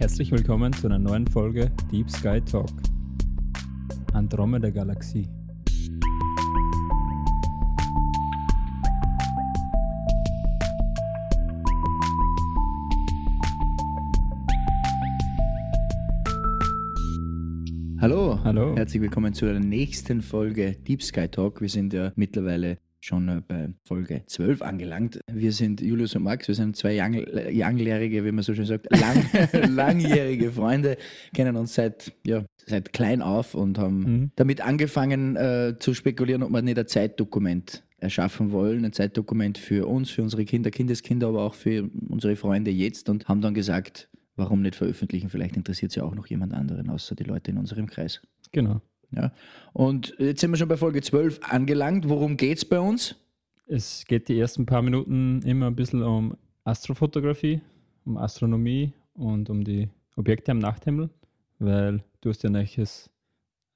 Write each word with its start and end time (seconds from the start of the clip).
Herzlich 0.00 0.32
willkommen 0.32 0.72
zu 0.72 0.86
einer 0.86 0.98
neuen 0.98 1.26
Folge 1.26 1.70
Deep 1.92 2.10
Sky 2.10 2.40
Talk. 2.40 2.70
Andromeda 4.14 4.70
Galaxie. 4.70 5.28
Hallo, 18.00 18.40
Hallo. 18.42 18.74
herzlich 18.74 19.02
willkommen 19.02 19.34
zu 19.34 19.44
der 19.44 19.60
nächsten 19.60 20.22
Folge 20.22 20.76
Deep 20.88 21.02
Sky 21.02 21.28
Talk. 21.28 21.60
Wir 21.60 21.68
sind 21.68 21.92
ja 21.92 22.10
mittlerweile 22.16 22.78
schon 23.00 23.28
äh, 23.28 23.40
bei 23.46 23.68
Folge 23.84 24.22
12 24.26 24.62
angelangt. 24.62 25.20
Wir 25.32 25.52
sind 25.52 25.80
Julius 25.80 26.14
und 26.16 26.22
Max, 26.22 26.48
wir 26.48 26.54
sind 26.54 26.76
zwei 26.76 26.96
Young- 27.00 27.24
langjährige, 27.56 28.24
wie 28.24 28.32
man 28.32 28.44
so 28.44 28.54
schön 28.54 28.66
sagt, 28.66 28.86
lang, 28.98 29.24
langjährige 29.74 30.52
Freunde, 30.52 30.96
kennen 31.34 31.56
uns 31.56 31.74
seit, 31.74 32.12
ja, 32.26 32.44
seit 32.66 32.92
klein 32.92 33.22
auf 33.22 33.54
und 33.54 33.78
haben 33.78 34.00
Mhm. 34.00 34.30
damit 34.36 34.60
angefangen 34.60 35.36
äh, 35.36 35.74
zu 35.78 35.94
spekulieren, 35.94 36.42
ob 36.42 36.50
wir 36.50 36.62
nicht 36.62 36.78
ein 36.78 36.86
Zeitdokument 36.86 37.82
erschaffen 37.98 38.50
wollen, 38.52 38.84
ein 38.84 38.92
Zeitdokument 38.92 39.58
für 39.58 39.86
uns, 39.86 40.10
für 40.10 40.22
unsere 40.22 40.44
Kinder, 40.44 40.70
Kindeskinder, 40.70 41.28
aber 41.28 41.42
auch 41.42 41.54
für 41.54 41.90
unsere 42.08 42.36
Freunde 42.36 42.70
jetzt 42.70 43.08
und 43.08 43.28
haben 43.28 43.40
dann 43.42 43.52
gesagt, 43.54 44.08
warum 44.36 44.62
nicht 44.62 44.74
veröffentlichen? 44.74 45.28
Vielleicht 45.28 45.56
interessiert 45.56 45.92
es 45.92 45.96
ja 45.96 46.04
auch 46.04 46.14
noch 46.14 46.26
jemand 46.26 46.54
anderen, 46.54 46.88
außer 46.88 47.14
die 47.14 47.24
Leute 47.24 47.50
in 47.50 47.58
unserem 47.58 47.86
Kreis. 47.86 48.22
Genau. 48.52 48.80
Ja. 49.12 49.32
Und 49.72 50.14
jetzt 50.18 50.40
sind 50.40 50.50
wir 50.50 50.56
schon 50.56 50.68
bei 50.68 50.76
Folge 50.76 51.02
12 51.02 51.40
angelangt. 51.42 52.08
Worum 52.08 52.36
geht 52.36 52.58
es 52.58 52.64
bei 52.64 52.80
uns? 52.80 53.16
Es 53.66 54.04
geht 54.06 54.28
die 54.28 54.38
ersten 54.38 54.66
paar 54.66 54.82
Minuten 54.82 55.42
immer 55.42 55.66
ein 55.66 55.76
bisschen 55.76 56.02
um 56.02 56.36
Astrofotografie, 56.64 57.60
um 58.04 58.16
Astronomie 58.16 58.92
und 59.14 59.48
um 59.48 59.64
die 59.64 59.88
Objekte 60.16 60.52
am 60.52 60.58
Nachthimmel, 60.58 61.08
weil 61.58 62.02
du 62.20 62.30
hast 62.30 62.42
ja 62.42 62.50
neues, 62.50 63.10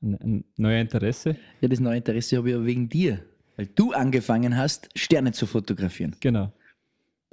ein, 0.02 0.14
ein 0.14 0.44
neues 0.56 0.82
Interesse. 0.82 1.36
Ja, 1.60 1.68
das 1.68 1.80
neue 1.80 1.98
Interesse 1.98 2.36
habe 2.36 2.48
ich 2.48 2.56
ja 2.56 2.64
wegen 2.64 2.88
dir, 2.88 3.20
weil 3.56 3.66
du 3.66 3.92
angefangen 3.92 4.56
hast, 4.56 4.88
Sterne 4.96 5.32
zu 5.32 5.46
fotografieren. 5.46 6.16
Genau. 6.20 6.52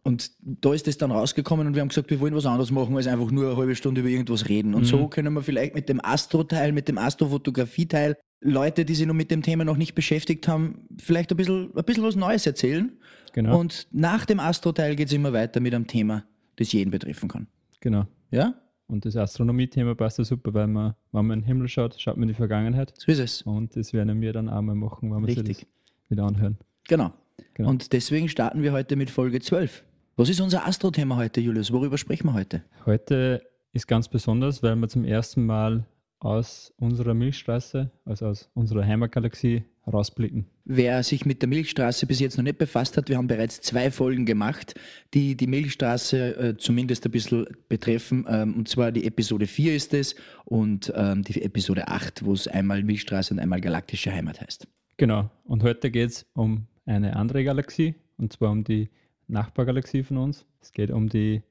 Und 0.04 0.32
da 0.42 0.74
ist 0.74 0.88
es 0.88 0.98
dann 0.98 1.12
rausgekommen 1.12 1.68
und 1.68 1.76
wir 1.76 1.82
haben 1.82 1.90
gesagt, 1.90 2.10
wir 2.10 2.20
wollen 2.20 2.34
was 2.36 2.46
anderes 2.48 2.72
machen, 2.72 2.96
als 2.96 3.06
einfach 3.06 3.30
nur 3.30 3.48
eine 3.50 3.58
halbe 3.58 3.76
Stunde 3.76 4.02
über 4.02 4.10
irgendwas 4.10 4.50
reden. 4.50 4.74
Und 4.74 4.82
Mhm. 4.82 4.86
so 4.86 5.08
können 5.08 5.32
wir 5.34 5.44
vielleicht 5.44 5.76
mit 5.76 5.90
dem 5.90 6.04
Astro-Teil, 6.04 6.72
mit 6.72 6.88
dem 6.88 6.98
Astrofotografie-Teil 6.98 8.18
Leute, 8.44 8.86
die 8.86 8.96
sich 8.96 9.06
noch 9.06 9.14
mit 9.14 9.30
dem 9.30 9.44
Thema 9.44 9.64
noch 9.64 9.78
nicht 9.78 9.94
beschäftigt 9.94 10.48
haben, 10.48 10.88
vielleicht 11.00 11.30
ein 11.32 11.38
bisschen, 11.38 11.70
ein 11.76 11.84
bisschen 11.84 12.04
was 12.04 12.16
Neues 12.16 12.48
erzählen. 12.48 12.92
Genau. 13.34 13.60
Und 13.60 13.88
nach 13.92 14.26
dem 14.26 14.40
Astro-Teil 14.40 14.96
geht 14.96 15.08
es 15.08 15.14
immer 15.14 15.32
weiter 15.34 15.60
mit 15.60 15.76
einem 15.76 15.86
Thema, 15.86 16.24
das 16.56 16.72
jeden 16.74 16.90
betreffen 16.92 17.30
kann. 17.30 17.48
genau. 17.80 18.08
Ja? 18.32 18.56
Und 18.88 19.06
das 19.06 19.16
Astronomie-Thema 19.16 19.94
passt 19.96 20.18
ja 20.18 20.24
super, 20.26 20.54
weil 20.54 20.68
man, 20.68 20.96
wenn 21.12 21.26
man 21.28 21.38
in 21.40 21.44
den 21.44 21.48
Himmel 21.48 21.68
schaut, 21.70 21.96
schaut 22.02 22.18
man 22.18 22.24
in 22.24 22.30
die 22.30 22.34
Vergangenheit. 22.34 22.94
So 22.98 23.12
ist 23.12 23.20
es. 23.20 23.42
Und 23.44 23.76
das 23.78 23.94
werden 23.94 24.20
wir 24.20 24.34
dann 24.34 24.50
auch 24.50 24.62
mal 24.62 24.76
machen, 24.76 25.14
wenn 25.14 25.22
wir 25.22 25.28
Richtig. 25.28 25.60
das 25.60 25.68
wieder 26.10 26.24
anhören. 26.24 26.58
Genau. 26.90 27.14
Genau. 27.54 27.70
Und 27.70 27.94
deswegen 27.94 28.28
starten 28.28 28.64
wir 28.64 28.72
heute 28.74 28.96
mit 28.98 29.10
Folge 29.10 29.40
12. 29.40 29.84
Was 30.18 30.28
ist 30.28 30.42
unser 30.42 30.68
Astro-Thema 30.68 31.16
heute, 31.16 31.40
Julius? 31.40 31.72
Worüber 31.72 31.98
sprechen 31.98 32.28
wir 32.28 32.34
heute? 32.34 32.64
Heute 32.86 33.42
ist 33.72 33.88
ganz 33.88 34.10
besonders, 34.10 34.62
weil 34.62 34.76
wir 34.76 34.90
zum 34.90 35.06
ersten 35.06 35.46
Mal 35.46 35.86
aus 36.20 36.74
unserer 36.78 37.14
Milchstraße, 37.14 37.90
also 38.04 38.26
aus 38.28 38.50
unserer 38.54 38.86
Heimatgalaxie, 38.86 39.64
rausblicken. 39.88 40.46
Wer 40.66 41.02
sich 41.04 41.26
mit 41.26 41.42
der 41.42 41.48
Milchstraße 41.48 42.06
bis 42.06 42.20
jetzt 42.20 42.38
noch 42.38 42.44
nicht 42.44 42.58
befasst 42.58 42.98
hat, 42.98 43.08
wir 43.08 43.18
haben 43.18 43.28
bereits 43.28 43.62
zwei 43.62 43.90
Folgen 43.90 44.26
gemacht, 44.26 44.76
die 45.14 45.36
die 45.36 45.48
Milchstraße 45.48 46.36
äh, 46.36 46.58
zumindest 46.58 47.06
ein 47.06 47.12
bisschen 47.12 47.48
betreffen. 47.70 48.26
Ähm, 48.28 48.56
und 48.56 48.68
zwar 48.68 48.92
die 48.92 49.06
Episode 49.06 49.48
4 49.48 49.76
ist 49.76 49.94
es 49.94 50.16
und 50.44 50.92
ähm, 50.94 51.24
die 51.24 51.42
Episode 51.42 51.88
8, 51.88 52.26
wo 52.26 52.34
es 52.34 52.50
einmal 52.50 52.84
Milchstraße 52.84 53.34
und 53.34 53.40
einmal 53.40 53.62
galaktische 53.62 54.12
Heimat 54.12 54.42
heißt. 54.42 54.68
Genau. 54.98 55.32
Und 55.46 55.64
heute 55.64 55.90
geht 55.90 56.10
es 56.10 56.26
um 56.34 56.68
eine 56.86 57.16
andere 57.16 57.46
Galaxie, 57.46 57.96
und 58.18 58.34
zwar 58.34 58.52
um 58.52 58.66
die 58.66 58.90
Nachbargalaxie 59.32 60.04
von 60.04 60.18
uns. 60.18 60.46
Es 60.62 60.72
geht 60.72 60.92
um 60.92 61.08
die 61.10 61.42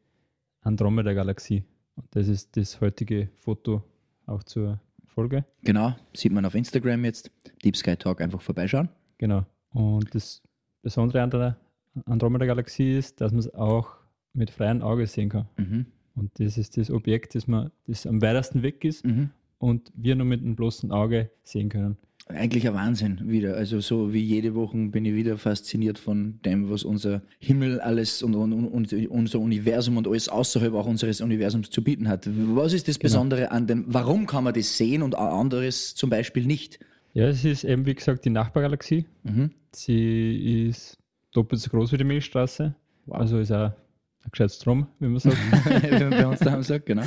Andromeda-Galaxie. 0.63 1.65
Und 1.97 2.07
das 2.13 2.29
ist 2.29 2.57
das 2.57 2.81
heutige 2.81 3.29
Foto 3.37 3.83
auch 4.27 4.43
zur 4.45 4.81
Folge. 5.07 5.45
Genau, 5.63 5.95
sieht 6.15 6.33
man 6.33 6.45
auf 6.45 6.55
Instagram 6.55 7.05
jetzt. 7.05 7.31
Deep 7.65 7.77
Sky 7.77 7.97
Talk 7.97 8.21
einfach 8.21 8.41
vorbeischauen. 8.41 8.89
Genau. 9.19 9.45
Und 9.73 10.15
das 10.15 10.43
Besondere 10.83 11.23
an 11.23 11.31
der 11.31 11.57
Andromeda-Galaxie 12.07 12.97
ist, 12.97 13.21
dass 13.21 13.33
man 13.33 13.41
es 13.41 13.53
auch 13.55 13.97
mit 14.33 14.51
freiem 14.51 14.83
Auge 14.83 15.07
sehen 15.07 15.29
kann. 15.31 15.49
Mhm. 15.57 15.87
Und 16.15 16.39
das 16.39 16.59
ist 16.59 16.77
das 16.77 16.91
Objekt, 16.91 17.35
das, 17.35 17.47
man, 17.47 17.71
das 17.87 18.07
am 18.07 18.21
weitesten 18.23 18.63
weg 18.63 18.85
ist 18.85 19.05
Mhm. 19.05 19.31
und 19.59 19.91
wir 19.95 20.15
nur 20.17 20.27
mit 20.27 20.43
dem 20.43 20.55
bloßen 20.55 20.93
Auge 20.93 21.31
sehen 21.43 21.69
können. 21.69 21.97
Eigentlich 22.35 22.67
ein 22.67 22.75
Wahnsinn 22.75 23.21
wieder. 23.25 23.57
Also 23.57 23.81
so 23.81 24.13
wie 24.13 24.21
jede 24.21 24.55
Woche 24.55 24.77
bin 24.77 25.05
ich 25.05 25.15
wieder 25.15 25.39
fasziniert 25.39 25.99
von 25.99 26.41
dem, 26.45 26.71
was 26.71 26.85
unser 26.85 27.23
Himmel 27.39 27.81
alles 27.81 28.23
und, 28.23 28.35
und, 28.35 28.53
und 28.53 28.93
unser 28.93 29.39
Universum 29.39 29.97
und 29.97 30.07
alles 30.07 30.29
außerhalb 30.29 30.75
auch 30.75 30.87
unseres 30.87 31.21
Universums 31.21 31.71
zu 31.71 31.83
bieten 31.83 32.09
hat. 32.09 32.29
Was 32.55 32.73
ist 32.73 32.89
das 32.89 32.99
Besondere 32.99 33.51
an 33.51 33.67
dem? 33.67 33.85
Warum 33.89 34.27
kann 34.27 34.45
man 34.45 34.55
das 34.55 34.77
sehen 34.77 35.03
und 35.03 35.15
anderes 35.15 35.95
zum 35.95 36.11
Beispiel 36.11 36.47
nicht? 36.47 36.79
Ja, 37.13 37.29
es 37.29 37.45
ist 37.45 37.65
eben, 37.65 37.87
wie 37.87 37.95
gesagt, 37.95 38.25
die 38.25 38.31
Nachbargalaxie. 38.31 39.05
Mhm. 39.25 39.51
Sie 39.73 40.69
ist 40.69 40.99
doppelt 41.33 41.61
so 41.61 41.71
groß 41.71 41.93
wie 41.93 41.99
die 41.99 42.05
Milchstraße. 42.05 42.75
Also 43.11 43.39
ist 43.39 43.53
auch 43.53 43.73
ein 44.23 44.31
gescheites 44.31 44.59
Drum, 44.61 44.87
wie 44.99 45.09
man 45.09 45.19
sagt. 45.19 45.37
Wie 45.83 46.05
man 46.05 46.11
bei 46.11 46.27
uns 46.27 46.41
daheim 46.41 46.63
sagt, 46.63 46.87
genau. 46.87 47.03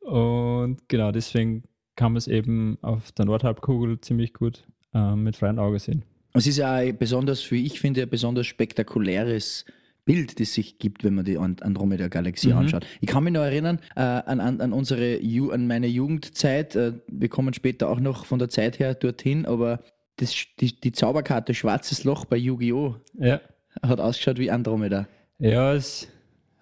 und 0.00 0.88
genau 0.88 1.12
deswegen 1.12 1.64
kann 1.96 2.12
man 2.12 2.18
es 2.18 2.28
eben 2.28 2.78
auf 2.82 3.12
der 3.12 3.24
Nordhalbkugel 3.24 4.00
ziemlich 4.00 4.32
gut 4.34 4.64
ähm, 4.94 5.22
mit 5.24 5.36
freiem 5.36 5.58
Auge 5.58 5.78
sehen. 5.78 6.04
Es 6.34 6.46
ist 6.46 6.58
ja 6.58 6.72
ein 6.74 6.96
besonders, 6.98 7.40
für 7.40 7.56
ich 7.56 7.80
finde, 7.80 8.02
ein 8.02 8.08
besonders 8.10 8.46
spektakuläres 8.46 9.64
Bild, 10.04 10.38
das 10.38 10.54
sich 10.54 10.78
gibt, 10.78 11.02
wenn 11.02 11.14
man 11.14 11.24
die 11.24 11.36
And- 11.38 11.62
Andromeda-Galaxie 11.62 12.48
Mhm. 12.52 12.58
anschaut. 12.58 12.86
Ich 13.00 13.08
kann 13.08 13.24
mich 13.24 13.32
noch 13.32 13.40
erinnern 13.40 13.80
äh, 13.96 14.00
an, 14.00 14.38
an, 14.40 14.60
an, 14.60 14.72
unsere 14.72 15.20
Ju 15.20 15.50
an 15.50 15.66
meine 15.66 15.88
Jugendzeit. 15.88 16.76
Äh, 16.76 16.92
wir 17.08 17.28
kommen 17.28 17.52
später 17.54 17.88
auch 17.88 17.98
noch 17.98 18.24
von 18.26 18.38
der 18.38 18.48
Zeit 18.48 18.78
her 18.78 18.94
dorthin, 18.94 19.46
aber 19.46 19.80
das, 20.16 20.32
die, 20.60 20.78
die 20.80 20.92
Zauberkarte 20.92 21.54
Schwarzes 21.54 22.04
Loch 22.04 22.24
bei 22.24 22.36
Yu-Gi-Oh! 22.36 22.94
Ja, 23.18 23.40
hat 23.82 23.98
ausgeschaut 24.00 24.38
wie 24.38 24.50
Andromeda. 24.50 25.08
ja 25.38 25.74
es 25.74 26.08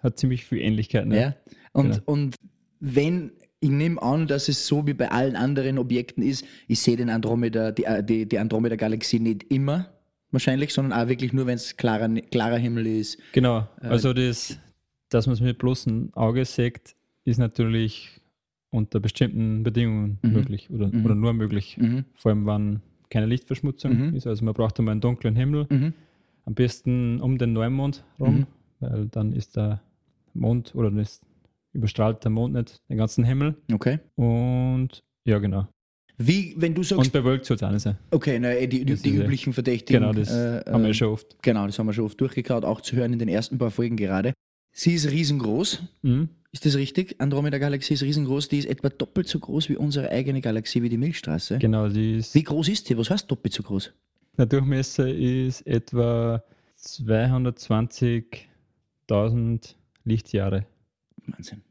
hat 0.01 0.17
ziemlich 0.19 0.45
viel 0.45 0.59
Ähnlichkeit. 0.59 1.05
Ne? 1.05 1.19
Ja? 1.21 1.35
Und, 1.73 1.91
Genau. 1.91 2.01
und 2.05 2.35
wenn, 2.79 3.31
ich 3.59 3.69
nehme 3.69 4.01
an, 4.01 4.27
dass 4.27 4.47
es 4.49 4.67
so 4.67 4.85
wie 4.85 4.93
bei 4.93 5.09
allen 5.11 5.35
anderen 5.35 5.77
Objekten 5.77 6.23
ist, 6.23 6.45
ich 6.67 6.79
sehe 6.81 6.97
den 6.97 7.09
Andromeda, 7.09 7.71
die, 7.71 7.85
äh, 7.85 8.03
die, 8.03 8.25
die 8.27 8.37
Andromeda-Galaxie 8.39 9.19
nicht 9.19 9.43
immer 9.51 9.87
wahrscheinlich, 10.31 10.73
sondern 10.73 10.99
auch 10.99 11.07
wirklich 11.07 11.33
nur, 11.33 11.45
wenn 11.47 11.55
es 11.55 11.77
klarer, 11.77 12.09
klarer 12.09 12.57
Himmel 12.57 12.85
ist. 12.87 13.17
Genau, 13.31 13.67
also 13.79 14.13
das, 14.13 14.59
dass 15.09 15.27
man 15.27 15.33
es 15.35 15.41
mit 15.41 15.57
bloßem 15.57 16.09
Auge 16.13 16.43
sieht, 16.45 16.95
ist 17.23 17.37
natürlich 17.37 18.19
unter 18.69 18.99
bestimmten 18.99 19.63
Bedingungen 19.63 20.19
Mhm. 20.21 20.31
möglich 20.33 20.69
oder, 20.69 20.87
Mhm. 20.87 21.05
oder 21.05 21.15
nur 21.15 21.33
möglich. 21.33 21.77
Mhm. 21.79 22.03
Vor 22.15 22.31
allem, 22.31 22.45
wenn 22.45 22.81
keine 23.09 23.25
Lichtverschmutzung 23.27 24.09
Mhm. 24.09 24.15
ist. 24.15 24.27
Also 24.27 24.43
man 24.43 24.53
braucht 24.53 24.77
einmal 24.77 24.91
einen 24.91 25.01
dunklen 25.01 25.35
Himmel, 25.35 25.67
Mhm. 25.69 25.93
am 26.43 26.53
besten 26.53 27.21
um 27.21 27.37
den 27.37 27.53
Neumond 27.53 28.03
rum, 28.19 28.39
Mhm. 28.39 28.45
weil 28.81 29.07
dann 29.07 29.31
ist 29.31 29.55
der 29.55 29.81
Mond 30.33 30.75
oder 30.75 30.91
das 30.91 31.21
überstrahlt 31.75 32.23
der 32.23 32.31
Mond 32.31 32.53
nicht 32.53 32.81
den 32.89 32.97
ganzen 32.97 33.23
Himmel. 33.23 33.55
Okay. 33.71 33.99
Und 34.15 35.03
ja, 35.25 35.39
genau. 35.39 35.67
Wie, 36.17 36.53
wenn 36.57 36.73
du 36.73 36.79
Und 36.79 36.87
sagst, 36.87 37.11
bewölkt 37.11 37.45
soll 37.45 37.57
es 37.57 37.63
auch 37.63 37.71
nicht 37.71 37.81
sein. 37.81 37.97
okay, 38.11 38.39
na, 38.39 38.53
eh, 38.53 38.67
die, 38.67 38.85
die, 38.85 38.95
die 38.95 39.15
üblichen 39.15 39.51
Verdächtigen. 39.51 40.01
Genau, 40.01 40.13
das 40.13 40.31
äh, 40.31 40.63
haben 40.65 40.85
wir 40.85 40.93
schon 40.93 41.09
oft. 41.09 41.35
Genau, 41.41 41.65
das 41.65 41.77
haben 41.77 41.87
wir 41.87 41.93
schon 41.93 42.05
oft 42.05 42.19
durchgekaut, 42.21 42.63
auch 42.63 42.79
zu 42.81 42.95
hören 42.95 43.11
in 43.11 43.19
den 43.19 43.27
ersten 43.27 43.57
paar 43.57 43.71
Folgen 43.71 43.97
gerade. 43.97 44.33
Sie 44.71 44.93
ist 44.93 45.09
riesengroß. 45.11 45.83
Mhm. 46.03 46.29
Ist 46.51 46.65
das 46.65 46.77
richtig? 46.77 47.15
Andromeda-Galaxie 47.19 47.95
ist 47.95 48.03
riesengroß. 48.03 48.47
Die 48.47 48.59
ist 48.59 48.69
etwa 48.69 48.87
doppelt 48.87 49.27
so 49.27 49.39
groß 49.39 49.67
wie 49.67 49.75
unsere 49.75 50.09
eigene 50.09 50.39
Galaxie, 50.39 50.81
wie 50.81 50.87
die 50.89 50.97
Milchstraße. 50.97 51.57
Genau, 51.57 51.89
die 51.89 52.15
ist, 52.15 52.33
Wie 52.33 52.43
groß 52.43 52.69
ist 52.69 52.89
die? 52.89 52.97
Was 52.97 53.09
heißt 53.09 53.29
doppelt 53.29 53.53
so 53.53 53.63
groß? 53.63 53.91
der 54.37 54.45
Durchmesser 54.45 55.09
ist 55.09 55.67
etwa 55.67 56.41
220.000 56.81 59.75
Lichtjahre. 60.03 60.65
Wahnsinn. 61.27 61.61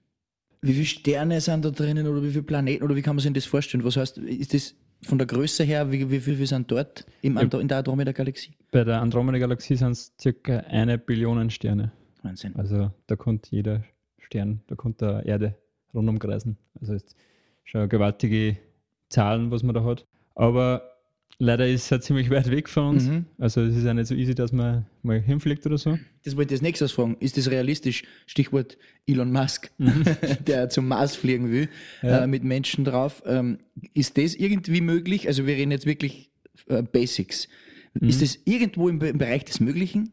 Wie 0.62 0.73
viele 0.73 0.87
Sterne 0.87 1.41
sind 1.41 1.65
da 1.65 1.71
drinnen 1.71 2.06
oder 2.06 2.23
wie 2.23 2.31
viele 2.31 2.43
Planeten 2.43 2.83
oder 2.85 2.97
wie 2.97 3.03
kann 3.03 3.17
man 3.17 3.23
sich 3.23 3.33
das 3.33 3.45
vorstellen? 3.45 3.85
Was 3.85 3.97
heißt, 3.97 4.19
ist 4.19 4.55
das 4.55 4.75
von 5.03 5.19
der 5.19 5.27
Größe 5.27 5.62
her, 5.65 5.93
wie, 5.93 6.11
wie 6.11 6.21
viele 6.21 6.47
sind 6.47 6.71
dort 6.71 7.05
im, 7.21 7.37
Andro- 7.37 7.59
in 7.61 7.69
der 7.69 7.79
Andromeda-Galaxie? 7.79 8.53
Bei 8.71 8.83
der 8.85 9.01
Andromeda-Galaxie 9.03 9.77
sind 9.77 9.93
es 9.93 10.12
circa 10.21 10.59
eine 10.61 10.97
Billion 10.97 11.51
Sterne. 11.51 11.93
Wahnsinn. 12.23 12.56
Also 12.56 12.91
da 13.06 13.17
kommt 13.17 13.49
jeder 13.51 13.85
Stern, 14.19 14.62
da 14.69 14.75
kommt 14.75 15.03
der 15.03 15.27
Erde 15.27 15.55
rundum 15.93 16.19
kreisen. 16.19 16.57
Also 16.81 16.95
ist 16.95 17.15
schon 17.65 17.89
gewaltige 17.91 18.57
Zahlen, 19.11 19.50
was 19.50 19.62
man 19.62 19.75
da 19.75 19.85
hat. 19.85 20.07
Aber 20.35 20.91
Leider 21.39 21.67
ist 21.67 21.83
es 21.83 21.91
ja 21.91 22.00
ziemlich 22.00 22.31
weit 22.31 22.49
weg 22.49 22.69
von 22.69 22.91
uns. 22.91 23.09
Mhm. 23.09 23.27
Also 23.39 23.61
es 23.62 23.75
ist 23.77 23.83
ja 23.85 23.93
nicht 23.93 24.07
so 24.07 24.15
easy, 24.15 24.37
dass 24.37 24.53
man 24.53 24.87
mal 25.03 25.21
hinfliegt 25.21 25.67
oder 25.67 25.79
so. 25.79 25.99
Das 26.25 26.37
wollte 26.37 26.55
ich 26.55 26.59
als 26.59 26.62
nächstes 26.62 26.93
fragen. 26.93 27.17
Ist 27.21 27.37
das 27.37 27.50
realistisch? 27.50 28.03
Stichwort 28.26 28.79
Elon 29.06 29.31
Musk, 29.31 29.71
der 30.47 30.69
zum 30.71 30.88
Mars 30.88 31.15
fliegen 31.17 31.50
will, 31.50 31.69
Mhm. 32.03 32.09
Ja. 32.09 32.25
äh, 32.25 32.26
mit 32.26 32.44
Menschen 32.44 32.85
drauf. 32.85 33.23
Ähm, 33.26 33.59
ist 33.93 34.17
das 34.19 34.35
irgendwie 34.35 34.81
möglich? 34.81 35.26
Also 35.29 35.47
wir 35.47 35.55
reden 35.55 35.71
jetzt 35.71 35.87
wirklich 35.87 36.31
äh, 36.69 36.82
Basics. 36.82 37.49
Mhm. 38.00 38.09
Ist 38.09 38.23
das 38.23 38.38
irgendwo 38.44 38.88
im, 38.88 39.00
im 39.03 39.19
Bereich 39.19 39.44
des 39.44 39.61
Möglichen? 39.61 40.11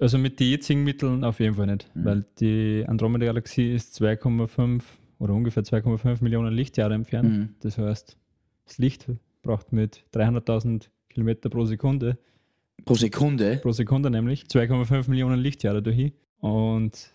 Also 0.00 0.16
mit 0.16 0.40
den 0.40 0.48
jetzigen 0.50 0.84
Mitteln 0.84 1.22
auf 1.22 1.38
jeden 1.38 1.54
Fall 1.54 1.66
nicht, 1.66 1.88
Mhm. 1.94 2.04
weil 2.04 2.24
die 2.40 2.84
Andromeda-Galaxie 2.86 3.74
ist 3.74 3.94
2,5 4.00 4.82
oder 5.18 5.34
ungefähr 5.34 5.62
2,5 5.64 6.22
Millionen 6.22 6.52
Lichtjahre 6.54 6.94
entfernt. 6.94 7.30
Mhm. 7.30 7.48
Das 7.60 7.76
heißt, 7.76 8.16
das 8.64 8.78
Licht 8.78 9.06
braucht 9.42 9.70
mit 9.72 10.02
300.000 10.14 10.88
Kilometer 11.10 11.50
pro 11.50 11.66
Sekunde, 11.66 12.16
Pro 12.84 12.94
Sekunde? 12.94 13.58
pro 13.62 13.72
Sekunde 13.72 14.10
nämlich, 14.10 14.44
2,5 14.44 15.08
Millionen 15.10 15.38
Lichtjahre 15.40 15.82
dahin. 15.82 16.12
Und 16.40 17.12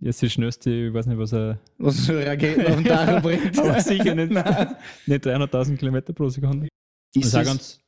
jetzt 0.00 0.22
die 0.22 0.30
schnellste, 0.30 0.70
ich 0.70 0.94
weiß 0.94 1.06
nicht, 1.06 1.18
was 1.18 1.32
er, 1.32 1.58
Was 1.78 2.06
so 2.06 2.12
Raketen 2.14 2.66
auf 2.66 2.74
den 2.76 2.84
Dach 2.84 3.22
bringt. 3.22 3.58
aber 3.58 3.80
sicher 3.80 4.14
nicht, 4.14 4.32
Nein. 4.32 4.74
nicht 5.06 5.26
300.000 5.26 5.76
Kilometer 5.76 6.12
pro 6.12 6.28
Sekunde. 6.28 6.68
Das 7.14 7.24
Ist 7.24 7.28
ist 7.28 7.36
auch 7.36 7.44
ganz, 7.44 7.80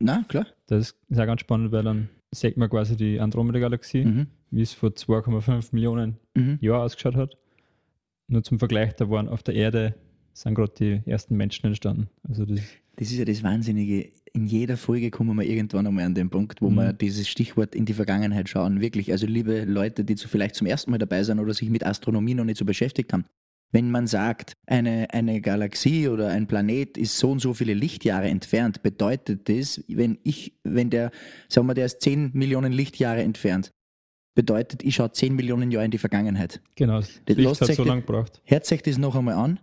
na, 0.00 0.24
klar. 0.28 0.46
das 0.66 0.96
ist 1.08 1.20
auch 1.20 1.26
ganz 1.26 1.40
spannend, 1.40 1.70
weil 1.70 1.84
dann 1.84 2.08
sieht 2.34 2.56
man 2.56 2.68
quasi 2.68 2.96
die 2.96 3.20
Andromeda-Galaxie, 3.20 4.04
Mhm. 4.04 4.26
wie 4.50 4.62
es 4.62 4.72
vor 4.72 4.90
2,5 4.90 5.68
Millionen 5.72 6.16
Mhm. 6.34 6.58
Jahren 6.60 6.80
ausgeschaut 6.82 7.14
hat. 7.14 7.36
Nur 8.28 8.42
zum 8.42 8.58
Vergleich, 8.58 8.94
da 8.94 9.08
waren 9.08 9.28
auf 9.28 9.42
der 9.42 9.54
Erde 9.54 9.94
sind 10.34 10.54
gerade 10.54 10.72
die 10.78 11.02
ersten 11.10 11.36
Menschen 11.36 11.66
entstanden. 11.66 12.08
Also 12.26 12.46
das, 12.46 12.60
Das 12.96 13.10
ist 13.10 13.18
ja 13.18 13.24
das 13.26 13.42
Wahnsinnige. 13.42 14.10
In 14.34 14.46
jeder 14.46 14.78
Folge 14.78 15.10
kommen 15.10 15.36
wir 15.36 15.44
irgendwann 15.44 15.86
einmal 15.86 16.04
an 16.06 16.14
den 16.14 16.30
Punkt, 16.30 16.62
wo 16.62 16.70
Mhm. 16.70 16.74
wir 16.76 16.92
dieses 16.94 17.28
Stichwort 17.28 17.74
in 17.74 17.84
die 17.84 17.92
Vergangenheit 17.92 18.48
schauen. 18.48 18.80
Wirklich, 18.80 19.12
also 19.12 19.26
liebe 19.26 19.64
Leute, 19.64 20.04
die 20.04 20.14
zu 20.14 20.26
vielleicht 20.26 20.54
zum 20.54 20.66
ersten 20.66 20.90
Mal 20.90 20.98
dabei 20.98 21.22
sind 21.22 21.38
oder 21.38 21.52
sich 21.52 21.68
mit 21.68 21.84
Astronomie 21.84 22.34
noch 22.34 22.44
nicht 22.44 22.56
so 22.56 22.64
beschäftigt 22.64 23.12
haben. 23.12 23.24
Wenn 23.74 23.90
man 23.90 24.06
sagt, 24.06 24.54
eine, 24.66 25.08
eine 25.12 25.40
Galaxie 25.40 26.08
oder 26.08 26.28
ein 26.28 26.46
Planet 26.46 26.96
ist 26.98 27.18
so 27.18 27.30
und 27.30 27.40
so 27.40 27.52
viele 27.54 27.74
Lichtjahre 27.74 28.28
entfernt, 28.28 28.82
bedeutet 28.82 29.48
das, 29.48 29.82
wenn 29.88 30.18
ich, 30.24 30.54
wenn 30.62 30.88
der, 30.90 31.10
sagen 31.48 31.66
wir, 31.66 31.74
der 31.74 31.86
ist 31.86 32.00
10 32.00 32.30
Millionen 32.34 32.72
Lichtjahre 32.72 33.22
entfernt, 33.22 33.70
bedeutet, 34.34 34.82
ich 34.82 34.94
schaue 34.94 35.12
10 35.12 35.34
Millionen 35.36 35.70
Jahre 35.70 35.84
in 35.86 35.90
die 35.90 35.98
Vergangenheit. 35.98 36.60
genau, 36.74 37.00
das 37.00 37.20
Das 37.26 37.36
Licht 37.36 37.60
hat 37.60 37.72
so 37.74 37.84
lange 37.84 38.00
gebraucht. 38.02 38.40
Hört 38.44 38.64
sich 38.66 38.82
das 38.82 38.96
noch 38.98 39.14
einmal 39.14 39.34
an. 39.34 39.60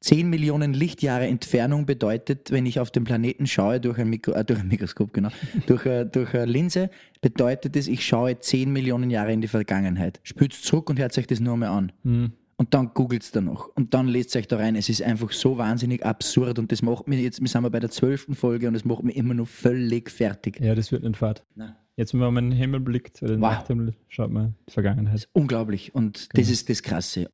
10 0.00 0.28
Millionen 0.28 0.72
Lichtjahre 0.72 1.26
Entfernung 1.26 1.86
bedeutet, 1.86 2.50
wenn 2.50 2.66
ich 2.66 2.80
auf 2.80 2.90
den 2.90 3.04
Planeten 3.04 3.46
schaue, 3.46 3.80
durch 3.80 3.98
ein, 3.98 4.08
Mikro, 4.08 4.32
äh, 4.32 4.44
durch 4.44 4.60
ein 4.60 4.68
Mikroskop, 4.68 5.12
genau, 5.12 5.30
durch, 5.66 5.86
eine, 5.86 6.06
durch 6.06 6.34
eine 6.34 6.46
Linse, 6.46 6.90
bedeutet 7.20 7.76
es, 7.76 7.88
ich 7.88 8.06
schaue 8.06 8.38
10 8.38 8.72
Millionen 8.72 9.10
Jahre 9.10 9.32
in 9.32 9.40
die 9.40 9.48
Vergangenheit. 9.48 10.20
Spült 10.22 10.52
zurück 10.52 10.90
und 10.90 10.98
hört 10.98 11.12
sich 11.12 11.26
das 11.26 11.40
noch 11.40 11.54
einmal 11.54 11.70
an. 11.70 11.92
Mhm. 12.02 12.32
Und 12.58 12.72
dann 12.72 12.94
googelt 12.94 13.22
es 13.22 13.32
da 13.32 13.42
noch. 13.42 13.68
Und 13.74 13.92
dann 13.92 14.08
lest 14.08 14.34
euch 14.34 14.48
da 14.48 14.56
rein. 14.56 14.76
Es 14.76 14.88
ist 14.88 15.02
einfach 15.02 15.30
so 15.32 15.58
wahnsinnig 15.58 16.04
absurd 16.06 16.58
und 16.58 16.72
das 16.72 16.80
macht 16.80 17.06
mir 17.06 17.20
jetzt, 17.20 17.40
wir 17.40 17.48
sind 17.48 17.62
wir 17.62 17.70
bei 17.70 17.80
der 17.80 17.90
zwölften 17.90 18.34
Folge 18.34 18.66
und 18.68 18.74
das 18.74 18.84
macht 18.84 19.02
mich 19.02 19.16
immer 19.16 19.34
noch 19.34 19.46
völlig 19.46 20.10
fertig. 20.10 20.58
Ja, 20.60 20.74
das 20.74 20.90
wird 20.90 21.02
nicht 21.02 21.18
fad. 21.18 21.44
Nein. 21.54 21.74
Jetzt, 21.96 22.12
wenn 22.12 22.20
man 22.20 22.36
in 22.36 22.50
den 22.50 22.58
Himmel 22.58 22.80
blickt, 22.80 23.22
oder 23.22 23.32
den 23.32 23.40
Wow. 23.40 23.52
Nachthimmel, 23.52 23.94
schaut 24.08 24.30
man 24.30 24.54
die 24.68 24.72
Vergangenheit. 24.72 25.28
Unglaublich. 25.32 25.94
Und 25.94 26.28
das 26.36 26.50
ist 26.50 26.68
das 26.68 26.82
Krasse. 26.82 27.30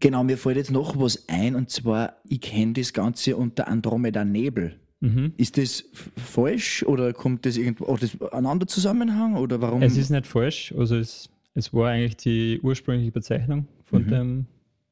Genau, 0.00 0.24
mir 0.24 0.38
fällt 0.38 0.56
jetzt 0.56 0.70
noch 0.70 0.98
was 0.98 1.28
ein 1.28 1.54
und 1.54 1.70
zwar, 1.70 2.16
ich 2.28 2.40
kenne 2.40 2.72
das 2.74 2.92
Ganze 2.92 3.36
unter 3.36 3.68
Andromeda 3.68 4.24
Nebel. 4.24 4.80
Mhm. 5.00 5.32
Ist 5.36 5.58
das 5.58 5.84
falsch 6.16 6.82
oder 6.84 7.12
kommt 7.12 7.44
das 7.44 7.56
irgendwo, 7.56 7.86
oder 7.86 8.00
das 8.00 8.32
einander 8.32 8.66
Zusammenhang 8.66 9.36
oder 9.36 9.60
warum? 9.60 9.82
Es 9.82 9.96
ist 9.96 10.10
nicht 10.10 10.26
falsch, 10.26 10.72
also 10.78 10.96
es, 10.96 11.28
es 11.54 11.74
war 11.74 11.90
eigentlich 11.90 12.16
die 12.16 12.60
ursprüngliche 12.62 13.10
Bezeichnung 13.12 13.66
von, 13.84 14.04
Mhm. 14.04 14.08
dem, 14.08 14.46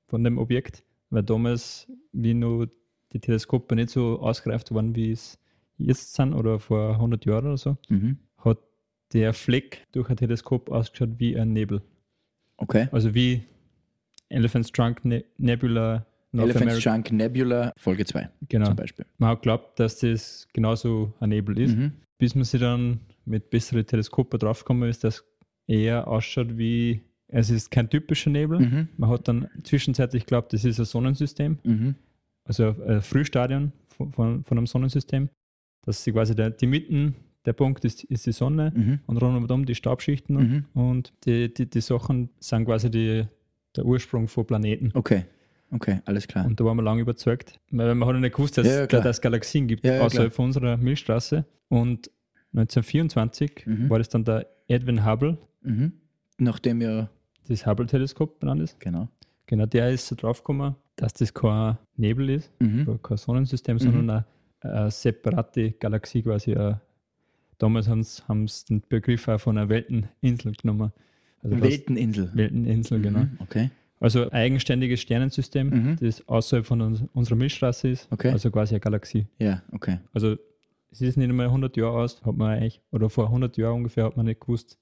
von 0.08 0.24
dem 0.24 0.36
Objekt, 0.36 0.82
weil 1.10 1.22
damals, 1.22 1.86
wie 2.12 2.34
nur 2.34 2.68
die 3.12 3.20
Teleskope 3.20 3.74
nicht 3.76 3.90
so 3.90 4.20
ausgereift 4.20 4.74
waren, 4.74 4.94
wie 4.94 5.12
es 5.12 5.38
jetzt 5.78 6.14
sind 6.14 6.34
oder 6.34 6.58
vor 6.58 6.94
100 6.94 7.24
Jahren 7.24 7.46
oder 7.46 7.56
so, 7.56 7.76
mhm. 7.88 8.18
hat 8.38 8.58
der 9.12 9.32
Fleck 9.32 9.86
durch 9.92 10.10
ein 10.10 10.16
Teleskop 10.16 10.70
ausgeschaut 10.70 11.18
wie 11.18 11.36
ein 11.38 11.52
Nebel. 11.52 11.82
Okay. 12.56 12.88
Also 12.92 13.14
wie 13.14 13.44
Elephant's 14.30 14.72
Trunk 14.72 15.04
ne 15.04 15.24
Nebula 15.38 16.06
North 16.32 16.44
Elephant's 16.50 16.86
America. 16.86 16.90
Trunk 16.90 17.12
Nebula, 17.12 17.72
Folge 17.76 18.04
2 18.04 18.28
Genau. 18.48 18.66
zum 18.66 18.76
Beispiel. 18.76 19.04
Man 19.18 19.30
hat 19.30 19.38
geglaubt, 19.42 19.78
dass 19.80 19.98
das 19.98 20.46
genauso 20.52 21.12
ein 21.20 21.30
Nebel 21.30 21.58
ist, 21.58 21.76
Mhm. 21.76 21.92
bis 22.18 22.34
man 22.34 22.44
sich 22.44 22.60
dann 22.60 23.00
mit 23.24 23.50
besseren 23.50 23.84
Teleskopen 23.86 24.38
draufgekommen 24.38 24.88
ist, 24.88 25.02
dass 25.04 25.24
eher 25.66 26.06
ausschaut 26.08 26.56
wie, 26.56 27.00
es 27.28 27.50
ist 27.50 27.70
kein 27.70 27.88
typischer 27.90 28.30
Nebel. 28.30 28.60
Mhm. 28.60 28.88
Man 28.96 29.10
hat 29.10 29.26
dann 29.28 29.48
zwischenzeitlich 29.64 30.24
geglaubt, 30.24 30.52
das 30.52 30.64
ist 30.64 30.78
ein 30.78 30.84
Sonnensystem, 30.84 31.58
Mhm. 31.64 31.94
also 32.44 32.74
ein 32.86 33.02
Frühstadion 33.02 33.72
von, 33.88 34.12
von, 34.12 34.44
von 34.44 34.58
einem 34.58 34.66
Sonnensystem, 34.66 35.28
dass 35.84 36.02
sie 36.04 36.12
quasi 36.12 36.34
der, 36.36 36.50
die 36.50 36.66
Mitten, 36.66 37.14
der 37.46 37.52
Punkt 37.54 37.84
ist, 37.84 38.04
ist 38.04 38.26
die 38.26 38.32
Sonne 38.32 38.72
Mhm. 38.74 39.00
und 39.06 39.16
rundum 39.16 39.64
die 39.66 39.74
Staubschichten 39.74 40.36
Mhm. 40.36 40.64
und 40.74 41.12
die, 41.24 41.52
die, 41.52 41.68
die 41.68 41.80
Sachen 41.80 42.30
sind 42.38 42.66
quasi 42.66 42.90
die, 42.90 43.24
der 43.76 43.84
Ursprung 43.84 44.28
von 44.28 44.46
Planeten. 44.46 44.90
Okay. 44.94 45.24
Okay, 45.72 46.00
alles 46.04 46.26
klar. 46.26 46.46
Und 46.46 46.58
da 46.58 46.64
waren 46.64 46.76
wir 46.76 46.82
lange 46.82 47.00
überzeugt, 47.02 47.60
weil 47.70 47.94
man 47.94 48.08
hat 48.08 48.16
ja 48.16 48.20
nicht 48.20 48.34
gewusst, 48.34 48.58
dass 48.58 48.66
Ja, 48.66 48.86
ja, 48.90 49.04
es 49.08 49.20
Galaxien 49.20 49.68
gibt 49.68 49.84
Ja, 49.84 49.94
ja, 49.94 50.00
außerhalb 50.02 50.32
von 50.32 50.46
unserer 50.46 50.76
Milchstraße. 50.76 51.44
Und 51.68 52.10
1924 52.52 53.66
Mhm. 53.66 53.88
war 53.90 53.98
das 53.98 54.08
dann 54.08 54.24
der 54.24 54.46
Edwin 54.68 55.04
Hubble, 55.04 55.38
Mhm. 55.62 55.92
Nachdem 56.38 56.80
ja, 56.80 57.08
das 57.48 57.66
Hubble-Teleskop 57.66 58.40
benannt 58.40 58.62
ist. 58.62 58.80
genau. 58.80 59.08
Genau, 59.46 59.66
der 59.66 59.90
ist 59.90 60.06
so 60.06 60.14
draufgekommen, 60.16 60.74
dass 60.96 61.12
das 61.12 61.34
kein 61.34 61.76
Nebel 61.96 62.30
ist, 62.30 62.50
Mhm. 62.60 62.98
kein 63.02 63.16
Sonnensystem, 63.16 63.78
sondern 63.78 64.08
eine, 64.10 64.24
eine 64.60 64.90
separate 64.90 65.72
Galaxie 65.72 66.22
quasi. 66.22 66.54
Eine, 66.54 66.80
damals 67.58 67.88
haben 67.88 68.02
sie 68.48 68.64
den 68.66 68.82
Begriff 68.88 69.28
auch 69.28 69.38
von 69.40 69.58
einer 69.58 69.68
Welteninsel 69.68 70.52
genommen. 70.52 70.92
Also 71.42 71.60
Welteninsel. 71.60 72.30
Welteninsel, 72.34 73.00
genau. 73.00 73.20
Mhm. 73.20 73.38
Okay. 73.40 73.70
Also 73.98 74.22
ein 74.24 74.32
eigenständiges 74.32 75.00
Sternensystem, 75.00 75.68
Mhm. 75.68 75.96
das 76.00 76.26
außerhalb 76.28 76.64
von 76.66 76.80
uns, 76.80 77.02
unserer 77.12 77.36
Milchstraße 77.36 77.88
ist, 77.88 78.08
Okay. 78.10 78.30
also 78.30 78.50
quasi 78.50 78.74
eine 78.74 78.80
Galaxie. 78.80 79.26
Ja, 79.38 79.62
okay. 79.72 79.98
Also 80.12 80.36
es 80.90 81.00
ist 81.02 81.16
nicht 81.16 81.28
einmal 81.28 81.46
100 81.50 81.76
Jahre 81.76 81.98
aus, 81.98 82.22
hat 82.24 82.34
man 82.36 82.52
eigentlich, 82.52 82.80
oder 82.90 83.10
vor 83.10 83.28
100 83.30 83.56
Jahren 83.56 83.76
ungefähr 83.76 84.04
hat 84.04 84.16
man 84.16 84.26
nicht 84.26 84.40
gewusst, 84.40 84.78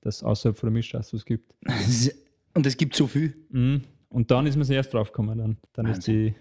dass 0.00 0.16
es 0.16 0.22
außerhalb 0.22 0.56
von 0.58 0.68
der 0.68 0.72
Milchstraße 0.72 1.16
was 1.16 1.24
gibt. 1.24 1.54
Und 2.54 2.66
es 2.66 2.76
gibt 2.76 2.94
so 2.96 3.06
viel. 3.06 3.34
Mhm. 3.50 3.82
Und 4.08 4.30
dann 4.30 4.46
ist 4.46 4.56
man 4.56 4.68
erst 4.70 4.92
drauf 4.92 5.10
gekommen. 5.12 5.38
Dann, 5.38 5.56
dann 5.72 5.86
ist 5.86 6.06
die, 6.06 6.34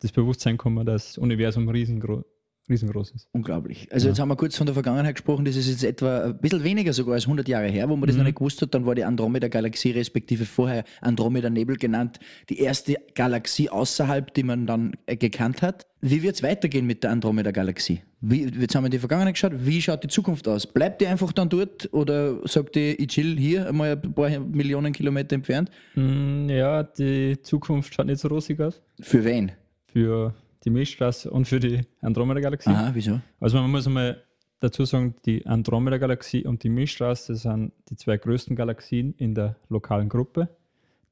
das 0.00 0.12
Bewusstsein 0.12 0.54
gekommen, 0.56 0.86
dass 0.86 1.06
das 1.14 1.18
Universum 1.18 1.68
riesengro 1.68 2.24
riesengroß 2.70 3.10
ist. 3.10 3.28
Unglaublich. 3.32 3.88
Also 3.92 4.06
Ja. 4.06 4.12
jetzt 4.12 4.20
haben 4.20 4.28
wir 4.28 4.36
kurz 4.36 4.56
von 4.56 4.66
der 4.66 4.74
Vergangenheit 4.74 5.16
gesprochen, 5.16 5.44
das 5.44 5.56
ist 5.56 5.68
jetzt 5.68 5.84
etwa 5.84 6.26
ein 6.26 6.38
bisschen 6.38 6.64
weniger 6.64 6.92
sogar 6.92 7.14
als 7.14 7.26
100 7.26 7.46
Jahre 7.48 7.66
her, 7.68 7.88
wo 7.88 7.96
man 7.96 8.06
das 8.06 8.14
Mhm. 8.16 8.20
noch 8.20 8.26
nicht 8.26 8.38
gewusst 8.38 8.62
hat. 8.62 8.74
Dann 8.74 8.86
war 8.86 8.94
die 8.94 9.04
Andromeda-Galaxie, 9.04 9.90
respektive 9.90 10.44
vorher 10.46 10.84
Andromeda-Nebel 11.02 11.76
genannt, 11.76 12.18
die 12.48 12.60
erste 12.60 12.96
Galaxie 13.14 13.68
außerhalb, 13.68 14.32
die 14.34 14.42
man 14.44 14.66
dann 14.66 14.92
äh, 15.06 15.16
gekannt 15.16 15.62
hat. 15.62 15.86
Wie 16.02 16.22
wird 16.22 16.36
es 16.36 16.42
weitergehen 16.42 16.86
mit 16.86 17.02
der 17.04 17.10
Andromeda-Galaxie? 17.10 18.00
Jetzt 18.22 18.74
haben 18.74 18.84
wir 18.84 18.86
in 18.86 18.90
die 18.92 18.98
Vergangenheit 18.98 19.34
geschaut. 19.34 19.52
Wie 19.56 19.80
schaut 19.82 20.02
die 20.04 20.08
Zukunft 20.08 20.46
aus? 20.48 20.66
Bleibt 20.66 21.00
die 21.00 21.06
einfach 21.06 21.32
dann 21.32 21.48
dort 21.48 21.88
oder 21.92 22.46
sagt 22.46 22.74
die, 22.76 22.92
ich 22.94 23.08
chill 23.08 23.36
hier 23.38 23.66
einmal 23.68 23.92
ein 24.02 24.14
paar 24.14 24.30
Millionen 24.40 24.92
Kilometer 24.92 25.34
entfernt? 25.34 25.70
Mm, 25.94 26.48
Ja, 26.50 26.82
die 26.82 27.38
Zukunft 27.42 27.94
schaut 27.94 28.06
nicht 28.06 28.20
so 28.20 28.28
rosig 28.28 28.60
aus 28.60 28.80
Für 29.00 29.24
wen? 29.24 29.52
für 29.86 30.34
die 30.64 30.70
Milchstraße 30.70 31.30
und 31.30 31.46
für 31.46 31.60
die 31.60 31.80
Andromeda-Galaxie. 32.00 32.70
Aha, 32.70 32.90
wieso? 32.92 33.20
Also 33.40 33.58
man 33.58 33.70
muss 33.70 33.86
einmal 33.86 34.22
dazu 34.60 34.84
sagen, 34.84 35.14
die 35.24 35.46
Andromeda-Galaxie 35.46 36.44
und 36.44 36.62
die 36.62 36.68
Milchstraße 36.68 37.34
sind 37.34 37.72
die 37.88 37.96
zwei 37.96 38.18
größten 38.18 38.56
Galaxien 38.56 39.14
in 39.16 39.34
der 39.34 39.56
lokalen 39.68 40.08
Gruppe. 40.08 40.48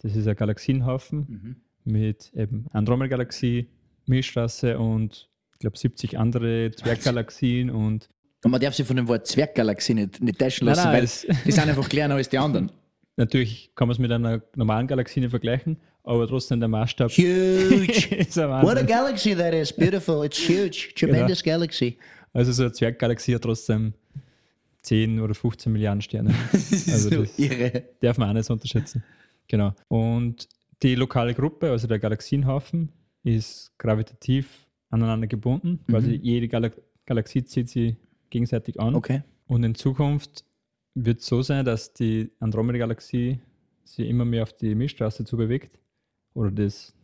Das 0.03 0.15
ist 0.15 0.29
ein 0.29 0.37
Galaxienhaufen 0.37 1.63
mit 1.85 2.31
eben 2.35 2.67
Andromeda-Galaxie, 2.73 3.69
Milchstraße 4.07 4.79
und 4.79 5.29
ich 5.55 5.59
glaube 5.61 5.79
70 5.79 6.19
andere 6.19 6.71
Zwerggalaxien 6.73 7.71
und 7.71 8.09
Und 8.45 8.51
man 8.51 8.61
darf 8.61 8.75
sich 8.75 8.87
von 8.87 8.97
dem 8.97 9.09
Wort 9.09 9.27
Zwerggalaxie 9.27 9.95
nicht, 9.95 10.23
nicht 10.23 10.39
täuschen 10.39 10.67
lassen, 10.67 10.85
Nein, 10.85 10.93
nein, 10.93 11.09
weil 11.29 11.37
die 11.45 11.51
sind 11.53 11.69
einfach 11.69 11.89
kleiner 11.89 12.15
als 12.15 12.29
die 12.29 12.39
anderen. 12.39 12.71
natürlich 13.17 13.73
kann 13.75 13.89
man 13.89 13.95
es 13.95 13.99
mit 13.99 14.13
einer 14.13 14.43
normalen 14.55 14.87
Galaxie 14.87 15.21
nicht 15.21 15.31
vergleichen, 15.31 15.79
aber 16.09 16.27
trotzdem 16.27 16.59
der 16.61 16.69
Maßstab 16.69 17.11
Huge. 17.11 18.27
What 18.63 18.79
a 18.79 18.83
galaxy 18.83 19.35
that 19.37 19.53
is. 19.53 19.73
Beautiful. 19.73 20.25
It's 20.25 20.39
huge. 20.39 20.93
Tremendous 20.97 21.43
galaxy. 21.43 21.99
Also 22.33 22.53
so 22.53 22.63
eine 22.63 22.73
Zwerggalaxie 22.73 23.35
hat 23.35 23.43
trotzdem 23.43 23.93
10 24.83 25.21
oder 25.21 25.35
15 25.35 25.71
Milliarden 25.73 26.01
Sterne. 26.01 26.35
Also 26.53 27.11
so 27.11 27.23
das- 27.23 27.39
irre. 27.39 27.85
Darf 28.01 28.17
man 28.17 28.31
auch 28.31 28.35
nicht 28.35 28.51
unterschätzen. 28.51 29.05
Genau. 29.49 29.75
Und 29.89 30.49
die 30.83 30.95
lokale 30.95 31.35
Gruppe, 31.35 31.71
also 31.71 31.87
der 31.87 31.99
Galaxienhaufen, 31.99 32.91
ist 33.23 33.73
gravitativ 33.79 34.67
aneinander 34.91 35.27
gebunden. 35.27 35.81
Quasi 35.89 36.13
jede 36.23 36.49
Gal 36.49 36.73
Galaxie 37.05 37.45
zieht 37.45 37.69
sie 37.69 37.97
gegenseitig 38.31 38.81
an. 38.81 38.95
Okay. 38.95 39.23
Und 39.47 39.65
in 39.65 39.75
Zukunft 39.75 40.45
wird 40.95 41.21
es 41.21 41.27
so 41.27 41.43
sein, 41.43 41.65
dass 41.65 41.93
die 41.93 42.31
Andromeda-Galaxie 42.41 43.41
sich 43.85 44.09
immer 44.09 44.25
mehr 44.25 44.43
auf 44.43 44.53
die 44.53 44.75
Milchstraße 44.75 45.25
zubewegt. 45.25 45.79
Oder 46.39 46.53
das, 46.53 46.95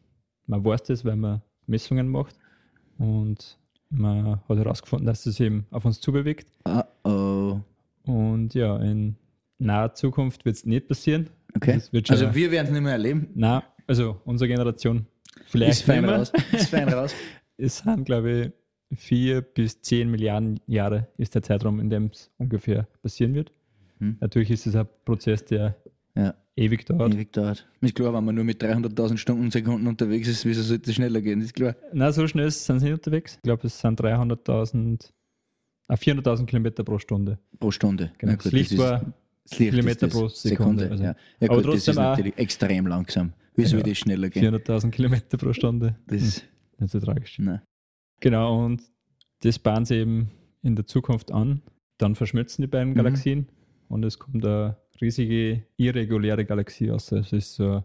man 0.46 0.64
weiß 0.64 0.84
das, 0.84 1.04
weil 1.04 1.16
man 1.16 1.42
Messungen 1.66 2.08
macht. 2.08 2.36
Und 2.98 3.58
man 3.90 4.40
hat 4.48 4.56
herausgefunden, 4.58 5.06
dass 5.06 5.26
es 5.26 5.40
eben 5.40 5.66
auf 5.72 5.84
uns 5.84 6.00
zubewegt. 6.00 6.46
Uh 6.68 6.82
oh. 7.08 7.60
Und 8.04 8.54
ja, 8.54 8.76
in 8.78 9.16
naher 9.58 9.92
Zukunft 9.94 10.44
wird 10.44 10.54
es 10.54 10.64
nicht 10.64 10.86
passieren. 10.86 11.30
Okay. 11.56 11.80
Also 12.08 12.32
wir 12.32 12.50
werden 12.52 12.66
es 12.66 12.72
nicht 12.72 12.82
mehr 12.82 12.92
erleben. 12.92 13.28
na, 13.34 13.64
also 13.88 14.20
unsere 14.24 14.48
Generation 14.48 15.06
Ist 15.40 15.50
vielleicht 15.50 15.82
fein 15.82 16.02
nicht 16.02 16.10
mehr. 16.10 16.18
raus. 16.20 16.32
Ist 16.52 16.68
fein 16.68 16.88
raus. 16.88 17.14
Es 17.56 17.78
sind, 17.78 18.04
glaube 18.04 18.52
ich, 18.90 18.98
vier 18.98 19.40
bis 19.40 19.80
zehn 19.80 20.10
Milliarden 20.10 20.58
Jahre 20.66 21.06
ist 21.18 21.36
der 21.36 21.42
Zeitraum, 21.42 21.78
in 21.78 21.88
dem 21.88 22.06
es 22.06 22.30
ungefähr 22.36 22.88
passieren 23.00 23.34
wird. 23.34 23.52
Hm. 23.98 24.16
Natürlich 24.20 24.50
ist 24.50 24.66
es 24.66 24.74
ein 24.74 24.88
Prozess, 25.04 25.44
der 25.44 25.76
Ja. 26.16 26.34
ewig 26.56 26.86
dauert. 26.86 27.14
Ewig 27.14 27.32
dauert. 27.32 27.66
Ist 27.80 27.94
klar, 27.94 28.14
wenn 28.14 28.24
man 28.24 28.34
nur 28.34 28.44
mit 28.44 28.62
300.000 28.62 29.16
Stundenekunden 29.16 29.86
unterwegs 29.88 30.28
ist, 30.28 30.44
wieso 30.44 30.62
sollte 30.62 30.90
es 30.90 30.96
schneller 30.96 31.20
gehen? 31.20 31.40
Ist 31.40 31.54
klar. 31.54 31.74
Na, 31.92 32.12
so 32.12 32.26
schnell 32.28 32.50
sind 32.50 32.78
sie 32.78 32.86
nicht 32.86 32.94
unterwegs. 32.94 33.34
Ich 33.36 33.42
glaube, 33.42 33.66
es 33.66 33.78
sind 33.80 34.00
300.000, 34.00 35.10
ah, 35.88 35.94
400.000 35.96 36.46
Kilometer 36.46 36.84
pro 36.84 36.98
Stunde. 36.98 37.38
Pro 37.58 37.70
Stunde. 37.70 38.12
Genau. 38.18 38.32
Na 38.32 38.36
das 38.42 38.52
Licht 38.52 38.78
war 38.78 39.12
das 39.48 39.58
Licht 39.58 39.72
Kilometer 39.72 40.08
pro 40.08 40.28
Sekunde, 40.28 40.90
also- 40.90 41.02
ja. 41.02 41.16
ja 41.40 41.48
aber 41.48 41.56
gut, 41.62 41.66
das 41.74 41.84
trotzdem 41.84 41.92
ist 41.92 41.96
natürlich 41.98 42.38
extrem 42.38 42.86
langsam. 42.86 43.32
Wie 43.56 43.64
soll 43.64 43.80
Ja. 43.80 43.86
das 43.86 43.98
schneller 43.98 44.30
gehen? 44.30 44.42
400.000 44.42 44.90
Kilometer 44.92 45.36
pro 45.36 45.52
Stunde. 45.52 45.96
Das 46.06 46.20
Hm, 46.20 46.28
ist, 46.28 46.44
nicht 46.78 46.90
so 46.92 47.00
tragisch. 47.00 47.38
nein. 47.38 47.60
Genau, 48.20 48.64
und 48.64 48.82
das 49.42 49.58
bahnen 49.58 49.84
sie 49.84 49.96
eben 49.96 50.30
in 50.62 50.76
der 50.76 50.86
Zukunft 50.86 51.30
an. 51.32 51.60
Dann 51.98 52.14
verschmelzen 52.14 52.62
die 52.62 52.66
beiden 52.68 52.94
Mhm. 52.94 52.98
Und 53.94 54.04
es 54.04 54.18
kommt 54.18 54.44
eine 54.44 54.76
riesige 55.00 55.62
irreguläre 55.76 56.44
Galaxie 56.44 56.90
aus. 56.90 57.12
Es 57.12 57.32
ist 57.32 57.54
so, 57.54 57.84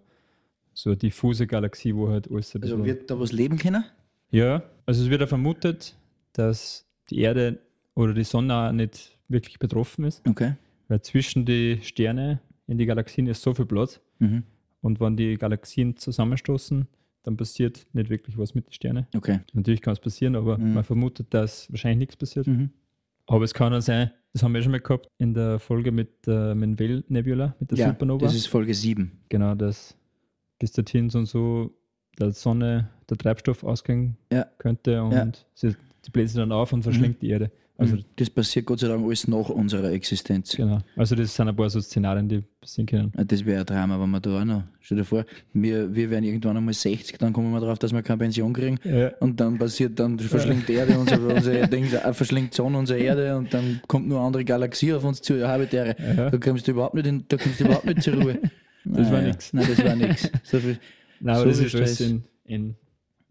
so 0.74 0.90
eine 0.90 0.98
diffuse 0.98 1.46
Galaxie, 1.46 1.94
wo 1.96 2.10
halt 2.10 2.28
alles 2.32 2.56
ein 2.56 2.64
Also 2.64 2.84
wird 2.84 3.12
da 3.12 3.20
was 3.20 3.32
leben 3.32 3.60
können? 3.60 3.84
Ja, 4.32 4.64
also 4.88 5.04
es 5.04 5.10
wird 5.12 5.22
auch 5.22 5.28
vermutet, 5.28 5.96
dass 6.34 6.88
die 7.12 7.20
Erde 7.20 7.60
oder 7.94 8.16
die 8.16 8.24
Sonne 8.24 8.56
auch 8.56 8.72
nicht 8.72 9.20
wirklich 9.28 9.60
betroffen 9.60 10.04
ist, 10.06 10.28
Okay. 10.28 10.56
weil 10.88 11.00
zwischen 11.04 11.46
die 11.46 11.78
Sterne 11.84 12.40
in 12.66 12.80
die 12.80 12.88
Galaxien 12.88 13.28
ist 13.28 13.44
so 13.44 13.54
viel 13.54 13.68
Platz 13.68 14.02
Mhm. 14.18 14.42
und 14.82 15.00
wenn 15.00 15.16
die 15.16 15.38
Galaxien 15.38 15.96
zusammenstoßen, 15.96 16.88
dann 17.22 17.38
passiert 17.38 17.86
nicht 17.94 18.10
wirklich 18.10 18.36
was 18.36 18.56
mit 18.56 18.66
den 18.66 18.74
Sternen. 18.74 19.06
Okay. 19.16 19.42
Natürlich 19.54 19.82
kann 19.82 19.94
es 19.94 20.00
passieren, 20.00 20.36
aber 20.36 20.58
Mhm. 20.58 20.74
man 20.74 20.84
vermutet, 20.84 21.28
dass 21.36 21.72
wahrscheinlich 21.72 22.00
nichts 22.00 22.18
passiert. 22.18 22.48
Mhm. 22.48 22.72
Aber 23.28 23.44
es 23.46 23.54
kann 23.54 23.72
auch 23.76 23.82
sein, 23.82 24.10
das 24.34 24.44
haben 24.44 24.54
wir 24.54 24.62
schon 24.62 24.72
mal 24.72 24.80
gehabt 24.80 25.08
in 25.18 25.34
der 25.34 25.60
Folge 25.60 25.92
mit 25.92 26.26
der 26.28 26.56
Menville 26.56 27.04
Nebula, 27.08 27.56
mit 27.60 27.72
der 27.72 27.78
Ja, 27.78 27.88
Supernova. 27.90 28.26
das 28.26 28.36
ist 28.36 28.48
Folge 28.48 28.74
7. 28.74 29.12
genau, 29.30 29.56
dass 29.56 29.96
bis 30.60 30.72
dorthin 30.72 31.10
so 31.10 31.20
und 31.20 31.26
so 31.26 31.72
der 32.20 32.32
Sonne 32.32 32.90
der 33.10 33.18
Treibstoff 33.18 33.64
ausgehen 33.64 34.18
Ja. 34.32 34.46
könnte 34.58 35.02
und 35.04 35.12
Ja. 35.14 35.26
Mhm. 35.26 35.32
sie, 35.54 35.76
die 36.06 36.12
bläst 36.12 36.38
dann 36.38 36.52
auf 36.52 36.74
und 36.74 36.84
verschlingt 36.84 37.22
die 37.22 37.30
Erde. 37.30 37.52
Also, 37.80 37.94
Also 37.96 38.06
das 38.18 38.30
passiert 38.30 38.66
Gott 38.66 38.80
sei 38.82 38.88
Dank 38.90 39.06
alles 39.06 39.28
nach 39.28 39.50
unserer 39.50 39.92
Existenz. 39.92 40.56
genau. 40.56 40.80
also 40.98 41.16
das 41.16 41.34
sind 41.34 41.48
ein 41.48 41.56
paar 41.56 41.70
so 41.70 41.80
Szenarien, 41.80 42.28
die 42.28 42.44
passieren 42.60 42.86
können. 42.88 43.12
Ja, 43.18 43.24
Das 43.24 43.46
wäre 43.46 43.62
ein 43.62 43.66
Drama, 43.66 44.00
wenn 44.02 44.10
wir 44.10 44.20
da 44.20 44.42
auch 44.42 44.46
noch. 44.46 44.64
Stell 44.82 44.98
dir 44.98 45.06
vor, 45.06 45.24
wir, 45.54 45.96
wir 45.96 46.10
werden 46.10 46.26
irgendwann 46.26 46.58
einmal 46.58 46.74
60, 46.74 47.18
dann 47.18 47.32
kommen 47.32 47.52
wir 47.54 47.60
darauf, 47.62 47.80
dass 47.80 47.94
wir 47.94 48.02
keine 48.02 48.18
Pension 48.18 48.52
kriegen. 48.52 48.78
Ja. 48.84 49.10
Und 49.22 49.40
dann 49.40 49.58
passiert, 49.58 49.98
dann 49.98 50.20
verschlingt 50.20 50.68
die 50.68 50.74
Erde 50.74 51.00
unsere, 51.00 51.34
unsere 51.34 51.68
Dings, 51.70 51.94
äh, 51.94 52.14
verschlingt 52.14 52.54
Sonne 52.54 52.78
unsere 52.78 53.00
Erde 53.00 53.38
und 53.38 53.54
dann 53.54 53.80
kommt 53.88 54.08
nur 54.10 54.18
eine 54.18 54.28
andere 54.28 54.44
Galaxie 54.44 54.94
auf 54.94 55.06
uns 55.06 55.22
zu, 55.22 55.36
ja, 55.40 55.48
Habitäre. 55.48 55.96
Ja. 56.18 56.30
Da 56.30 56.38
kommst 56.38 56.68
du 56.68 56.72
überhaupt 56.72 56.96
nicht, 56.96 57.08
in, 57.08 57.24
da 57.30 57.38
kommst 57.38 57.60
du 57.62 57.64
überhaupt 57.64 57.86
nicht 57.86 58.02
zur 58.04 58.16
Ruhe. 58.16 58.40
Das 58.86 59.12
war 59.12 59.22
nix. 59.22 59.54
Nein, 59.54 59.68
das 59.70 59.86
war 59.86 59.96
nix. 59.96 60.30
So 60.44 60.58
viel. 60.60 60.80
Nein, 61.20 61.36
aber 61.36 61.44
So 61.44 61.50
das 61.50 61.60
ist 61.60 61.76
alles 61.76 61.96
Stress. 61.96 62.10
in, 62.10 62.24
in 62.46 62.76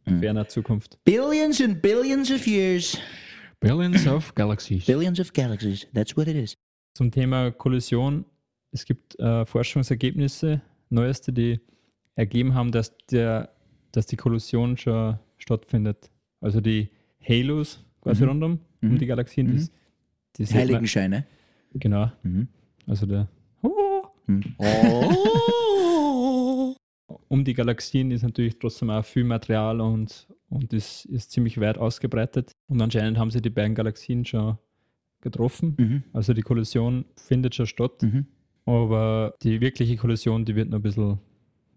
Mhm. 0.07 0.21
ferner 0.21 0.49
Zukunft. 0.49 0.99
Billions 1.05 1.61
and 1.61 1.83
billions 1.83 2.31
of 2.31 2.47
years. 2.47 2.97
Billions 3.61 4.07
of 4.07 4.35
Galaxies. 4.35 4.87
Billions 4.87 5.19
of 5.21 5.33
galaxies. 5.33 5.87
That's 5.93 6.17
what 6.17 6.29
it 6.29 6.37
is. 6.37 6.55
Zum 6.95 7.11
Thema 7.11 7.51
Kollision. 7.51 8.25
Es 8.71 8.85
gibt 8.85 9.19
äh, 9.19 9.45
Forschungsergebnisse, 9.47 10.61
neueste, 10.91 11.33
die 11.33 11.61
ergeben 12.15 12.55
haben, 12.55 12.71
dass, 12.71 12.97
der, 13.11 13.51
dass 13.93 14.07
die 14.07 14.17
Kollision 14.17 14.77
schon 14.77 15.19
stattfindet. 15.39 16.11
Also 16.41 16.61
die 16.61 16.89
Halos 17.27 17.85
quasi 18.03 18.23
Mhm. 18.25 18.29
rundum 18.29 18.59
Mhm. 18.81 18.91
um 18.91 18.99
die 18.99 19.07
Galaxien. 19.07 19.47
Mhm. 19.55 19.69
Das, 20.37 20.51
man- 20.51 20.59
Heiligenscheine. 20.61 21.27
Genau. 21.75 22.13
Mhm. 22.23 22.49
Also 22.87 23.07
der 23.07 23.29
Mhm. 24.27 24.55
Oh. 24.59 24.65
um 27.29 27.45
die 27.45 27.55
Galaxien 27.55 28.11
ist 28.11 28.23
natürlich 28.23 28.59
trotzdem 28.59 28.91
auch 28.91 29.05
viel 29.05 29.25
Material 29.25 29.81
und, 29.81 30.27
und 30.49 30.73
das 30.73 31.05
ist 31.05 31.31
ziemlich 31.31 31.61
weit 31.61 31.79
ausgebreitet. 31.79 32.53
Und 32.69 32.81
anscheinend 32.81 33.19
haben 33.19 33.31
sie 33.31 33.41
die 33.43 33.51
beiden 33.51 33.75
Galaxien 33.75 34.25
schon 34.25 34.59
getroffen. 35.21 35.75
Mhm. 35.79 36.03
Also 36.13 36.33
die 36.33 36.43
Kollision 36.43 37.05
findet 37.17 37.55
schon 37.55 37.67
statt. 37.67 38.03
Mhm. 38.03 38.27
Aber 38.65 39.35
die 39.43 39.61
wirkliche 39.61 39.97
Kollision, 39.97 40.45
die 40.45 40.55
wird 40.55 40.69
noch 40.71 40.79
ein 40.79 40.83
bisschen, 40.83 41.19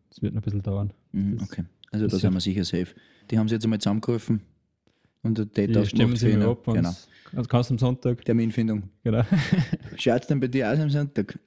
das 0.10 0.22
wird 0.22 0.34
noch 0.34 0.42
ein 0.42 0.44
bisschen 0.46 0.62
dauern. 0.62 0.94
Mhm. 1.12 1.40
Okay. 1.42 1.64
Also 1.92 2.06
da 2.06 2.12
das 2.12 2.22
sind 2.22 2.34
wir 2.34 2.40
sicher 2.42 2.64
safe. 2.64 2.88
Die 3.30 3.38
haben 3.38 3.48
sie 3.48 3.56
jetzt 3.56 3.64
einmal 3.64 3.80
zusammengerufen 3.80 4.42
und 5.24 5.38
der 5.38 5.46
Date 5.46 5.78
ausgemacht 5.78 6.20
für 6.20 6.30
ihn. 6.30 6.42
ab 6.42 6.68
und 6.68 6.76
Genau. 6.76 6.90
also 7.34 7.48
kannst 7.50 7.72
am 7.72 7.78
Sonntag. 7.78 8.24
Terminfindung. 8.26 8.84
Genau. 9.04 9.24
Schaut 9.98 10.30
denn 10.30 10.40
bei 10.40 10.48
dir 10.48 10.72
aus 10.72 10.80
am 10.80 10.90
Sonntag? 10.90 11.38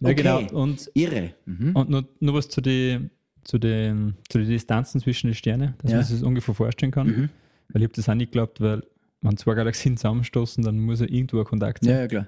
Ja, 0.00 0.10
Okay. 0.10 0.14
genau. 0.14 0.40
Und, 0.62 0.90
Irre. 0.94 1.34
Mhm. 1.46 1.74
und 1.74 1.90
nur, 1.90 2.08
nur 2.20 2.34
was 2.34 2.48
zu 2.48 2.60
den 2.60 3.10
zu 3.48 3.58
den, 3.58 4.14
zu 4.28 4.38
den 4.38 4.46
Distanzen 4.48 5.00
zwischen 5.00 5.28
den 5.28 5.34
Sternen, 5.34 5.74
dass 5.78 5.90
Ja. 5.90 5.96
man 5.98 6.04
sich 6.06 6.16
das 6.18 6.22
ungefähr 6.22 6.54
vorstellen 6.54 6.92
kann. 6.92 7.06
Mhm. 7.06 7.28
Weil 7.70 7.82
ich 7.82 7.86
habe 7.88 7.94
das 7.94 8.08
auch 8.08 8.14
nicht 8.14 8.30
geglaubt, 8.30 8.60
weil 8.60 8.82
wenn 9.22 9.36
zwei 9.36 9.54
Galaxien 9.54 9.96
zusammenstoßen, 9.96 10.62
dann 10.62 10.78
muss 10.78 11.00
ja 11.00 11.06
irgendwo 11.08 11.38
ein 11.38 11.44
Kontakt 11.44 11.82
sein. 11.82 11.94
Ja, 11.94 12.00
ja, 12.00 12.06
klar. 12.08 12.26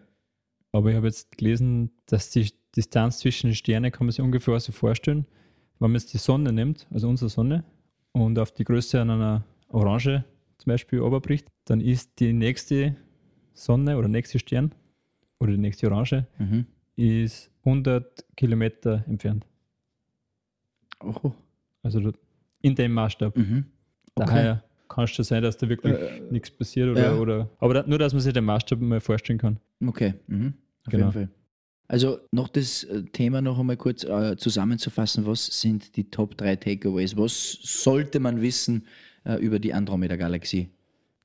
Aber 0.72 0.90
ich 0.90 0.96
habe 0.96 1.06
jetzt 1.06 1.36
gelesen, 1.36 1.90
dass 2.06 2.30
die 2.30 2.50
Distanz 2.76 3.18
zwischen 3.18 3.48
den 3.48 3.54
Sternen 3.54 3.92
kann 3.92 4.06
man 4.06 4.12
sich 4.12 4.20
ungefähr 4.20 4.58
so 4.60 4.72
vorstellen, 4.72 5.26
wenn 5.78 5.90
man 5.90 6.00
jetzt 6.00 6.12
die 6.12 6.18
Sonne 6.18 6.52
nimmt, 6.52 6.86
also 6.90 7.08
unsere 7.08 7.28
Sonne, 7.28 7.64
und 8.12 8.38
auf 8.38 8.52
die 8.52 8.64
Größe 8.64 9.00
an 9.00 9.10
einer 9.10 9.44
Orange 9.68 10.24
zum 10.58 10.70
Beispiel 10.70 11.00
oberbricht, 11.00 11.46
dann 11.64 11.80
ist 11.80 12.18
die 12.18 12.32
nächste 12.32 12.96
Sonne 13.52 13.96
oder 13.98 14.08
nächste 14.08 14.38
Stern 14.38 14.72
oder 15.38 15.52
die 15.52 15.58
nächste 15.58 15.86
Orange 15.90 16.26
Mhm. 16.38 16.66
ist 16.96 17.50
100 17.64 18.24
Kilometer 18.36 19.04
entfernt. 19.08 19.46
Oh. 21.02 21.32
Also 21.82 22.12
in 22.62 22.74
dem 22.74 22.92
Maßstab. 22.92 23.36
Mhm. 23.36 23.64
Okay. 24.14 24.26
Daher 24.26 24.64
kann 24.88 25.04
es 25.04 25.10
schon 25.10 25.24
sein, 25.24 25.42
dass 25.42 25.56
da 25.56 25.68
wirklich 25.68 25.94
Äh, 25.94 26.20
nichts 26.30 26.50
passiert 26.50 26.90
oder, 26.90 27.00
ja. 27.02 27.14
oder 27.16 27.48
aber 27.58 27.74
da, 27.74 27.84
nur, 27.86 27.98
dass 27.98 28.12
man 28.12 28.20
sich 28.22 28.32
den 28.32 28.44
Maßstab 28.44 28.80
mal 28.80 29.00
vorstellen 29.00 29.38
kann. 29.38 29.58
Okay. 29.86 30.14
Mhm. 30.26 30.54
Auf 30.86 30.90
Genau. 30.90 31.04
jeden 31.06 31.12
Fall. 31.12 31.28
Also 31.88 32.18
noch 32.30 32.48
das 32.48 32.84
äh, 32.84 33.02
Thema 33.04 33.40
noch 33.40 33.58
einmal 33.58 33.76
kurz 33.76 34.04
äh, 34.04 34.36
zusammenzufassen. 34.36 35.26
Was 35.26 35.46
sind 35.46 35.96
die 35.96 36.10
Top 36.10 36.36
3 36.36 36.56
Takeaways? 36.56 37.16
Was 37.16 37.58
sollte 37.62 38.20
man 38.20 38.40
wissen 38.40 38.86
äh, 39.24 39.36
über 39.36 39.58
die 39.58 39.72
Andromeda-Galaxie? 39.74 40.68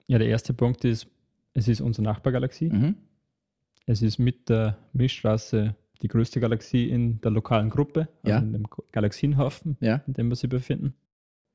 Ja, 0.08 0.18
der 0.20 0.28
erste 0.28 0.54
Punkt 0.54 0.84
ist, 0.86 1.08
es 1.54 1.68
ist 1.68 1.82
unsere 1.82 2.04
Nachbargalaxie. 2.04 2.70
Mhm. 2.70 2.96
Es 3.86 4.02
ist 4.02 4.18
mit 4.20 4.50
der 4.50 4.78
Milchstraße 4.94 5.76
die 6.02 6.08
größte 6.08 6.40
Galaxie 6.40 6.90
in 6.90 7.20
der 7.22 7.32
lokalen 7.32 7.70
Gruppe, 7.70 8.08
also 8.24 8.30
Ja. 8.30 8.40
in 8.40 8.54
dem 8.54 8.66
Galaxienhaufen, 8.92 9.78
Ja. 9.80 10.02
in 10.08 10.14
dem 10.14 10.30
wir 10.30 10.36
sie 10.36 10.48
befinden. 10.48 10.94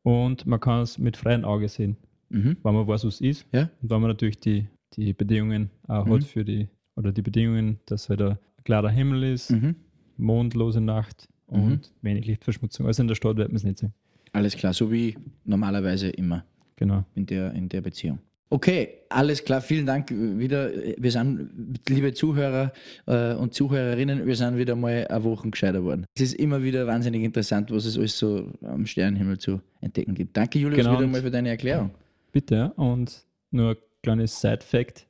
Und 0.02 0.46
man 0.46 0.60
kann 0.60 0.80
es 0.82 0.98
mit 0.98 1.16
freiem 1.16 1.44
Auge 1.44 1.68
sehen, 1.68 1.96
Mhm. 2.30 2.56
weil 2.62 2.72
man 2.72 2.86
weiß, 2.86 3.04
was 3.04 3.14
es 3.14 3.20
ist. 3.20 3.46
Ja. 3.52 3.70
Und 3.82 3.90
weil 3.90 4.00
man 4.00 4.08
natürlich 4.10 4.38
die, 4.40 4.66
die 4.94 5.12
Bedingungen 5.12 5.70
auch 5.88 6.06
Mhm. 6.06 6.12
hat 6.14 6.24
für 6.24 6.44
die, 6.44 6.68
oder 6.96 7.12
die 7.12 7.22
Bedingungen, 7.22 7.78
dass 7.86 8.08
halt 8.08 8.22
ein 8.22 8.38
klarer 8.64 8.90
Himmel 8.90 9.22
ist, 9.24 9.50
Mhm. 9.50 9.76
mondlose 10.16 10.80
Nacht 10.80 11.28
und 11.46 11.92
wenig 12.02 12.26
Lichtverschmutzung. 12.26 12.86
Also 12.86 13.02
in 13.02 13.08
der 13.08 13.14
Stadt 13.14 13.36
wird 13.36 13.48
man 13.48 13.56
es 13.56 13.64
nicht 13.64 13.78
sehen. 13.78 13.92
Alles 14.32 14.56
klar, 14.56 14.72
so 14.72 14.90
wie 14.92 15.16
normalerweise 15.44 16.08
immer 16.08 16.44
Genau. 16.76 17.04
in 17.14 17.26
der, 17.26 17.52
in 17.52 17.68
der 17.68 17.80
Beziehung. 17.80 18.20
Okay, 18.52 18.88
alles 19.10 19.44
klar, 19.44 19.60
vielen 19.60 19.86
Dank 19.86 20.10
wieder. 20.10 20.72
Wir 20.98 21.12
sind, 21.12 21.78
liebe 21.88 22.12
Zuhörer 22.12 22.72
äh, 23.06 23.34
und 23.34 23.54
Zuhörerinnen, 23.54 24.26
wir 24.26 24.34
sind 24.34 24.56
wieder 24.56 24.74
mal 24.74 25.06
eine 25.06 25.22
Woche 25.22 25.48
gescheiter 25.48 25.78
geworden. 25.78 26.04
Es 26.16 26.22
ist 26.22 26.34
immer 26.34 26.60
wieder 26.60 26.84
wahnsinnig 26.84 27.22
interessant, 27.22 27.70
was 27.70 27.84
es 27.84 27.96
alles 27.96 28.18
so 28.18 28.50
am 28.62 28.86
Sternenhimmel 28.86 29.38
zu 29.38 29.60
entdecken 29.80 30.14
gibt. 30.14 30.36
Danke, 30.36 30.58
Julius, 30.58 30.78
Genau, 30.78 30.98
wieder 30.98 31.06
mal 31.06 31.22
für 31.22 31.30
deine 31.30 31.50
Erklärung. 31.50 31.92
Bitte, 32.32 32.54
ja. 32.56 32.66
Und 32.74 33.24
nur 33.52 33.70
ein 33.70 33.76
kleines 34.02 34.40
Side-Fact 34.40 35.06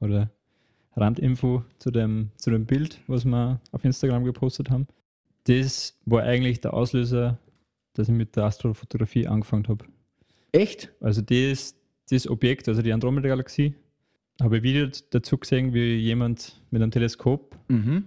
oder 0.00 0.28
Randinfo 0.96 1.64
zu 1.78 1.92
dem, 1.92 2.30
zu 2.36 2.50
dem 2.50 2.66
Bild, 2.66 2.98
was 3.06 3.24
wir 3.24 3.60
auf 3.70 3.84
Instagram 3.84 4.24
gepostet 4.24 4.68
haben. 4.68 4.88
Das 5.44 5.96
war 6.06 6.24
eigentlich 6.24 6.60
der 6.60 6.74
Auslöser, 6.74 7.38
dass 7.94 8.08
ich 8.08 8.14
mit 8.14 8.34
der 8.34 8.44
Astrofotografie 8.44 9.28
angefangen 9.28 9.68
habe. 9.68 9.84
Echt? 10.50 10.92
Also 11.00 11.22
das, 11.22 11.76
das 12.10 12.28
Objekt, 12.28 12.68
also 12.68 12.82
die 12.82 12.92
Andromeda-Galaxie, 12.92 13.74
habe 14.40 14.56
ich 14.58 14.62
Video 14.62 14.88
dazu 15.10 15.36
gesehen, 15.38 15.72
wie 15.74 15.96
jemand 15.96 16.60
mit 16.70 16.82
einem 16.82 16.90
Teleskop 16.90 17.56
Mhm. 17.68 18.04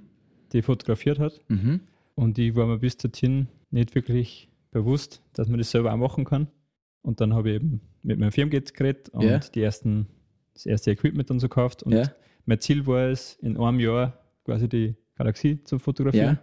die 0.52 0.62
fotografiert 0.62 1.20
hat. 1.20 1.40
Mhm. 1.48 1.82
Und 2.16 2.38
ich 2.38 2.56
war 2.56 2.68
mir 2.68 2.78
bis 2.80 2.98
dorthin 2.98 3.48
nicht 3.72 3.96
wirklich 3.96 4.50
bewusst, 4.72 5.22
dass 5.34 5.48
man 5.48 5.58
das 5.58 5.72
selber 5.72 5.94
auch 5.94 5.98
machen 5.98 6.26
kann. 6.26 6.48
Und 7.02 7.22
dann 7.22 7.34
habe 7.34 7.50
ich 7.50 7.56
eben 7.56 7.82
mit 8.02 8.20
meinem 8.20 8.32
Firmengeld 8.32 8.74
geredet 8.74 9.10
und 9.10 9.24
Ja. 9.24 9.40
die 9.40 9.62
ersten, 9.62 10.08
das 10.54 10.66
erste 10.66 10.92
Equipment 10.92 11.30
dann 11.30 11.40
so 11.40 11.48
gekauft. 11.50 11.84
Und 11.84 11.94
Ja. 11.94 12.12
mein 12.46 12.60
Ziel 12.60 12.86
war 12.88 13.08
es, 13.10 13.36
in 13.42 13.58
einem 13.58 13.80
Jahr 13.80 14.18
quasi 14.46 14.68
die 14.70 14.96
Galaxie 15.16 15.64
zu 15.64 15.80
fotografieren. 15.80 16.40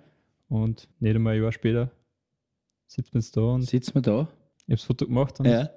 Und 0.49 0.89
nicht 1.01 1.15
einmal 1.15 1.35
ein 1.37 1.43
Jahr 1.43 1.53
später 1.53 1.91
sitzt 2.89 3.15
man 3.15 3.21
jetzt 3.21 3.37
da 3.37 3.41
und 3.43 3.63
ich 3.63 3.71
Sitzen 3.71 3.95
wir 3.95 4.03
da? 4.03 4.13
habe 4.19 4.29
das 4.69 4.83
Foto 4.83 5.07
gemacht. 5.07 5.39
Und 5.41 5.47
Ja. 5.47 5.71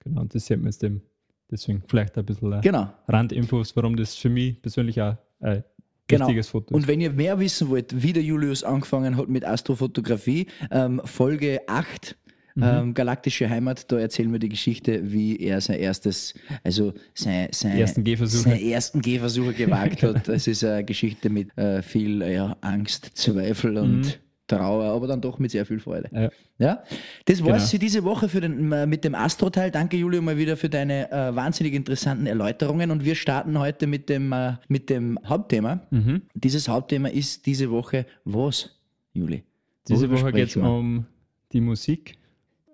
Genau, 0.00 0.20
und 0.22 0.34
das 0.34 0.46
sieht 0.46 0.58
man 0.58 0.66
jetzt 0.66 0.82
eben. 0.84 1.02
Deswegen 1.50 1.82
vielleicht 1.88 2.16
ein 2.16 2.24
bisschen 2.24 2.52
äh, 2.52 2.60
Genau. 2.60 2.92
Randinfos, 3.08 3.74
warum 3.76 3.96
das 3.96 4.14
für 4.14 4.28
mich 4.30 4.60
persönlich 4.62 5.00
auch 5.00 5.16
ein 5.40 5.64
Genau. 6.06 6.26
wichtiges 6.26 6.48
Foto 6.48 6.66
ist. 6.70 6.74
Und 6.74 6.88
wenn 6.88 7.00
ihr 7.00 7.10
mehr 7.10 7.38
wissen 7.38 7.68
wollt, 7.68 8.02
wie 8.02 8.12
der 8.12 8.22
Julius 8.22 8.64
angefangen 8.64 9.16
hat 9.16 9.28
mit 9.28 9.44
Astrofotografie, 9.44 10.46
ähm, 10.70 11.00
Folge 11.04 11.60
8, 11.68 12.16
Mhm. 12.56 12.62
ähm, 12.64 12.94
Galaktische 12.94 13.48
Heimat, 13.48 13.90
da 13.92 13.98
erzählen 14.00 14.32
wir 14.32 14.40
die 14.40 14.48
Geschichte, 14.48 15.12
wie 15.12 15.36
er 15.38 15.60
sein 15.60 15.78
erstes, 15.78 16.34
also 16.64 16.92
sein, 17.14 17.46
sein, 17.52 17.78
ersten 17.78 18.02
Gehversuche. 18.02 18.42
seine 18.42 18.60
ersten 18.60 19.00
Gehversuche 19.02 19.54
gewagt 19.54 20.02
hat. 20.02 20.26
Das 20.26 20.48
ist 20.48 20.64
eine 20.64 20.84
Geschichte 20.84 21.30
mit 21.30 21.56
äh, 21.56 21.80
viel 21.80 22.20
ja, 22.22 22.56
Angst, 22.60 23.12
Zweifel 23.14 23.78
und 23.78 24.00
Mhm. 24.00 24.12
Trauer, 24.50 24.84
aber 24.84 25.06
dann 25.06 25.20
doch 25.20 25.38
mit 25.38 25.50
sehr 25.50 25.64
viel 25.64 25.78
Freude. 25.80 26.08
Ja. 26.12 26.28
Ja, 26.58 26.82
das 27.24 27.42
war's 27.44 27.56
Genau. 27.62 27.66
für 27.70 27.78
diese 27.78 28.04
Woche 28.04 28.28
für 28.28 28.40
den, 28.40 28.70
äh, 28.72 28.86
mit 28.86 29.04
dem 29.04 29.14
Astro-Teil. 29.14 29.70
Danke, 29.70 29.96
Julio, 29.96 30.20
mal 30.20 30.36
wieder 30.36 30.56
für 30.56 30.68
deine 30.68 31.10
äh, 31.10 31.34
wahnsinnig 31.34 31.72
interessanten 31.74 32.26
Erläuterungen. 32.26 32.90
Und 32.90 33.04
wir 33.04 33.14
starten 33.14 33.58
heute 33.58 33.86
mit 33.86 34.08
dem, 34.08 34.32
äh, 34.32 34.54
mit 34.68 34.90
dem 34.90 35.18
Hauptthema. 35.24 35.80
Mhm. 35.90 36.22
Dieses 36.34 36.68
Hauptthema 36.68 37.08
ist 37.08 37.46
diese 37.46 37.70
Woche 37.70 38.04
was, 38.24 38.70
Juli? 39.14 39.44
Diese 39.88 40.10
Woche 40.10 40.32
geht 40.32 40.48
es 40.48 40.56
um 40.56 41.06
die 41.52 41.60
Musik. 41.60 42.16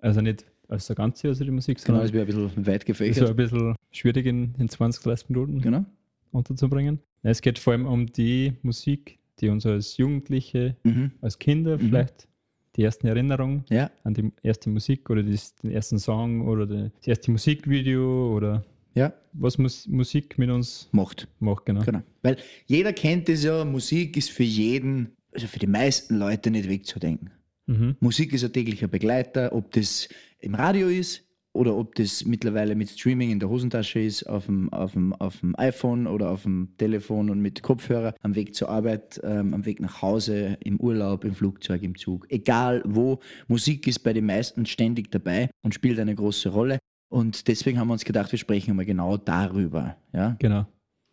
Also 0.01 0.21
nicht 0.21 0.45
als 0.67 0.87
der 0.87 0.95
ganze, 0.97 1.29
also 1.29 1.43
die 1.43 1.51
Musik, 1.51 1.77
Genau, 1.77 1.85
sondern 1.99 2.03
das 2.03 2.13
wäre 2.13 2.23
ein 2.25 2.47
bisschen 2.49 2.67
weit 2.67 2.85
gefächert. 2.85 3.29
ein 3.29 3.35
bisschen 3.35 3.75
schwierig 3.91 4.25
in, 4.25 4.53
in 4.59 4.67
20, 4.69 5.01
30 5.03 5.29
Minuten 5.29 5.61
Genau. 5.61 5.85
unterzubringen. 6.31 6.99
Es 7.23 7.41
geht 7.41 7.57
vor 7.57 7.73
allem 7.73 7.85
um 7.85 8.05
die 8.07 8.53
Musik, 8.61 9.16
die 9.39 9.49
uns 9.49 9.65
als 9.65 9.97
Jugendliche, 9.97 10.75
Mhm. 10.83 11.11
als 11.21 11.37
Kinder 11.39 11.77
Mhm. 11.77 11.81
vielleicht 11.81 12.27
die 12.75 12.83
ersten 12.83 13.07
Erinnerungen 13.07 13.63
Ja, 13.69 13.89
an 14.03 14.13
die 14.13 14.31
erste 14.43 14.69
Musik 14.69 15.09
oder 15.09 15.23
das, 15.23 15.55
den 15.55 15.71
ersten 15.71 15.97
Song 15.99 16.47
oder 16.47 16.65
die- 16.67 16.91
das 16.99 17.07
erste 17.07 17.31
Musikvideo 17.31 18.35
oder 18.35 18.63
ja, 18.95 19.13
was 19.33 19.57
Mus 19.57 19.87
Musik 19.87 20.37
mit 20.37 20.49
uns 20.49 20.89
macht. 20.91 21.27
macht, 21.39 21.65
genau. 21.65 21.81
Genau. 21.83 22.01
Weil 22.23 22.37
jeder 22.65 22.93
kennt 22.93 23.29
es 23.29 23.43
ja, 23.43 23.63
Musik 23.65 24.17
ist 24.17 24.31
für 24.31 24.43
jeden, 24.43 25.09
also 25.31 25.47
für 25.47 25.59
die 25.59 25.67
meisten 25.67 26.17
Leute 26.17 26.49
nicht 26.51 26.67
wegzudenken. 26.69 27.31
Mhm. 27.67 27.95
Musik 27.99 28.33
ist 28.33 28.43
ein 28.43 28.53
täglicher 28.53 28.87
Begleiter, 28.87 29.53
ob 29.53 29.71
das 29.71 30.07
im 30.39 30.55
Radio 30.55 30.87
ist 30.87 31.26
oder 31.57 31.75
ob 31.75 31.95
das 31.95 32.23
mittlerweile 32.23 32.75
mit 32.75 32.89
Streaming 32.89 33.31
in 33.31 33.39
der 33.39 33.49
Hosentasche 33.49 33.99
ist, 33.99 34.23
auf 34.23 34.45
dem, 34.45 34.71
auf 34.71 34.93
dem, 34.93 35.13
auf 35.13 35.39
dem 35.39 35.57
iPhone 35.57 36.07
oder 36.07 36.29
auf 36.29 36.43
dem 36.43 36.69
Telefon 36.77 37.29
und 37.29 37.41
mit 37.41 37.63
Kopfhörer, 37.63 38.13
am 38.21 38.35
Weg 38.35 38.53
zur 38.55 38.69
Arbeit, 38.69 39.19
ähm, 39.23 39.53
am 39.53 39.65
Weg 39.65 39.81
nach 39.81 40.01
Hause, 40.01 40.57
im 40.63 40.79
Urlaub, 40.79 41.25
im 41.25 41.33
Flugzeug, 41.33 41.81
im 41.81 41.97
Zug. 41.97 42.27
Egal 42.29 42.83
wo, 42.85 43.19
Musik 43.47 43.87
ist 43.87 43.99
bei 43.99 44.13
den 44.13 44.27
meisten 44.27 44.65
ständig 44.65 45.11
dabei 45.11 45.49
und 45.63 45.73
spielt 45.73 45.99
eine 45.99 46.15
große 46.15 46.49
Rolle. 46.49 46.77
Und 47.09 47.47
deswegen 47.47 47.79
haben 47.79 47.87
wir 47.87 47.93
uns 47.93 48.05
gedacht, 48.05 48.31
wir 48.31 48.39
sprechen 48.39 48.71
einmal 48.71 48.85
genau 48.85 49.17
darüber. 49.17 49.97
Ja? 50.13 50.35
Genau. 50.39 50.67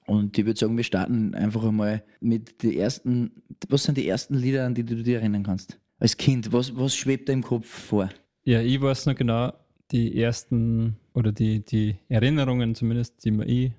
Und 0.06 0.36
ich 0.36 0.44
würde 0.44 0.60
sagen, 0.60 0.76
wir 0.76 0.84
starten 0.84 1.34
einfach 1.34 1.64
einmal 1.64 2.04
mit 2.20 2.62
den 2.62 2.72
ersten. 2.72 3.42
Was 3.68 3.84
sind 3.84 3.96
die 3.96 4.06
ersten 4.06 4.34
Lieder, 4.34 4.66
an 4.66 4.74
die 4.74 4.84
du 4.84 4.96
dich 4.96 5.14
erinnern 5.14 5.44
kannst? 5.44 5.80
Als 5.98 6.16
Kind, 6.16 6.52
was, 6.52 6.76
was 6.76 6.94
schwebt 6.94 7.28
da 7.28 7.32
im 7.32 7.42
Kopf 7.42 7.66
vor? 7.66 8.10
Ja, 8.42 8.60
ich 8.60 8.78
weiß 8.78 9.06
noch 9.06 9.14
genau, 9.14 9.52
die 9.94 10.20
ersten 10.20 10.96
oder 11.14 11.32
die, 11.32 11.60
die 11.64 11.96
Erinnerungen 12.08 12.74
zumindest, 12.74 13.24
die, 13.24 13.30
mir 13.30 13.46
die, 13.46 13.72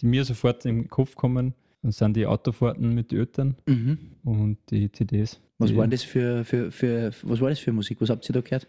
die 0.00 0.06
mir 0.06 0.24
sofort 0.24 0.64
im 0.66 0.88
Kopf 0.88 1.16
kommen, 1.16 1.54
das 1.82 1.96
sind 1.98 2.16
die 2.16 2.26
Autofahrten 2.26 2.94
mit 2.94 3.10
den 3.10 3.18
Eltern 3.20 3.56
Mhm. 3.66 3.98
und 4.24 4.58
die 4.70 4.92
CDs. 4.92 5.40
Was 5.58 5.70
die, 5.70 5.76
war 5.76 5.88
das 5.88 6.02
für, 6.02 6.44
für, 6.44 6.70
für, 6.70 7.10
was 7.22 7.40
war 7.40 7.48
das 7.48 7.58
für 7.58 7.72
Musik? 7.72 8.00
Was 8.00 8.10
habt 8.10 8.28
ihr 8.28 8.32
da 8.34 8.40
gehört? 8.42 8.66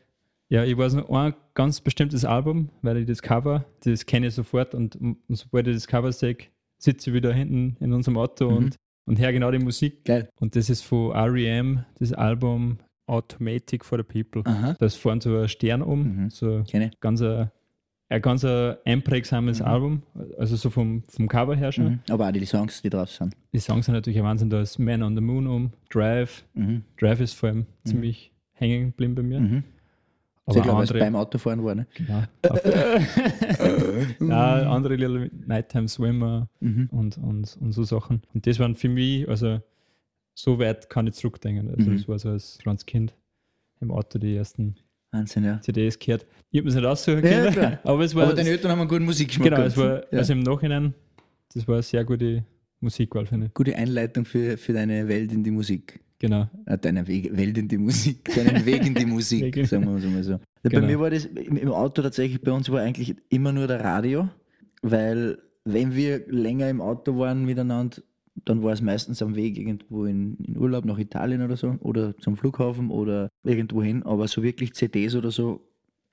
Ja, 0.50 0.64
ich 0.64 0.78
weiß 0.78 0.94
noch 0.94 1.10
ein 1.10 1.34
ganz 1.54 1.82
bestimmtes 1.82 2.24
Album, 2.24 2.70
weil 2.82 2.98
ich 2.98 3.06
das 3.06 3.22
Cover, 3.22 3.66
das 3.84 4.06
kenne 4.06 4.28
ich 4.28 4.34
sofort 4.34 4.74
und, 4.74 4.96
und 4.96 5.18
sobald 5.30 5.68
ich 5.68 5.74
das 5.76 5.88
Cover 5.88 6.12
sehe, 6.14 6.38
sitze 6.78 7.10
ich 7.10 7.14
wieder 7.14 7.34
hinten 7.34 7.76
in 7.82 7.92
unserem 7.92 8.18
Auto 8.18 8.50
Mhm. 8.50 8.58
und, 8.58 8.76
und 9.06 9.20
höre 9.20 9.34
genau 9.34 9.52
die 9.52 9.60
Musik. 9.60 10.06
Geil. 10.06 10.30
Und 10.40 10.56
das 10.56 10.70
ist 10.70 10.84
von 10.84 11.12
R.E.M., 11.12 11.84
das 12.00 12.14
Album 12.14 12.78
Automatic 13.08 13.84
for 13.86 13.98
the 13.98 14.04
People. 14.04 14.44
Aha. 14.46 14.76
Da 14.80 14.86
ist 14.86 14.96
vorne 14.96 15.22
so 15.22 15.36
ein 15.38 15.48
Stern 15.50 15.82
um, 15.82 16.04
Mhm. 16.24 16.30
so 16.30 16.64
ich. 16.72 17.00
ganz 17.00 17.22
ein, 17.22 17.50
ein 18.10 18.22
ganz 18.22 18.44
ein 18.46 18.76
einprägsames 18.86 19.60
Mhm. 19.60 19.66
Album, 19.66 20.04
also 20.38 20.56
so 20.56 20.70
vom, 20.70 21.04
vom 21.10 21.28
Cover 21.28 21.56
her 21.56 21.72
schon. 21.72 21.86
Mhm. 21.86 22.00
Aber 22.10 22.28
auch 22.28 22.32
die 22.32 22.46
Songs, 22.46 22.82
die 22.82 22.90
drauf 22.90 23.10
sind. 23.10 23.34
Die 23.54 23.60
Songs 23.60 23.86
sind 23.86 23.96
natürlich 23.96 24.20
ein 24.20 24.26
Wahnsinn, 24.26 24.50
da 24.50 24.62
ist 24.62 24.78
Man 24.80 25.04
on 25.04 25.16
the 25.16 25.22
Moon 25.22 25.48
um, 25.48 25.72
Drive. 25.90 26.46
Mhm. 26.54 26.84
Drive 27.00 27.20
ist 27.22 27.34
vor 27.34 27.50
allem 27.50 27.66
ziemlich 27.86 28.32
hängen 28.54 28.88
geblieben 28.92 29.16
bei 29.16 29.24
mir. 29.24 29.40
Mhm. 29.40 29.64
Aber 30.50 30.56
weil 30.56 30.64
es 30.64 30.92
andere, 30.92 31.00
beim 31.00 31.16
Autofahren 31.18 31.62
war. 31.66 31.76
Ne? 31.76 31.88
genau, 31.94 32.24
ja, 34.30 34.70
andere 34.72 34.98
mit 34.98 35.48
Nighttime 35.48 35.88
Swimmer 35.90 36.48
Mhm. 36.62 36.88
und, 36.92 37.18
und, 37.18 37.58
und 37.60 37.72
so 37.74 37.84
Sachen. 37.84 38.22
Und 38.34 38.48
das 38.48 38.58
waren 38.60 38.76
für 38.76 38.90
mich, 38.90 39.28
also 39.28 39.60
so 40.38 40.60
weit 40.60 40.90
kann 40.90 41.08
ich 41.08 41.14
zurückdenken. 41.16 41.70
Also 41.76 41.90
Mhm. 41.90 41.98
das 41.98 42.08
war 42.08 42.20
so 42.20 42.30
als 42.30 42.58
kleines 42.60 42.86
Kind 42.86 43.16
im 43.82 43.92
Auto 43.92 44.20
die 44.20 44.36
ersten 44.36 44.76
Wahnsinn, 45.12 45.44
ja. 45.46 45.60
CDs 45.62 45.98
gehört. 45.98 46.26
Ich 46.52 46.60
habe 46.60 46.70
es 46.70 46.76
nicht 46.76 46.86
aussuchen 46.86 47.24
Ja, 47.26 47.42
können, 47.44 47.54
klar. 47.54 47.80
aber 47.84 48.04
es 48.04 48.14
war 48.14 48.26
Aber 48.26 48.34
deine 48.36 48.50
Eltern 48.50 48.72
haben 48.72 48.80
einen 48.82 48.90
guten 48.90 49.06
Musikgeschmack 49.06 49.50
Genau, 49.50 49.62
es 49.64 49.76
war 49.78 50.04
ja. 50.12 50.20
also 50.20 50.34
im 50.34 50.42
Nachhinein, 50.42 50.94
das 51.54 51.68
war 51.68 51.76
eine 51.76 51.84
sehr 51.84 52.04
gute 52.06 52.44
Musikwahl, 52.82 53.26
finde 53.26 53.48
ich. 53.48 53.54
Gute 53.54 53.76
Einleitung 53.76 54.26
für, 54.26 54.58
für 54.58 54.74
deine 54.74 55.08
Welt 55.08 55.32
in 55.32 55.44
die 55.44 55.50
Musik. 55.52 56.00
Genau. 56.20 56.48
Äh, 56.66 56.78
deine 56.78 57.08
Weg, 57.08 57.36
Welt 57.36 57.58
in 57.58 57.68
die 57.68 57.78
Musik, 57.78 58.26
deinen 58.36 58.64
Weg 58.66 58.86
in 58.86 58.94
die 58.94 59.06
Musik, 59.06 59.56
sagen 59.68 59.86
wir 59.86 60.10
mal 60.10 60.24
so. 60.24 60.32
Ja, 60.34 60.40
Bei 60.64 60.70
Genau. 60.70 60.88
mir 60.88 61.00
war 61.00 61.10
das 61.10 61.26
im 61.26 61.72
Auto 61.72 62.02
tatsächlich, 62.02 62.42
bei 62.42 62.52
uns 62.52 62.70
war 62.70 62.82
eigentlich 62.82 63.16
immer 63.30 63.52
nur 63.52 63.68
der 63.68 63.84
Radio, 63.84 64.28
weil 64.84 65.38
wenn 65.66 65.96
wir 65.96 66.28
länger 66.28 66.70
im 66.70 66.82
Auto 66.82 67.18
waren 67.18 67.46
miteinander, 67.46 68.02
dann 68.46 68.62
war 68.64 68.74
es 68.74 68.82
meistens 68.82 69.22
am 69.22 69.36
Weg 69.36 69.58
irgendwo 69.58 70.06
in, 70.06 70.36
in 70.38 70.58
Urlaub 70.58 70.86
nach 70.86 70.98
Italien 71.00 71.42
oder 71.42 71.58
so 71.58 71.76
oder 71.82 72.16
zum 72.18 72.36
Flughafen 72.38 72.90
oder 72.92 73.30
irgendwo 73.44 73.82
hin, 73.84 74.04
aber 74.04 74.28
so 74.28 74.44
wirklich 74.44 74.74
CDs 74.74 75.16
oder 75.16 75.32
so, 75.32 75.62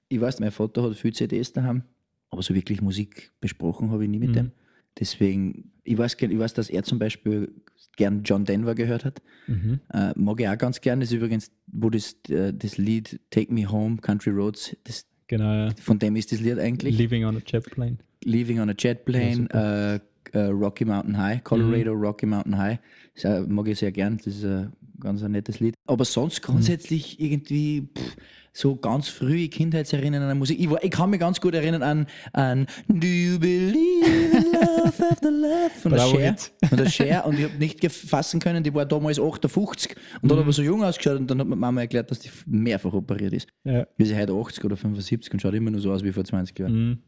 ich 0.09 0.21
weiß, 0.21 0.41
mein 0.41 0.51
Vater 0.51 0.83
hat 0.83 0.97
viel 0.97 1.13
CDs 1.13 1.53
daheim, 1.53 1.83
aber 2.31 2.43
so 2.43 2.55
wirklich 2.55 2.81
Musik 2.83 3.33
besprochen 3.41 3.91
habe 3.91 4.05
ich 4.05 4.11
nie 4.11 4.19
mit 4.19 4.31
Mhm. 4.31 4.35
dem. 4.35 4.51
Deswegen, 4.99 5.73
ich 5.83 5.99
weiß, 5.99 6.17
ich 6.21 6.39
weiß, 6.39 6.55
dass 6.55 6.71
er 6.71 6.85
zum 6.85 6.99
Beispiel 7.01 7.53
gern 7.97 8.23
John 8.23 8.45
Denver 8.45 8.75
gehört 8.77 9.05
hat. 9.05 9.21
Mhm. 9.49 9.81
Äh, 9.93 10.13
mag 10.17 10.41
ich 10.41 10.49
auch 10.49 10.57
ganz 10.59 10.81
gern. 10.81 11.01
Das 11.01 11.11
ist 11.11 11.17
übrigens, 11.17 11.51
wo 11.67 11.91
das, 11.91 12.17
äh, 12.29 12.53
das 12.53 12.79
Lied 12.79 13.19
Take 13.31 13.53
Me 13.53 13.69
Home, 13.71 13.97
Country 13.99 14.31
Roads, 14.31 14.77
das, 14.85 15.07
Genau, 15.27 15.53
ja. 15.53 15.69
von 15.81 15.99
dem 15.99 16.17
ist 16.17 16.31
das 16.33 16.41
Lied 16.41 16.59
eigentlich. 16.59 16.97
Living 16.97 17.25
on 17.25 17.37
a 17.37 17.41
Jet 17.45 17.65
Plane. 17.65 17.97
Leaving 18.25 18.61
on 18.61 18.69
a 18.71 18.75
Jet 18.79 19.05
Plane, 19.05 19.49
äh, 19.51 20.01
äh, 20.35 20.45
Rocky 20.47 20.85
Mountain 20.85 21.17
High, 21.19 21.43
Colorado 21.45 21.95
Mhm. 21.95 22.01
Rocky 22.03 22.27
Mountain 22.27 22.59
High. 22.59 22.79
Das 23.15 23.25
äh, 23.25 23.41
mag 23.43 23.69
ich 23.69 23.79
sehr 23.79 23.93
gern. 23.93 24.17
Das 24.19 24.27
ist 24.35 24.45
ein 24.45 24.73
ganz 25.01 25.23
ein 25.23 25.33
nettes 25.33 25.61
Lied. 25.61 25.75
Aber 25.87 26.05
sonst 26.05 26.41
Mhm. 26.41 26.53
grundsätzlich 26.53 27.21
irgendwie 27.21 27.89
pff, 27.97 28.17
so 28.57 28.77
ganz 28.77 29.09
frühe 29.09 29.49
Kindheitserinnerungen 29.49 30.31
an 30.31 30.39
Musik. 30.39 30.61
Ich, 30.61 30.71
war, 30.71 30.83
ich 30.83 30.91
kann 30.91 31.11
mich 31.11 31.19
ganz 31.19 31.41
gut 31.41 31.55
erinnern 31.55 31.83
an, 31.83 32.07
an 32.33 32.67
Do 32.89 33.07
you 33.07 33.39
believe 33.39 34.07
in 34.07 34.53
love 34.53 35.11
after 35.11 35.31
love 35.31 35.71
von 35.81 35.91
der 35.93 35.99
Bravo, 35.99 36.17
Cher. 36.19 36.31
Hit. 36.31 36.53
Von 36.69 36.79
der 36.79 36.89
Cher 36.89 37.27
und 37.27 37.39
ich 37.39 37.45
habe 37.45 37.55
nicht 37.59 37.85
fassen 37.93 38.39
können, 38.41 38.63
die 38.63 38.73
war 38.75 38.87
damals 38.87 39.19
58 39.21 39.97
und 40.23 40.31
Mhm. 40.31 40.35
hat 40.37 40.39
aber 40.43 40.53
so 40.53 40.63
jung 40.63 40.85
ausgeschaut 40.85 41.19
und 41.19 41.29
dann 41.31 41.41
hat 41.41 41.49
mir 41.49 41.57
Mama 41.57 41.81
erklärt, 41.81 42.11
dass 42.11 42.21
die 42.21 42.31
mehrfach 42.47 42.93
operiert 42.93 43.33
ist. 43.33 43.49
Ja. 43.65 43.87
Wir 43.97 44.07
sind 44.07 44.19
heute 44.19 44.33
80 44.33 44.65
oder 44.65 44.77
75 44.77 45.33
und 45.33 45.41
schaut 45.43 45.55
immer 45.55 45.71
nur 45.73 45.81
so 45.81 45.93
aus 45.93 46.03
wie 46.05 46.13
vor 46.13 46.25
20 46.25 46.57
Jahren. 46.59 46.73
Mhm. 46.91 46.99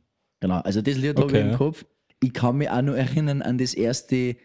Genau, 0.40 0.58
also 0.60 0.82
das 0.82 0.96
Lied 0.96 1.16
habe 1.16 1.22
Okay, 1.24 1.40
ich 1.40 1.46
im. 1.52 1.56
Kopf. 1.56 1.84
Ich 2.22 2.32
kann 2.32 2.56
mich 2.56 2.70
auch 2.70 2.82
noch 2.82 2.94
erinnern 2.94 3.42
an 3.42 3.58
das 3.58 3.74
erste, 3.74 4.36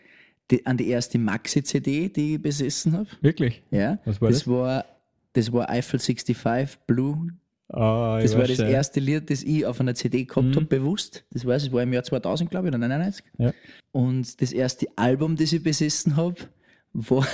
die, 0.51 0.65
an 0.65 0.77
die 0.77 0.89
erste 0.89 1.17
Maxi-CD, 1.19 2.09
die 2.09 2.35
ich 2.35 2.41
besessen 2.41 2.93
habe. 2.93 3.07
Wirklich? 3.21 3.63
Ja, 3.71 3.99
Was 4.05 4.19
war 4.21 4.29
das? 4.29 4.39
das? 4.39 4.47
war 4.47 4.85
das 5.33 5.53
war 5.53 5.69
Eiffel 5.69 5.99
65 5.99 6.79
Blue. 6.87 7.29
Ich 7.69 7.73
Das 7.77 8.35
war 8.37 8.45
das 8.47 8.57
schon. 8.57 8.65
erste 8.67 8.99
Lied, 8.99 9.29
das 9.29 9.43
ich 9.43 9.65
auf 9.65 9.79
einer 9.79 9.95
CD 9.95 10.25
gehabt 10.25 10.47
Mhm. 10.47 10.55
habe, 10.55 10.65
bewusst. 10.65 11.23
Das 11.31 11.45
weiß 11.45 11.63
ich, 11.63 11.71
war 11.71 11.81
im 11.83 11.93
Jahr 11.93 12.03
2000, 12.03 12.49
glaube 12.51 12.67
ich, 12.67 12.71
oder 12.75 12.79
99. 12.79 13.23
Ja. 13.37 13.53
Und 13.93 14.41
das 14.41 14.51
erste 14.51 14.87
Album, 14.97 15.37
das 15.37 15.53
ich 15.53 15.63
besessen 15.63 16.17
habe, 16.17 16.35
war 16.91 17.25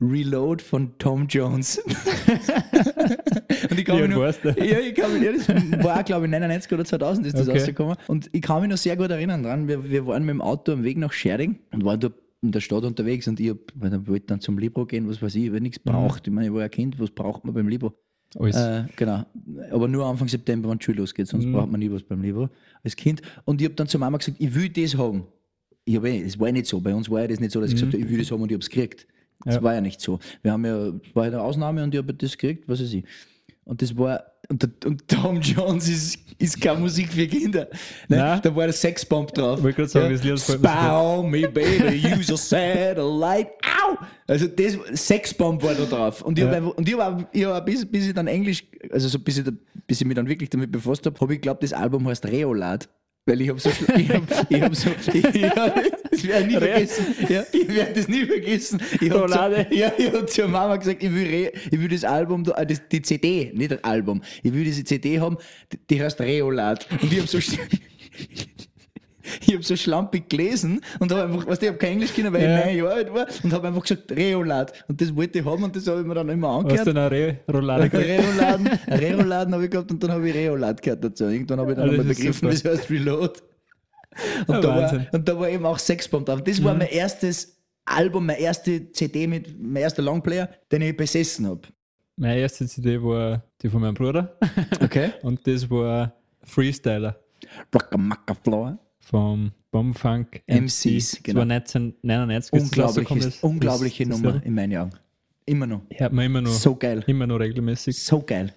Reload 0.00 0.62
von 0.62 0.96
Tom 0.98 1.26
Jones. 1.28 1.78
und 3.70 3.78
ich 3.78 3.84
kann 3.84 4.00
mich 4.00 4.10
du? 4.14 4.48
ja, 4.64 4.78
ich 4.80 4.94
kann 4.94 5.12
mich, 5.12 5.22
ja, 5.22 5.32
das 5.32 5.48
war 5.84 6.00
auch, 6.00 6.04
glaube 6.04 6.26
ich, 6.26 6.30
99 6.30 6.72
oder 6.72 6.84
2000 6.84 7.26
ist 7.26 7.38
das 7.38 7.48
Okay. 7.48 7.58
rausgekommen. 7.58 7.96
Und 8.08 8.28
ich 8.32 8.42
kann 8.42 8.60
mich 8.60 8.70
noch 8.70 8.76
sehr 8.76 8.96
gut 8.96 9.10
erinnern 9.10 9.42
dran. 9.42 9.68
Wir, 9.68 9.88
wir 9.88 10.06
waren 10.06 10.24
mit 10.24 10.34
dem 10.34 10.40
Auto 10.42 10.72
am 10.72 10.82
Weg 10.82 10.98
nach 10.98 11.12
Scherding 11.12 11.58
und 11.72 11.84
waren 11.84 12.00
dort 12.00 12.14
in 12.42 12.52
der 12.52 12.60
Stadt 12.60 12.84
unterwegs 12.84 13.26
und 13.26 13.40
ich 13.40 13.50
hab, 13.50 13.56
dann 13.74 14.06
wollte 14.06 14.26
dann 14.26 14.40
zum 14.40 14.58
Libro 14.58 14.84
gehen, 14.84 15.08
was 15.08 15.22
weiß 15.22 15.34
ich, 15.36 15.50
weil 15.52 15.60
nichts 15.60 15.78
braucht. 15.78 16.26
Ich 16.26 16.32
meine, 16.32 16.48
ich 16.48 16.52
war 16.52 16.60
ja 16.60 16.68
Kind, 16.68 16.98
was 17.00 17.10
braucht 17.10 17.44
man 17.44 17.54
beim 17.54 17.68
Libro? 17.68 17.94
Alles. 18.38 18.56
Äh, 18.56 18.84
genau. 18.96 19.24
Aber 19.70 19.88
nur 19.88 20.04
Anfang 20.04 20.28
September, 20.28 20.68
wenn 20.68 20.78
die 20.78 20.84
Schule 20.84 20.98
losgeht, 20.98 21.28
sonst 21.28 21.50
braucht 21.50 21.70
man 21.70 21.80
nie 21.80 21.90
was 21.90 22.02
beim 22.02 22.20
Libro 22.20 22.50
als 22.82 22.96
Kind. 22.96 23.22
Und 23.44 23.60
ich 23.62 23.66
habe 23.66 23.74
dann 23.76 23.86
zur 23.86 24.00
Mama 24.00 24.18
gesagt, 24.18 24.36
ich 24.40 24.54
will 24.54 24.68
das 24.68 24.96
haben. 24.98 25.24
Ich 25.86 25.96
hab, 25.96 26.04
eh- 26.04 26.22
das 26.24 26.38
war 26.38 26.48
ja 26.48 26.52
nicht 26.52 26.66
so. 26.66 26.80
Bei 26.80 26.94
uns 26.94 27.08
war 27.10 27.22
ja 27.22 27.28
das 27.28 27.40
nicht 27.40 27.52
so, 27.52 27.60
dass 27.60 27.70
ich 27.70 27.76
gesagt 27.76 27.92
habe, 27.94 28.02
ich 28.02 28.10
will 28.10 28.18
das 28.18 28.30
haben 28.30 28.42
und 28.42 28.50
ich 28.50 28.54
habe 28.56 28.62
es 28.62 28.68
gekriegt. 28.70 29.06
Das 29.44 29.56
Ja. 29.56 29.62
war 29.62 29.74
ja 29.74 29.80
nicht 29.80 30.00
so. 30.00 30.18
Wir 30.42 30.52
haben 30.52 30.64
ja, 30.64 30.92
war 31.14 31.24
ja 31.26 31.32
eine 31.32 31.42
Ausnahme 31.42 31.82
und 31.82 31.94
ich 31.94 31.98
habe 31.98 32.14
das 32.14 32.32
gekriegt, 32.36 32.64
was 32.68 32.80
weiß 32.80 32.92
ich. 32.92 33.04
Und 33.64 33.80
das 33.80 33.96
war, 33.96 34.22
und, 34.50 34.84
und 34.84 35.08
Tom 35.08 35.40
Jones 35.40 35.88
ist, 35.88 36.18
ist 36.38 36.60
keine 36.60 36.80
Musik 36.80 37.10
für 37.10 37.26
Kinder. 37.26 37.66
Ne? 38.08 38.16
Nein. 38.18 38.40
Da 38.42 38.54
war 38.54 38.64
der 38.64 38.74
Sexbomb 38.74 39.32
drauf. 39.32 39.62
Wollte 39.62 39.76
gerade 39.76 39.88
sagen, 39.88 40.12
das 40.12 40.22
Lied 40.22 40.38
Spow 40.38 41.24
me, 41.26 41.48
baby, 41.48 42.06
use 42.14 42.32
a 42.34 42.36
satellite. 42.36 43.50
Au! 43.82 43.96
Also 44.26 44.46
das 44.48 44.76
Sexbomb 45.06 45.62
war 45.62 45.74
da 45.74 45.84
drauf. 45.84 46.20
Und 46.22 46.38
ich 46.38 46.44
Ja. 46.44 46.50
habe 46.54 46.72
und 46.74 46.86
ich 46.86 46.98
habe 46.98 47.26
ich 47.32 47.44
hab, 47.46 47.64
bis, 47.64 47.86
bis 47.90 48.08
ich 48.08 48.12
dann 48.14 48.26
Englisch, 48.26 48.64
also 48.90 49.08
so 49.08 49.18
bis 49.18 49.38
ich, 49.38 49.44
bis 49.86 50.00
ich 50.00 50.06
mich 50.06 50.14
dann 50.16 50.28
wirklich 50.28 50.50
damit 50.50 50.70
befasst 50.70 51.06
habe, 51.06 51.18
habe 51.18 51.32
ich 51.34 51.40
geglaubt, 51.40 51.62
das 51.62 51.72
Album 51.72 52.06
heißt 52.06 52.26
Reolad. 52.26 52.86
Weil 53.26 53.40
ich 53.40 53.48
habe 53.48 53.58
so, 53.58 53.70
ich 53.96 54.10
hab, 54.10 54.50
ich 54.50 54.60
hab 54.62 54.74
so, 54.76 54.90
ich, 55.10 55.24
ich 55.34 55.44
hab, 55.50 55.74
das 56.14 56.26
werde 56.26 56.46
ich 56.46 56.52
nie 56.54 56.58
vergessen. 56.58 57.06
Ja, 57.28 57.42
ich 57.52 57.74
werde 57.74 57.92
das 57.94 58.08
nie 58.08 58.24
vergessen. 58.26 58.80
Ich 59.00 59.10
habe 59.10 59.30
zu, 59.30 59.74
ja, 59.74 59.92
ich 59.96 60.12
hab 60.12 60.30
zur 60.30 60.48
Mama 60.48 60.76
gesagt, 60.76 61.02
ich 61.02 61.12
will, 61.14 61.26
Re, 61.26 61.52
ich 61.70 61.80
will 61.80 61.88
das 61.88 62.04
Album, 62.04 62.44
äh, 62.56 62.66
das, 62.66 62.82
die 62.90 63.02
CD, 63.02 63.52
nicht 63.54 63.70
das 63.72 63.82
Album. 63.84 64.22
Ich 64.42 64.52
will 64.52 64.64
diese 64.64 64.84
CD 64.84 65.20
haben, 65.20 65.36
die, 65.72 65.78
die 65.90 66.02
heißt 66.02 66.20
Reolad. 66.20 66.86
Und 67.02 67.12
ich 67.12 67.18
habe 67.18 67.28
so, 67.28 67.38
ich 69.46 69.54
habe 69.54 69.62
so 69.62 69.74
schlampig 69.76 70.28
gelesen 70.28 70.80
und 71.00 71.10
habe 71.10 71.24
einfach, 71.24 71.46
weißt 71.46 71.62
du, 71.62 71.66
ich 71.66 71.70
habe 71.70 71.78
kein 71.78 71.92
Englisch 71.92 72.14
können, 72.14 72.32
weil 72.32 72.42
Ja. 72.42 72.58
ich 72.58 72.64
neun 72.66 72.76
Jahre 72.76 72.92
alt 72.94 73.14
war 73.14 73.26
und 73.42 73.52
habe 73.52 73.68
einfach 73.68 73.82
gesagt 73.82 74.12
Reolad. 74.12 74.72
Und 74.88 75.00
das 75.00 75.14
wollte 75.16 75.38
ich 75.38 75.44
haben 75.44 75.64
und 75.64 75.74
das 75.74 75.86
habe 75.86 76.00
ich 76.00 76.06
mir 76.06 76.14
dann 76.14 76.28
immer 76.28 76.48
Hast 76.48 76.58
angehört. 76.64 76.86
du 76.86 76.90
eine 76.90 77.10
Re 77.10 77.38
Roulade 77.52 77.88
gekriegt? 77.88 78.08
Reoladen, 78.10 78.66
Reoladen 78.88 79.54
habe 79.54 79.64
ich 79.64 79.70
gehabt 79.70 79.90
und 79.90 80.02
dann 80.02 80.12
habe 80.12 80.28
ich 80.28 80.34
Reolad 80.34 80.82
gehört 80.82 81.04
dazu. 81.04 81.24
Irgendwann 81.24 81.60
habe 81.60 81.72
ich 81.72 81.76
dann 81.76 81.86
das 81.88 81.98
einmal 81.98 82.10
ist 82.12 82.18
begriffen, 82.18 82.52
super. 82.52 82.68
das 82.70 82.80
heißt 82.80 82.90
Reload. 82.90 83.32
Und, 84.46 84.54
Ja, 84.54 84.60
da 84.60 84.68
war. 84.68 84.92
Mhm. 84.94 85.06
und 85.12 85.28
da 85.28 85.38
war 85.38 85.48
eben 85.48 85.66
auch 85.66 85.78
Sexbomb 85.78 86.26
drauf. 86.26 86.42
Das 86.44 86.62
war 86.62 86.74
mein 86.74 86.88
erstes 86.88 87.56
Album, 87.84 88.26
meine 88.26 88.38
erste 88.40 88.90
CD 88.92 89.26
mit, 89.26 89.60
mein 89.60 89.82
erster 89.82 90.02
Longplayer, 90.02 90.48
den 90.72 90.82
ich 90.82 90.96
besessen 90.96 91.46
habe. 91.46 91.62
Meine 92.16 92.38
erste 92.40 92.66
CD 92.66 93.02
war 93.02 93.42
die 93.60 93.68
von 93.68 93.80
meinem 93.80 93.94
Bruder 93.94 94.36
Okay. 94.80 95.10
und 95.22 95.46
das 95.46 95.68
war 95.68 96.12
Freestyler 96.44 97.18
Rockamacka 97.74 98.34
Floor. 98.34 98.78
vom 99.00 99.50
Bombfunk 99.70 100.40
MCs, 100.46 101.10
Das 101.12 101.22
genau. 101.22 101.38
war 101.40 101.46
1999. 101.50 102.52
ist 102.62 102.72
das 102.78 102.84
rausgekommen, 102.84 103.22
Unglaubliches, 103.24 103.40
das- 103.40 103.42
unglaubliche 103.50 104.04
das- 104.04 104.10
das 104.12 104.20
Nummer 104.22 104.34
Lied. 104.36 104.44
in 104.46 104.54
meinen 104.54 104.76
Augen. 104.78 104.90
Immer 105.46 105.66
noch. 105.66 105.82
Hört 105.90 106.12
man 106.12 106.24
immer 106.24 106.40
noch, 106.40 106.52
So 106.52 106.74
geil. 106.76 107.02
immer 107.06 107.26
noch 107.26 107.36
regelmäßig. 107.38 108.02
So 108.02 108.22
geil. 108.22 108.54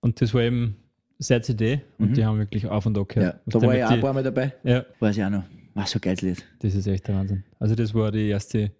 Und 0.00 0.20
das 0.22 0.32
war 0.32 0.42
eben 0.42 0.76
sehr 1.22 1.42
CD 1.42 1.82
und 1.98 2.16
die 2.16 2.24
haben 2.24 2.38
wirklich 2.38 2.66
auf 2.66 2.86
und 2.86 2.96
Ja, 2.96 3.04
gehört. 3.04 3.40
da 3.46 3.58
Und 3.58 3.66
war 3.66 3.76
ich 3.76 3.84
auch 3.84 3.90
ein 3.90 4.00
paar 4.00 4.12
Mal 4.14 4.22
dabei. 4.24 4.54
Ja, 4.64 4.84
Weiß 4.98 5.16
ich 5.16 5.22
auch 5.24 5.30
noch. 5.30 5.44
War 5.74 5.86
so 5.86 6.00
geiles 6.00 6.22
Lied. 6.22 6.44
das 6.60 6.74
ist 6.74 6.86
echt 6.88 7.06
der 7.06 7.14
Wahnsinn. 7.14 7.44
Also 7.58 7.74
das 7.76 7.94
war 7.94 8.10
die 8.10 8.28
erste 8.28 8.72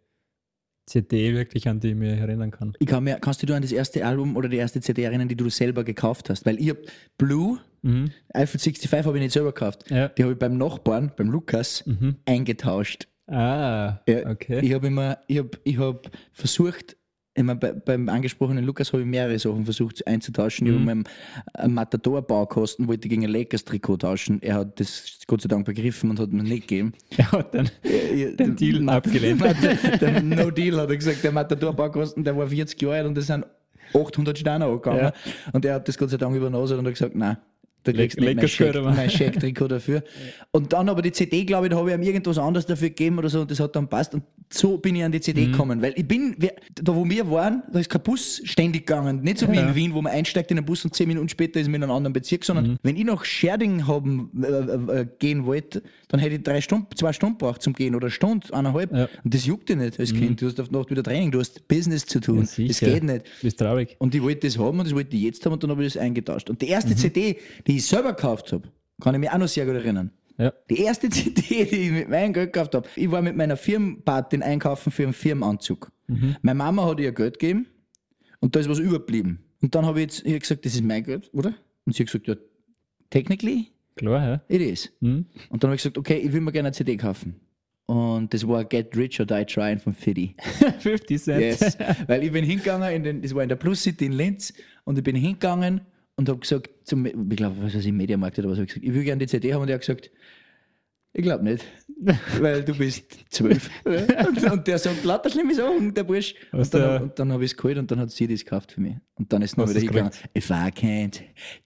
CD 0.86 1.32
wirklich, 1.34 1.68
an 1.68 1.78
die 1.78 1.90
ich 1.90 1.94
mich 1.94 2.18
erinnern 2.18 2.50
kann. 2.50 2.72
Ich 2.80 2.86
kann 2.86 3.04
mir, 3.04 3.16
kannst 3.20 3.42
du 3.42 3.46
dich 3.46 3.54
an 3.54 3.62
das 3.62 3.70
erste 3.70 4.04
Album 4.04 4.36
oder 4.36 4.48
die 4.48 4.56
erste 4.56 4.80
CD 4.80 5.04
erinnern, 5.04 5.28
die 5.28 5.36
du 5.36 5.48
selber 5.48 5.84
gekauft 5.84 6.30
hast? 6.30 6.44
Weil 6.46 6.58
ich 6.60 6.70
hab 6.70 6.78
Blue, 7.18 7.58
Mhm. 7.82 8.10
Eiffel 8.34 8.58
65 8.60 9.06
habe 9.06 9.16
ich 9.16 9.22
nicht 9.22 9.32
selber 9.32 9.52
gekauft. 9.52 9.88
Ja. 9.90 10.08
Die 10.08 10.22
habe 10.22 10.32
ich 10.34 10.38
beim 10.38 10.58
Nachbarn, 10.58 11.12
beim 11.16 11.30
Lukas, 11.30 11.82
Mhm. 11.86 12.16
eingetauscht. 12.26 13.06
Ah, 13.26 14.00
Ja, 14.06 14.28
okay. 14.28 14.60
Ich 14.62 14.74
habe 14.74 14.88
immer, 14.88 15.18
ich 15.28 15.38
habe 15.38 15.50
ich 15.64 15.78
hab 15.78 16.10
versucht, 16.32 16.96
immer 17.34 17.54
bei, 17.54 17.72
beim 17.72 18.08
angesprochenen 18.08 18.64
Lukas 18.64 18.92
habe 18.92 19.02
ich 19.02 19.08
mehrere 19.08 19.38
Sachen 19.38 19.64
versucht 19.64 20.06
einzutauschen. 20.06 20.66
Ich 20.66 20.72
habe 20.72 20.80
Mhm. 20.80 20.86
meinem 20.86 21.04
äh, 21.58 21.68
Matador-Baukosten 21.68 22.88
wollte 22.88 23.08
gegen 23.08 23.24
ein 23.24 23.30
Lakers-Trikot 23.30 23.98
tauschen. 23.98 24.42
Er 24.42 24.56
hat 24.56 24.80
das 24.80 25.18
Gott 25.26 25.40
sei 25.42 25.48
Dank 25.48 25.64
begriffen 25.64 26.10
und 26.10 26.18
hat 26.18 26.32
mir 26.32 26.42
nicht 26.42 26.68
gegeben. 26.68 26.92
Er 27.16 27.32
hat 27.32 27.54
dann 27.54 27.70
Äh, 27.82 28.34
Den 28.36 28.56
Deal 28.56 28.88
abgelehnt. 28.88 29.42
Der 30.00 30.22
No 30.22 30.50
Deal 30.50 30.76
hat 30.80 30.90
er 30.90 30.96
gesagt, 30.96 31.22
der 31.22 31.32
Matador-Baukosten, 31.32 32.24
der 32.24 32.36
war 32.36 32.46
40 32.48 32.80
Jahre 32.82 32.96
alt 32.96 33.06
und 33.06 33.14
das 33.16 33.26
sind 33.28 33.46
800 33.94 34.38
Steine 34.38 34.64
angegangen. 34.66 35.00
Ja. 35.00 35.12
Und 35.52 35.64
er 35.64 35.74
hat 35.74 35.88
das 35.88 35.96
Gott 35.98 36.10
sei 36.10 36.16
Dank 36.16 36.34
übernommen 36.36 36.70
und 36.70 36.86
hat 36.86 36.92
gesagt, 36.94 37.14
nein. 37.14 37.36
Da 37.82 37.92
kriegst 37.92 38.18
du 38.18 38.24
nicht 38.24 38.36
mein 38.60 38.94
mein 38.94 39.08
Scheck-Trikot 39.10 39.68
dafür. 39.68 40.02
Und 40.50 40.72
dann 40.72 40.88
aber 40.88 41.00
die 41.02 41.12
CD, 41.12 41.44
glaube 41.44 41.66
ich, 41.66 41.70
da 41.70 41.78
habe 41.78 41.90
ich 41.90 41.96
ihm 41.96 42.02
irgendwas 42.02 42.36
anderes 42.38 42.66
dafür 42.66 42.88
gegeben 42.90 43.18
oder 43.18 43.30
so 43.30 43.40
und 43.42 43.50
das 43.50 43.58
hat 43.60 43.74
dann 43.74 43.88
passt. 43.88 44.12
Und 44.14 44.22
so 44.52 44.76
bin 44.76 44.96
ich 44.96 45.04
an 45.04 45.12
die 45.12 45.20
CD 45.20 45.46
Mhm. 45.46 45.52
gekommen. 45.52 45.80
Weil 45.82 45.94
ich 45.96 46.06
bin, 46.06 46.36
da 46.74 46.94
wo 46.94 47.08
wir 47.08 47.30
waren, 47.30 47.62
da 47.72 47.78
ist 47.78 47.88
kein 47.88 48.02
Bus 48.02 48.42
ständig 48.44 48.86
gegangen. 48.86 49.22
Nicht 49.22 49.38
so 49.38 49.50
wie 49.50 49.56
Ja. 49.56 49.68
in 49.68 49.74
Wien, 49.74 49.94
wo 49.94 50.02
man 50.02 50.12
einsteigt 50.12 50.50
in 50.50 50.56
den 50.56 50.64
Bus 50.66 50.84
und 50.84 50.94
zehn 50.94 51.08
Minuten 51.08 51.28
später 51.28 51.58
ist 51.60 51.68
man 51.68 51.76
in 51.76 51.84
einem 51.84 51.92
anderen 51.92 52.12
Bezirk, 52.12 52.44
sondern 52.44 52.72
Mhm. 52.72 52.76
wenn 52.82 52.96
ich 52.96 53.04
nach 53.04 53.24
Scherding 53.24 53.86
haben, 53.86 54.30
äh, 54.42 54.46
äh, 54.46 55.00
äh, 55.02 55.06
gehen 55.18 55.46
wollte, 55.46 55.82
dann 56.10 56.18
hätte 56.18 56.34
ich 56.34 56.42
drei 56.42 56.60
Stunden, 56.60 56.88
zwei 56.96 57.12
Stunden 57.12 57.38
braucht 57.38 57.62
zum 57.62 57.72
Gehen 57.72 57.94
oder 57.94 58.06
eine 58.06 58.10
Stunde, 58.10 58.52
eineinhalb. 58.52 58.92
Ja. 58.92 59.08
Und 59.22 59.32
das 59.32 59.46
juckt 59.46 59.68
dich 59.68 59.76
nicht 59.76 60.00
als 60.00 60.12
Kind. 60.12 60.42
Du 60.42 60.46
hast 60.46 60.58
auf 60.58 60.68
Nacht 60.72 60.90
wieder 60.90 61.04
Training, 61.04 61.30
du 61.30 61.38
hast 61.38 61.68
Business 61.68 62.04
zu 62.04 62.18
tun. 62.18 62.48
Ja, 62.56 62.66
das 62.66 62.80
geht 62.80 63.04
nicht. 63.04 63.26
Du 63.26 63.42
bist 63.42 63.60
traurig. 63.60 63.94
Und 64.00 64.12
ich 64.12 64.20
wollte 64.20 64.48
das 64.48 64.58
haben 64.58 64.80
und 64.80 64.86
das 64.86 64.94
wollte 64.94 65.16
ich 65.16 65.22
jetzt 65.22 65.46
haben 65.46 65.52
und 65.52 65.62
dann 65.62 65.70
habe 65.70 65.84
ich 65.84 65.92
das 65.92 66.02
eingetauscht. 66.02 66.50
Und 66.50 66.60
die 66.62 66.66
erste 66.66 66.96
CD, 66.96 67.38
die 67.64 67.76
ich 67.76 67.86
selber 67.86 68.12
gekauft 68.12 68.52
habe, 68.52 68.68
kann 69.00 69.14
ich 69.14 69.20
mich 69.20 69.30
auch 69.30 69.38
noch 69.38 69.46
sehr 69.46 69.66
gut 69.66 69.76
erinnern. 69.76 70.10
Ja. 70.36 70.52
Die 70.68 70.80
erste 70.80 71.08
CD, 71.10 71.64
die 71.64 71.76
ich 71.76 71.92
mit 71.92 72.08
meinem 72.08 72.32
Geld 72.32 72.52
gekauft 72.52 72.74
habe, 72.74 72.88
ich 72.96 73.08
war 73.08 73.22
mit 73.22 73.36
meiner 73.36 73.56
Firmenpatin 73.56 74.42
einkaufen 74.42 74.90
für 74.90 75.04
einen 75.04 75.12
Firmenanzug. 75.12 75.92
Meine 76.42 76.58
Mama 76.58 76.86
hat 76.86 76.98
ihr 76.98 77.12
Geld 77.12 77.38
gegeben 77.38 77.66
und 78.40 78.56
da 78.56 78.60
ist 78.60 78.68
was 78.68 78.80
überblieben. 78.80 79.44
Und 79.62 79.76
dann 79.76 79.86
habe 79.86 80.00
ich 80.00 80.06
jetzt 80.06 80.26
ich 80.26 80.32
hab 80.32 80.40
gesagt, 80.40 80.64
das 80.64 80.74
ist 80.74 80.82
mein 80.82 81.04
Geld, 81.04 81.30
oder? 81.32 81.54
Und 81.86 81.94
sie 81.94 82.02
hat 82.02 82.08
gesagt, 82.08 82.26
ja, 82.26 82.34
technically 83.10 83.70
Klar, 84.00 84.26
ja. 84.26 84.40
it 84.48 84.62
is. 84.62 84.90
Hm? 85.02 85.26
Und 85.50 85.62
dann 85.62 85.68
habe 85.68 85.76
ich 85.76 85.82
gesagt, 85.82 85.98
okay, 85.98 86.16
ich 86.16 86.32
will 86.32 86.40
mir 86.40 86.52
gerne 86.52 86.68
eine 86.68 86.74
CD 86.74 86.96
kaufen. 86.96 87.38
Und 87.84 88.32
das 88.32 88.48
war 88.48 88.64
Get 88.64 88.96
Rich 88.96 89.20
or 89.20 89.26
Die 89.26 89.44
Trying 89.44 89.78
von 89.78 89.92
Fiddy. 89.92 90.34
50 90.78 91.22
Cent. 91.22 91.40
Yes. 91.40 91.76
Weil 92.06 92.24
ich 92.24 92.32
bin 92.32 92.42
hingegangen, 92.42 92.90
in 92.94 93.02
den, 93.02 93.20
das 93.20 93.34
war 93.34 93.42
in 93.42 93.50
der 93.50 93.56
Plus 93.56 93.82
City 93.82 94.06
in 94.06 94.12
Linz, 94.12 94.54
und 94.84 94.96
ich 94.96 95.04
bin 95.04 95.16
hingegangen 95.16 95.82
und 96.16 96.30
habe 96.30 96.38
gesagt, 96.38 96.70
zum, 96.84 97.04
ich 97.04 97.14
glaube, 97.36 97.56
was 97.60 97.74
weiß 97.74 97.84
ich, 97.84 97.92
Mediamarkt 97.92 98.38
oder 98.38 98.48
was, 98.48 98.56
habe 98.56 98.64
ich 98.64 98.68
gesagt, 98.68 98.86
ich 98.86 98.94
will 98.94 99.04
gerne 99.04 99.18
die 99.18 99.26
CD 99.26 99.52
haben 99.52 99.60
und 99.60 99.68
er 99.68 99.74
hat 99.74 99.82
gesagt, 99.82 100.10
ich 101.12 101.22
glaube 101.22 101.44
nicht, 101.44 101.62
weil 102.40 102.62
du 102.64 102.74
bist 102.74 103.04
zwölf. 103.28 103.68
und, 103.84 104.50
und 104.50 104.66
der 104.66 104.78
sagt 104.78 105.04
lauter 105.04 105.28
schlimme 105.28 105.54
Sachen, 105.54 105.92
der 105.92 106.04
Bursch. 106.04 106.34
Und 106.52 106.72
dann, 106.72 107.02
und 107.02 107.18
dann 107.18 107.32
habe 107.32 107.44
ich 107.44 107.50
es 107.52 107.56
geholt 107.56 107.76
und 107.78 107.90
dann 107.90 108.00
hat 108.00 108.10
sie 108.10 108.26
das 108.26 108.44
gekauft 108.44 108.72
für 108.72 108.80
mich. 108.80 108.94
Und 109.16 109.30
dann 109.32 109.42
ist 109.42 109.50
es 109.52 109.56
noch 109.58 109.68
wieder 109.68 109.80
hingegangen. 109.80 110.12
If 110.36 110.48
I 110.50 110.70
can't 110.70 111.20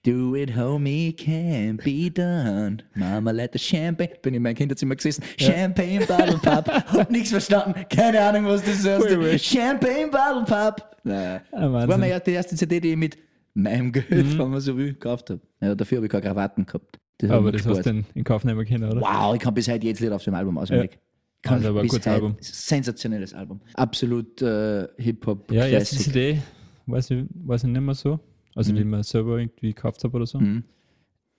do 0.05 0.35
it, 0.35 0.57
homie, 0.57 1.15
can't 1.17 1.83
be 1.85 2.11
done. 2.11 2.79
Mama, 2.95 3.31
let 3.31 3.53
the 3.53 3.59
champagne. 3.61 4.11
Bin 4.23 4.35
in 4.35 4.43
meinem 4.43 4.57
Kinderzimmer 4.57 4.97
gesessen. 4.97 5.23
Champagne 5.39 6.01
Bottle 6.05 6.39
Pop. 6.39 6.69
Hab 6.69 7.11
nichts 7.11 7.31
verstanden. 7.31 7.85
Keine 7.89 8.21
Ahnung, 8.21 8.47
was 8.47 8.63
das 8.65 8.85
heißt. 8.85 9.45
Champagne 9.45 10.09
Bottle 10.11 10.45
Pop. 10.47 10.97
Naja. 11.05 11.43
Ah, 11.53 11.61
Das 11.61 11.73
war 11.89 11.99
meine 11.99 12.09
erste, 12.09 12.31
die 12.31 12.37
erste 12.37 12.57
CD, 12.57 12.81
die 12.81 12.91
ich 12.91 12.97
mit 12.97 13.17
meinem 13.55 13.93
Geld, 13.93 14.11
Mhm. 14.11 14.39
wenn 14.39 14.51
man 14.51 14.61
so 14.61 14.77
will, 14.77 14.95
gekauft 14.95 15.31
habe. 15.31 15.41
Ja, 15.61 15.75
dafür 15.77 15.99
habe 15.99 16.07
ich 16.07 16.11
keine 16.13 16.25
Krawatten 16.25 16.67
gehabt. 16.67 16.99
Das 17.19 17.31
Aber 17.31 17.53
das 17.53 17.63
hast 17.63 17.77
gespart. 17.79 17.87
du 17.87 17.91
in, 17.91 18.05
in 18.15 18.25
Kauf 18.25 18.45
nehmen 18.45 18.65
können, 18.67 18.85
oder? 18.91 19.01
Wow, 19.01 19.35
ich 19.35 19.41
kann 19.41 19.55
bis 19.55 19.69
heute 19.69 19.87
jedes 19.87 20.01
Lied 20.01 20.11
auf 20.13 20.25
dem 20.25 20.35
Album 20.35 20.59
auswendig. 20.59 20.99
Kann 21.43 21.55
Also 21.59 21.69
aber 21.69 21.81
ein 21.81 21.83
bis 21.83 21.93
gutes 21.93 22.07
heute- 22.07 22.15
Album. 22.15 22.37
Sensationelles 22.41 23.35
Album. 23.35 23.61
Absolut 23.75 24.41
äh, 24.43 24.89
Hip-Hop. 24.97 25.53
Ja, 25.53 25.67
erste. 25.67 25.97
CD, 25.97 26.39
weiß 26.87 27.11
ich, 27.11 27.25
weiß 27.35 27.65
ich 27.65 27.71
nicht 27.71 27.81
mehr 27.83 27.95
so. 27.95 28.19
Also 28.57 28.73
die 28.73 28.81
ich 28.81 28.85
mir 28.87 29.03
selber 29.05 29.39
irgendwie 29.39 29.69
gekauft 29.75 30.03
habe 30.05 30.17
oder 30.17 30.27
so. 30.27 30.39
Mhm. 30.41 30.65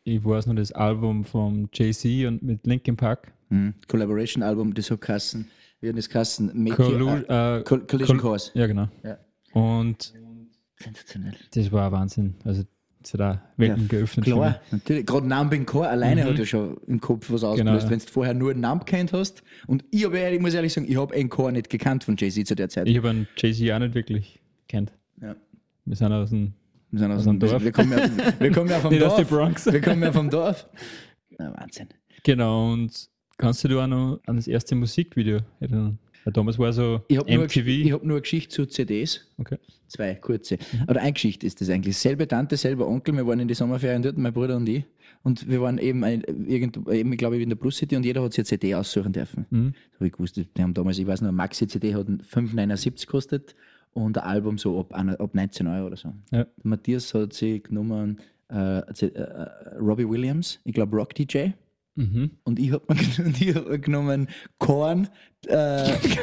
Ich 0.03 0.23
weiß 0.23 0.45
noch 0.47 0.55
das 0.55 0.71
Album 0.71 1.23
von 1.23 1.67
Jay-Z 1.73 2.27
und 2.27 2.43
mit 2.43 2.65
Linkin 2.67 2.95
Park. 2.95 3.33
Mhm. 3.49 3.73
Collaboration-Album, 3.87 4.73
das 4.75 4.91
hat 4.91 5.01
Kassen. 5.01 5.49
Wir 5.81 5.89
haben 5.89 5.95
das 5.97 6.09
Kassen. 6.09 6.69
Collu 6.71 7.09
äh, 7.09 7.63
Col- 7.63 7.85
Collision 7.87 8.17
Col- 8.17 8.29
Course. 8.29 8.51
Ja, 8.53 8.67
genau. 8.67 8.87
Ja. 9.03 9.17
Und 9.53 10.13
Sensationell. 10.77 11.33
das 11.53 11.71
war 11.71 11.91
Wahnsinn. 11.91 12.35
Also 12.43 12.63
hat 13.13 13.21
auch 13.21 13.37
Welten 13.57 13.87
geöffnet. 13.87 14.25
für 14.25 14.31
Klar, 14.31 14.59
natürlich. 14.71 15.05
Gerade 15.05 15.27
Namen 15.27 15.65
Chor 15.65 15.87
alleine 15.87 16.23
Mhm. 16.23 16.29
hat 16.29 16.39
ja 16.39 16.45
schon 16.45 16.77
im 16.87 16.99
Kopf 16.99 17.29
was 17.31 17.43
ausgelöst, 17.43 17.79
Genau. 17.81 17.91
wenn 17.91 17.99
du 17.99 18.05
vorher 18.11 18.33
nur 18.33 18.51
einen 18.51 18.61
Namen 18.61 18.85
kennt 18.85 19.13
hast. 19.13 19.43
Und 19.67 19.83
ich, 19.91 20.05
hab, 20.05 20.13
ehrlich- 20.13 20.37
ich 20.37 20.41
muss 20.41 20.53
ehrlich 20.53 20.73
sagen, 20.73 20.87
ich 20.89 20.97
habe 20.97 21.13
einen 21.13 21.29
Chor 21.29 21.51
nicht 21.51 21.69
gekannt 21.69 22.03
von 22.03 22.15
Jay-Z 22.17 22.47
zu 22.47 22.55
der 22.55 22.69
Zeit. 22.69 22.87
Ich 22.87 22.97
habe 22.97 23.09
einen 23.09 23.27
Jay-Z 23.37 23.71
auch 23.71 23.79
nicht 23.79 23.93
wirklich 23.95 24.39
kennt. 24.67 24.91
ja. 25.21 25.35
Wir 25.85 25.95
sind 25.95 26.11
aus 26.11 26.29
dem 26.31 26.53
Wir, 26.91 26.99
sind 26.99 27.11
aus 27.11 27.17
Aus 27.19 27.23
dem 27.25 27.39
Dorf. 27.39 27.63
wir 27.63 27.71
kommen 27.71 27.91
ja, 27.91 27.97
wir 28.39 28.51
kommen 28.51 28.69
ja 28.69 28.79
vom 28.79 28.91
nicht 28.93 29.03
aus 29.03 29.15
Dorf. 29.15 29.27
der 29.29 29.35
Bronx. 29.35 29.65
Wir 29.65 29.81
kommen 29.81 30.01
ja 30.01 30.11
vom 30.11 30.29
Dorf. 30.29 30.67
Na, 31.37 31.53
Wahnsinn. 31.59 31.87
Genau, 32.23 32.71
und 32.73 33.09
kannst 33.37 33.63
du 33.63 33.67
dich 33.67 33.77
auch 33.77 33.85
noch 33.87 34.19
an 34.25 34.37
das 34.37 34.47
erste 34.47 34.73
Musikvideo 34.75 35.39
erinnern? 35.59 35.99
Ja, 36.25 36.31
damals 36.31 36.57
war 36.57 36.73
so 36.73 37.01
Ich 37.07 37.17
habe 37.17 37.31
nur, 37.33 37.45
MTV. 37.45 37.67
ich 37.67 37.91
hab 37.91 38.03
nur 38.03 38.15
eine 38.15 38.21
Geschichte 38.21 38.53
zu 38.53 38.65
CDs. 38.65 39.21
okay. 39.37 39.57
Zwei 39.87 40.15
kurze. 40.15 40.57
Oder 40.87 41.01
eine 41.01 41.13
Geschichte 41.13 41.45
ist 41.45 41.61
das 41.61 41.69
eigentlich. 41.69 41.95
Selbe 41.95 42.27
Tante, 42.27 42.57
selber 42.57 42.87
Onkel. 42.87 43.15
Wir 43.15 43.27
waren 43.27 43.39
in 43.39 43.47
die 43.47 43.53
Sommerferien 43.53 44.01
dort, 44.01 44.17
mein 44.17 44.33
Bruder 44.33 44.57
und 44.57 44.67
ich. 44.67 44.83
Und 45.21 45.47
wir 45.47 45.61
waren 45.61 45.77
eben, 45.77 46.03
ein, 46.03 46.21
irgend, 46.21 46.87
eben 46.87 47.11
ich 47.11 47.17
glaube, 47.17 47.41
in 47.41 47.49
der 47.49 47.55
Plus 47.55 47.77
City 47.77 47.95
und 47.95 48.03
jeder 48.03 48.23
hat 48.23 48.33
sich 48.33 48.39
eine 48.39 48.45
CD 48.45 48.75
aussuchen 48.75 49.13
dürfen. 49.13 49.45
Mhm. 49.49 49.73
Habe 49.95 50.07
ich 50.07 50.13
gewusst, 50.13 50.37
die 50.37 50.61
haben 50.61 50.73
damals, 50.73 50.97
ich 50.97 51.07
weiß 51.07 51.21
noch, 51.21 51.29
eine 51.29 51.37
Maxi-CD 51.37 51.93
hat 51.93 52.07
5,79 52.07 53.05
gekostet 53.05 53.55
und 53.93 54.17
ein 54.17 54.23
Album 54.23 54.57
so 54.57 54.79
ab, 54.79 54.93
ab 54.93 55.33
19 55.33 55.67
Euro 55.67 55.87
oder 55.87 55.97
so. 55.97 56.13
Ja. 56.31 56.45
Matthias 56.63 57.13
hat 57.13 57.33
sich 57.33 57.63
genommen 57.63 58.19
äh, 58.51 58.79
äh, 58.79 59.05
äh, 59.05 59.77
Robbie 59.79 60.07
Williams, 60.07 60.59
ich 60.63 60.73
glaube 60.73 60.95
Rock 60.95 61.15
DJ. 61.15 61.49
Mhm. 61.95 62.31
Und 62.43 62.59
ich 62.59 62.71
habe 62.71 62.85
mir, 62.93 63.55
hab 63.55 63.67
mir 63.69 63.79
genommen 63.79 64.27
Korn, 64.59 65.07
äh, 65.47 65.95
ich 66.03 66.17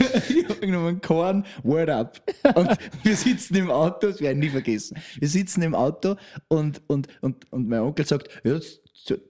hab 0.48 0.61
mir 0.61 0.66
genommen 0.66 1.00
Korn, 1.00 1.44
Word 1.62 1.90
Up. 1.90 2.20
Und 2.54 2.70
wir 3.02 3.16
sitzen 3.16 3.56
im 3.56 3.70
Auto, 3.70 4.08
das 4.08 4.20
werde 4.20 4.35
ich 4.35 4.44
nie 4.44 4.50
vergessen. 4.50 4.98
Wir 5.18 5.28
sitzen 5.28 5.62
im 5.62 5.74
Auto 5.74 6.16
und, 6.48 6.82
und, 6.88 7.08
und, 7.22 7.50
und 7.50 7.68
mein 7.68 7.80
Onkel 7.80 8.06
sagt, 8.06 8.28
ja, 8.44 8.58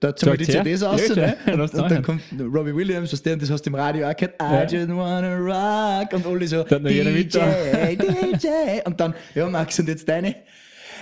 da 0.00 0.14
ziehen 0.14 0.33
wir 0.33 0.37
die? 0.37 0.44
CDs 0.44 0.83
aus. 0.83 1.09
Ja, 1.09 1.14
ne? 1.14 1.37
Und, 1.46 1.61
und 1.61 1.90
dann 1.90 2.02
kommt 2.02 2.22
Robbie 2.38 2.74
Williams, 2.74 3.12
was 3.12 3.22
der, 3.22 3.35
und 3.35 3.42
das 3.42 3.50
hast 3.50 3.62
du 3.62 3.70
im 3.70 3.76
Radio 3.76 4.09
auch 4.09 4.16
gehört, 4.16 4.35
I 4.42 4.74
just 4.74 4.88
wanna 4.88 5.37
rock. 5.37 6.12
Und 6.12 6.26
alle 6.26 6.46
so, 6.46 6.62
Da 6.64 6.76
hat 6.76 6.83
noch 6.83 6.90
jeder 6.90 7.11
mit 7.11 7.33
DJ, 7.33 7.38
DJ. 7.96 8.48
Und 8.85 9.00
dann, 9.00 9.14
ja 9.35 9.48
Max, 9.48 9.78
und 9.78 9.88
jetzt 9.88 10.09
deine. 10.09 10.35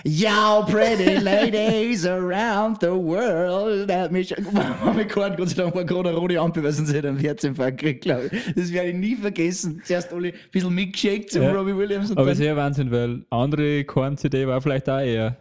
Yo, 0.05 0.65
pretty 0.67 1.19
ladies 1.21 2.07
around 2.07 2.79
the 2.81 2.89
world. 2.89 3.89
Der 3.89 4.03
hat 4.03 4.13
mich, 4.13 4.35
Korn, 5.13 5.37
Gott 5.37 5.49
sei 5.51 5.57
Dank 5.63 5.75
war 5.75 5.85
gerade 5.85 6.09
eine 6.11 6.19
rote 6.19 6.39
Ampel, 6.41 6.63
weil 6.63 6.73
sonst 6.73 6.93
hätte 6.93 7.09
er 7.09 7.11
einen 7.11 7.19
Herzinfarkt 7.21 7.79
gekriegt, 7.79 8.03
glaube 8.03 8.31
ich. 8.33 8.55
Das 8.55 8.73
werde 8.73 8.91
ich 8.91 8.97
nie 8.97 9.17
vergessen. 9.17 9.83
Zuerst 9.85 10.13
alle 10.13 10.29
ein 10.29 10.35
bisschen 10.51 10.75
mitgeschickt 10.75 11.31
zum 11.33 11.43
Ja. 11.43 11.53
Robbie 11.53 11.77
Williams 11.77 12.11
und 12.11 12.19
Aber 12.19 12.35
sehr 12.35 12.57
Wahnsinn, 12.57 12.91
weil 12.91 13.25
andere 13.31 13.85
Korn-CD 13.85 14.47
war 14.47 14.61
vielleicht 14.63 14.89
auch 14.89 15.01
eher 15.01 15.37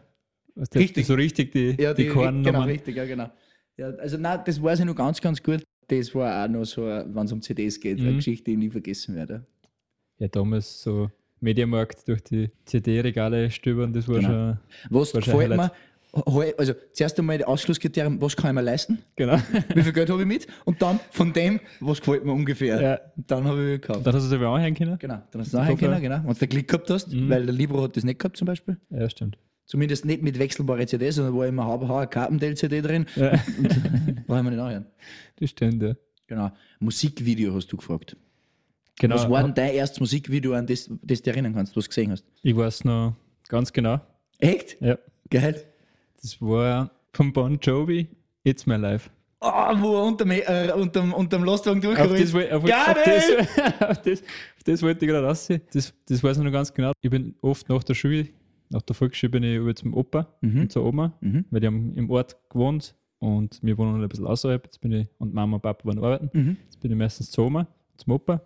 was 0.55 0.69
der- 0.69 0.81
Richtig. 0.81 1.05
so 1.07 1.13
richtig 1.13 1.51
die, 1.53 1.75
ja, 1.81 1.93
die, 1.93 2.03
die, 2.03 2.09
Korn 2.09 2.43
genau, 2.43 2.63
richtig, 2.63 2.95
ja, 2.97 3.05
genau. 3.05 3.29
Ja, 3.77 3.87
also 3.91 4.17
nein, 4.17 4.41
das 4.45 4.61
weiß 4.61 4.79
ich 4.79 4.85
noch 4.85 4.95
ganz, 4.95 5.21
ganz 5.21 5.41
gut. 5.41 5.63
Das 5.87 6.13
war 6.13 6.43
auch 6.45 6.49
noch 6.49 6.65
so, 6.65 6.81
wenn 6.85 7.25
es 7.25 7.31
um 7.31 7.41
CDs 7.41 7.79
geht, 7.79 7.97
eine 7.99 8.11
Mhm. 8.11 8.15
Geschichte, 8.17 8.43
die 8.45 8.51
ich 8.51 8.57
nie 8.57 8.69
vergessen 8.69 9.15
werde. 9.15 9.45
Ja, 10.17 10.27
damals 10.27 10.81
so 10.81 11.09
Mediamarkt 11.41 12.07
durch 12.07 12.21
die 12.23 12.49
CD-Regale 12.65 13.51
stöbern, 13.51 13.93
das 13.93 14.07
war 14.07 14.15
Genau. 14.17 14.27
schon. 14.29 14.57
Was 14.89 15.13
War 15.13 15.21
gefällt 15.21 15.49
mir? 15.55 15.71
Also 16.57 16.73
zuerst 16.93 17.19
einmal 17.19 17.37
die 17.37 17.45
Ausschlusskriterium, 17.45 18.19
was 18.19 18.35
kann 18.35 18.49
ich 18.49 18.55
mir 18.55 18.61
leisten? 18.63 18.97
Genau. 19.15 19.37
Wie 19.75 19.83
viel 19.83 19.93
Geld 19.93 20.09
habe 20.09 20.21
ich 20.21 20.27
mit? 20.27 20.47
Und 20.65 20.81
dann 20.81 20.99
von 21.11 21.31
dem, 21.33 21.59
was 21.81 21.99
gefällt 21.99 22.25
mir 22.25 22.31
ungefähr. 22.33 22.81
Ja. 22.81 22.99
Und 23.15 23.29
dann 23.29 23.43
habe 23.45 23.73
ich 23.75 23.81
gekauft. 23.81 24.07
Dann 24.07 24.15
hast 24.15 24.23
du 24.23 24.27
es 24.27 24.33
aber 24.41 24.47
anhören 24.49 24.73
können. 24.73 24.97
Genau, 24.97 25.21
dann 25.29 25.41
hast 25.41 25.53
du 25.53 25.57
nachher 25.57 25.71
Super. 25.73 25.87
können, 25.87 26.01
genau. 26.01 26.15
Wenn 26.23 26.33
du 26.33 26.39
den 26.39 26.49
Glück 26.49 26.67
gehabt 26.67 26.89
hast, 26.89 27.13
Mhm. 27.13 27.29
weil 27.29 27.45
der 27.45 27.53
Libro 27.53 27.83
hat 27.83 27.95
das 27.95 28.03
nicht 28.03 28.17
gehabt 28.19 28.37
zum 28.37 28.47
Beispiel. 28.47 28.77
Ja, 28.89 29.07
stimmt. 29.07 29.37
Zumindest 29.65 30.03
nicht 30.03 30.23
mit 30.23 30.39
wechselbare 30.39 30.83
CDs, 30.87 31.13
sondern 31.15 31.37
war 31.37 31.45
immer 31.45 31.65
Haber 31.65 32.07
Carpendale-CD 32.07 32.81
drin. 32.81 33.05
Ja, 33.15 33.29
Brauchen 34.25 34.45
wir 34.45 34.49
nicht 34.49 34.55
nachhören. 34.57 34.87
das 35.39 35.51
stimmt, 35.51 35.83
ja. 35.83 35.93
Genau. 36.25 36.51
Musikvideo 36.79 37.53
hast 37.53 37.71
du 37.71 37.77
gefragt. 37.77 38.17
Genau. 38.99 39.15
Was 39.15 39.29
war 39.29 39.43
denn 39.43 39.53
dein 39.53 39.73
erstes 39.73 39.99
Musikvideo, 39.99 40.53
an 40.53 40.67
das, 40.67 40.85
das 41.01 41.19
du 41.21 41.23
dich 41.23 41.27
erinnern 41.27 41.53
kannst, 41.55 41.75
was 41.75 41.85
du 41.85 41.89
gesehen 41.89 42.11
hast? 42.11 42.25
Ich 42.43 42.55
weiß 42.55 42.83
noch 42.85 43.15
ganz 43.47 43.71
genau. 43.73 43.99
Echt? 44.39 44.77
Ja. 44.81 44.97
Geil. 45.29 45.63
Das 46.21 46.41
war 46.41 46.91
von 47.13 47.31
Bon 47.33 47.57
Jovi, 47.61 48.07
It's 48.43 48.65
My 48.65 48.75
Life. 48.75 49.09
Oh, 49.41 49.47
wo 49.47 49.95
er 49.95 50.03
unterm, 50.03 50.31
äh, 50.31 50.71
unterm, 50.73 51.13
unterm 51.13 51.45
Lastwagen 51.45 51.79
Auf 51.79 51.85
durchgerollt 51.95 52.21
das, 52.21 52.33
woll- 52.33 52.51
auf, 52.51 52.63
auf, 52.63 52.69
it! 52.69 53.05
das, 53.05 53.81
auf, 53.89 54.01
das, 54.01 54.21
auf 54.21 54.63
das 54.65 54.81
wollte 54.83 55.05
ich 55.05 55.11
gerade 55.11 55.25
raus. 55.25 55.47
Das, 55.71 55.93
das 56.07 56.21
weiß 56.23 56.37
ich 56.37 56.43
noch 56.43 56.51
ganz 56.51 56.73
genau. 56.73 56.91
Ich 57.01 57.09
bin 57.09 57.35
oft 57.41 57.69
nach 57.69 57.83
der 57.85 57.93
Schule, 57.93 58.27
nach 58.69 58.81
der 58.81 58.95
Volksschule 58.95 59.29
bin 59.29 59.43
ich 59.43 59.55
über 59.55 59.73
zum 59.73 59.93
Opa 59.93 60.27
Mhm. 60.41 60.61
und 60.61 60.71
zur 60.73 60.83
Oma, 60.85 61.13
Mhm. 61.21 61.45
weil 61.51 61.61
die 61.61 61.67
haben 61.67 61.93
im 61.95 62.09
Ort 62.09 62.35
gewohnt 62.49 62.95
und 63.19 63.59
wir 63.63 63.77
wohnen 63.77 64.01
ein 64.03 64.09
bisschen 64.09 64.27
außerhalb. 64.27 64.65
Jetzt 64.65 64.81
bin 64.81 64.91
ich, 64.91 65.07
und 65.19 65.33
Mama 65.33 65.55
und 65.55 65.61
Papa 65.61 65.85
waren 65.85 65.99
arbeiten. 66.03 66.29
Mhm. 66.37 66.57
Jetzt 66.65 66.81
bin 66.81 66.91
ich 66.91 66.97
meistens 66.97 67.31
zur 67.31 67.45
Oma, 67.45 67.65
zum 67.95 68.11
Opa 68.13 68.41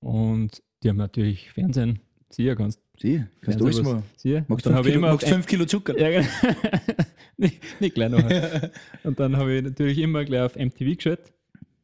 und 0.00 0.62
die 0.82 0.88
haben 0.88 0.96
natürlich 0.96 1.50
Fernsehen. 1.52 2.00
Sicher 2.30 2.56
kannst 2.56 2.80
Sieh, 2.98 3.24
kannst 3.42 3.60
du 3.60 3.64
alles 3.66 3.82
machen. 3.82 4.02
Sicher. 4.16 4.44
Magst 4.48 4.66
dann 4.66 4.72
fünf 4.72 4.78
habe 4.78 4.88
ich 4.88 4.94
Kilo, 4.94 5.06
immer 5.06 5.12
magst 5.12 5.28
fünf 5.28 5.46
Kilo 5.46 5.66
Zucker? 5.66 5.98
ja, 5.98 6.10
genau. 6.10 6.26
nicht, 7.36 7.80
nicht 7.80 7.94
gleich 7.94 8.10
nachher. 8.10 8.70
Und 9.04 9.20
dann 9.20 9.36
habe 9.36 9.54
ich 9.54 9.62
natürlich 9.62 9.98
immer 9.98 10.24
gleich 10.24 10.40
auf 10.40 10.56
MTV 10.56 10.96
geschaut. 10.96 11.32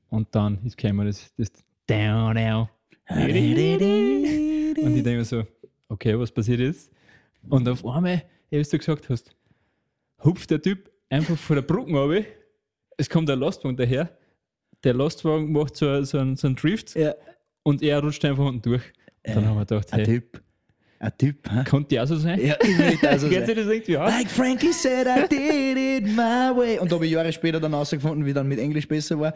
Und 0.08 0.28
dann 0.34 0.58
ist 0.64 0.76
gekommen 0.76 1.06
das, 1.06 1.32
das 1.36 1.50
Down, 1.86 2.34
down. 2.34 2.68
Und 3.10 3.28
ich 3.28 5.02
denke 5.02 5.16
mir 5.16 5.24
so, 5.24 5.44
okay, 5.88 6.18
was 6.18 6.30
passiert 6.32 6.60
jetzt? 6.60 6.90
Und 7.48 7.68
auf 7.68 7.84
einmal, 7.84 8.22
wie 8.48 8.62
du 8.62 8.78
gesagt 8.78 9.10
hast, 9.10 9.34
hupft 10.24 10.50
der 10.50 10.62
Typ 10.62 10.90
einfach 11.10 11.36
von 11.36 11.56
der 11.56 11.62
Brücke 11.62 11.92
runter. 11.92 12.24
Es 12.96 13.10
kommt 13.10 13.28
ein 13.28 13.38
Lastwagen 13.38 13.76
daher. 13.76 14.16
Der 14.84 14.94
Lastwagen 14.94 15.52
macht 15.52 15.76
so, 15.76 16.02
so, 16.04 16.18
einen, 16.18 16.36
so 16.36 16.46
einen 16.46 16.56
Drift 16.56 16.94
Ja. 16.94 17.14
Und 17.62 17.82
er 17.82 18.00
rutscht 18.00 18.24
einfach 18.24 18.44
unten 18.46 18.62
durch. 18.62 18.82
Dann 19.22 19.44
Äh, 19.44 19.46
haben 19.46 19.56
wir 19.56 19.64
gedacht, 19.66 19.92
Ein 19.92 19.98
hey, 20.00 20.06
Typ. 20.06 20.42
Ein 20.98 21.12
Typ, 21.18 21.50
hä? 21.50 21.64
konnte 21.68 22.00
auch 22.02 22.06
so 22.06 22.16
sein? 22.16 22.40
Ja, 22.44 22.54
ich 22.62 22.78
will 22.78 23.08
also 23.08 23.28
sein. 23.30 23.40
das 23.46 23.66
irgendwie 23.66 23.98
aus? 23.98 24.10
Like 24.10 24.28
Frankie 24.30 24.72
said, 24.72 25.06
I 25.08 25.26
did 25.28 25.76
it 25.76 26.06
my 26.06 26.50
way. 26.56 26.78
Und 26.78 26.90
da 26.90 26.96
habe 26.96 27.06
ich 27.06 27.12
Jahre 27.12 27.32
später 27.32 27.58
dann 27.58 27.72
herausgefunden, 27.72 28.24
wie 28.24 28.32
dann 28.32 28.46
mit 28.48 28.58
Englisch 28.60 28.86
besser 28.86 29.18
war. 29.18 29.34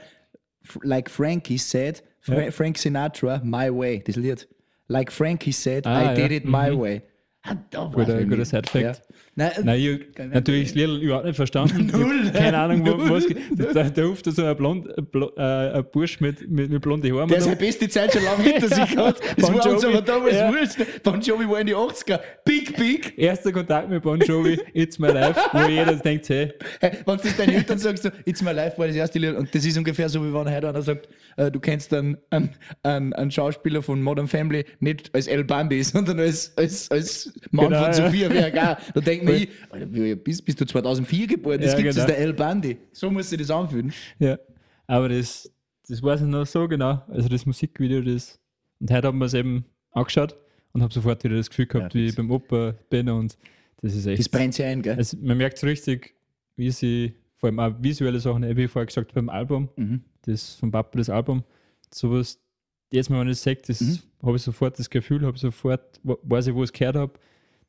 Like 0.83 1.11
Frankie 1.11 1.59
said, 1.59 2.03
Fra 2.21 2.43
Ja. 2.43 2.51
Frank 2.51 2.79
Sinatra, 2.79 3.41
my 3.45 3.69
way, 3.77 4.03
das 4.05 4.17
Lied. 4.17 4.49
Like 4.89 5.11
Frankie 5.13 5.53
said, 5.53 5.87
Ah, 5.87 6.13
I 6.13 6.15
did 6.15 6.31
ja. 6.31 6.37
it 6.39 6.45
my 6.45 6.71
Mhm. 6.71 6.79
way. 6.81 7.03
Guter- 7.93 8.25
guter. 8.25 8.45
Side-Fact. 8.45 8.75
Ja. 8.85 8.93
Nein, 9.39 9.51
Nein, 9.65 9.79
ich 9.81 10.01
natürlich 10.33 10.69
das 10.69 10.75
Lied 10.77 11.03
überhaupt 11.03 11.27
nicht 11.27 11.37
verstanden. 11.37 11.87
Null. 11.93 12.31
Keine 12.33 12.57
Ahnung, 12.59 12.87
wo, 12.87 13.11
was. 13.11 13.27
Da, 13.75 13.83
da 13.85 14.05
ruft 14.05 14.25
so 14.25 14.43
ein, 14.45 14.57
blond, 14.57 14.89
ein, 14.97 15.05
Blo- 15.07 15.37
äh, 15.37 15.77
ein 15.79 15.85
Bursch 15.93 16.21
mit, 16.21 16.49
mit, 16.51 16.71
mit 16.71 16.81
blonden 16.81 17.13
Haaren. 17.15 17.29
der 17.29 17.43
seine 17.43 17.57
beste 17.57 17.87
Zeit 17.89 18.15
schon 18.15 18.25
lange 18.25 18.43
hinter 18.45 18.69
sich 18.75 18.95
gehabt. 18.95 19.21
Das 19.37 19.47
Bon 19.51 19.59
war 19.59 19.71
uns 19.73 19.83
Jovi. 19.83 19.95
aber 19.95 20.03
damals 20.07 20.35
Ja. 20.35 20.51
wurscht. 20.51 20.77
Bon 21.03 21.21
Jovi 21.21 21.49
war 21.49 21.61
in 21.61 21.67
die 21.67 21.75
80er. 21.77 22.19
Big, 22.47 22.77
big. 22.79 23.19
Erster 23.19 23.53
Kontakt 23.53 23.91
mit 23.91 24.03
Bon 24.03 24.19
Jovi, 24.19 24.59
It's 24.73 24.99
My 24.99 25.09
Life, 25.09 25.39
wo 25.53 25.69
jeder 25.69 25.95
denkt, 25.97 26.29
hey, 26.31 26.53
Hey, 26.81 26.93
wenn 27.05 27.17
du 27.19 27.23
das 27.25 27.37
deinen 27.37 27.55
Eltern 27.57 27.79
sagst, 27.79 28.05
so, 28.05 28.09
It's 28.25 28.43
My 28.43 28.53
Life 28.53 28.79
war 28.79 28.87
das 28.87 28.97
erste 28.97 29.19
Lied. 29.19 29.35
Und 29.37 29.55
das 29.55 29.65
ist 29.67 29.77
ungefähr 29.77 30.09
so, 30.09 30.23
wie 30.25 30.33
wenn 30.33 30.51
heute 30.51 30.69
einer 30.71 30.81
sagt, 30.83 31.09
äh, 31.37 31.51
du 31.51 31.61
kennst 31.61 31.93
einen, 31.93 32.17
einen, 32.31 32.51
einen, 32.83 33.13
einen 33.13 33.31
Schauspieler 33.31 33.83
von 33.83 34.03
Modern 34.03 34.29
Family 34.29 34.65
nicht 34.81 35.15
als 35.15 35.27
El 35.27 35.45
Bandi, 35.45 35.83
sondern 35.85 36.19
als, 36.21 36.57
als, 36.57 36.91
als 36.91 37.35
Mann 37.51 37.69
Genau, 37.69 37.85
von. 37.85 37.93
Sophia 37.95 38.31
Vergara. 38.31 38.79
Da 38.95 39.01
denkt 39.01 39.25
man, 39.25 39.35
ich, 39.35 39.49
Alter, 39.71 39.93
wie 39.93 40.15
bist, 40.15 40.45
bist 40.45 40.61
du 40.61 40.67
2004 40.67 41.27
geboren? 41.27 41.61
Das 41.61 41.73
Ja, 41.73 41.77
gibt 41.79 41.89
es, 41.91 41.95
genau. 41.97 42.07
der 42.07 42.19
El 42.19 42.33
Bandi. 42.33 42.77
So 42.93 43.11
muss 43.11 43.31
sich 43.31 43.39
das 43.39 43.51
anfühlen. 43.51 43.93
ja. 44.19 44.39
Aber 44.89 45.09
das, 45.09 45.51
das 45.89 46.01
weiß 46.03 46.21
ich 46.21 46.27
noch 46.29 46.47
so 46.47 46.69
genau. 46.69 47.03
Also 47.09 47.29
das 47.29 47.45
Musikvideo, 47.45 48.01
das. 48.03 48.39
Und 48.81 48.91
heute 48.93 49.09
haben 49.09 49.19
wir 49.19 49.25
es 49.27 49.35
eben 49.35 49.65
angeschaut 49.91 50.37
und 50.73 50.83
habe 50.83 50.93
sofort 50.95 51.25
wieder 51.25 51.37
das 51.37 51.49
Gefühl 51.51 51.67
gehabt, 51.67 51.93
Ja, 51.95 51.99
wie 52.01 52.05
fix. 52.05 52.13
ich 52.13 52.17
beim 52.17 52.31
Opa 52.31 52.75
bin 52.89 53.09
und 53.09 53.37
das 53.83 53.95
ist 53.95 54.07
echt. 54.07 54.19
Das 54.21 54.29
brennt 54.29 54.55
sich 54.55 54.65
ein, 54.65 54.83
gell? 54.83 54.97
also 54.97 55.17
man 55.21 55.37
merkt 55.39 55.59
so 55.59 55.67
richtig, 55.67 56.15
wie 56.57 56.71
sie, 56.71 57.15
vor 57.37 57.49
allem 57.49 57.59
auch 57.59 57.73
visuelle 57.81 58.21
Sachen, 58.21 58.43
wie 58.57 58.65
ich 58.65 58.71
vorher 58.71 58.87
gesagt 58.87 59.13
beim 59.13 59.29
Album, 59.29 59.69
Mhm. 59.77 60.03
das 60.23 60.55
vom 60.55 60.71
Papa, 60.71 60.97
das 60.99 61.11
Album, 61.11 61.43
sowas, 61.93 62.39
jetzt 62.93 63.11
mal, 63.11 63.21
wenn 63.21 63.29
ich 63.29 63.33
es 63.33 63.43
sage, 63.43 63.61
das 63.67 63.81
Mhm. 63.81 63.99
habe 64.23 64.37
ich 64.37 64.43
sofort 64.43 64.79
das 64.79 64.89
Gefühl, 64.91 65.25
habe 65.27 65.39
sofort, 65.39 66.01
weiß 66.05 66.47
ich, 66.49 66.55
wo 66.55 66.63
ich 66.63 66.71
es 66.71 66.73
gehört 66.73 66.97
habe. 66.97 67.13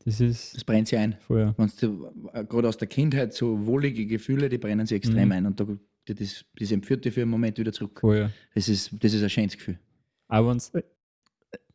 Das 0.06 0.22
ist 0.22 0.56
Das 0.56 0.64
brennt 0.64 0.88
sich 0.88 0.98
ein. 0.98 1.18
vorher. 1.28 1.54
Du 1.82 2.12
äh, 2.34 2.44
gerade 2.46 2.70
aus 2.70 2.78
der 2.78 2.88
Kindheit 2.88 3.34
so 3.34 3.66
wohlige 3.66 4.06
Gefühle, 4.06 4.48
die 4.48 4.58
brennen 4.58 4.86
sich 4.86 4.96
extrem 4.98 5.26
Mhm. 5.26 5.32
ein. 5.34 5.46
Und 5.48 5.60
da, 5.60 5.66
das, 6.06 6.46
das 6.58 6.72
entführt 6.72 7.04
dich 7.04 7.14
für 7.14 7.22
einen 7.24 7.32
Moment 7.32 7.58
wieder 7.58 7.74
zurück. 7.74 7.98
vorher. 8.00 8.32
Das 8.56 8.70
ist, 8.70 8.92
das 9.04 9.14
ist 9.14 9.22
ein 9.24 9.30
schönes 9.30 9.58
Gefühl. 9.58 9.78
Auch 10.30 10.48
wenn 10.50 10.58
es 10.58 10.72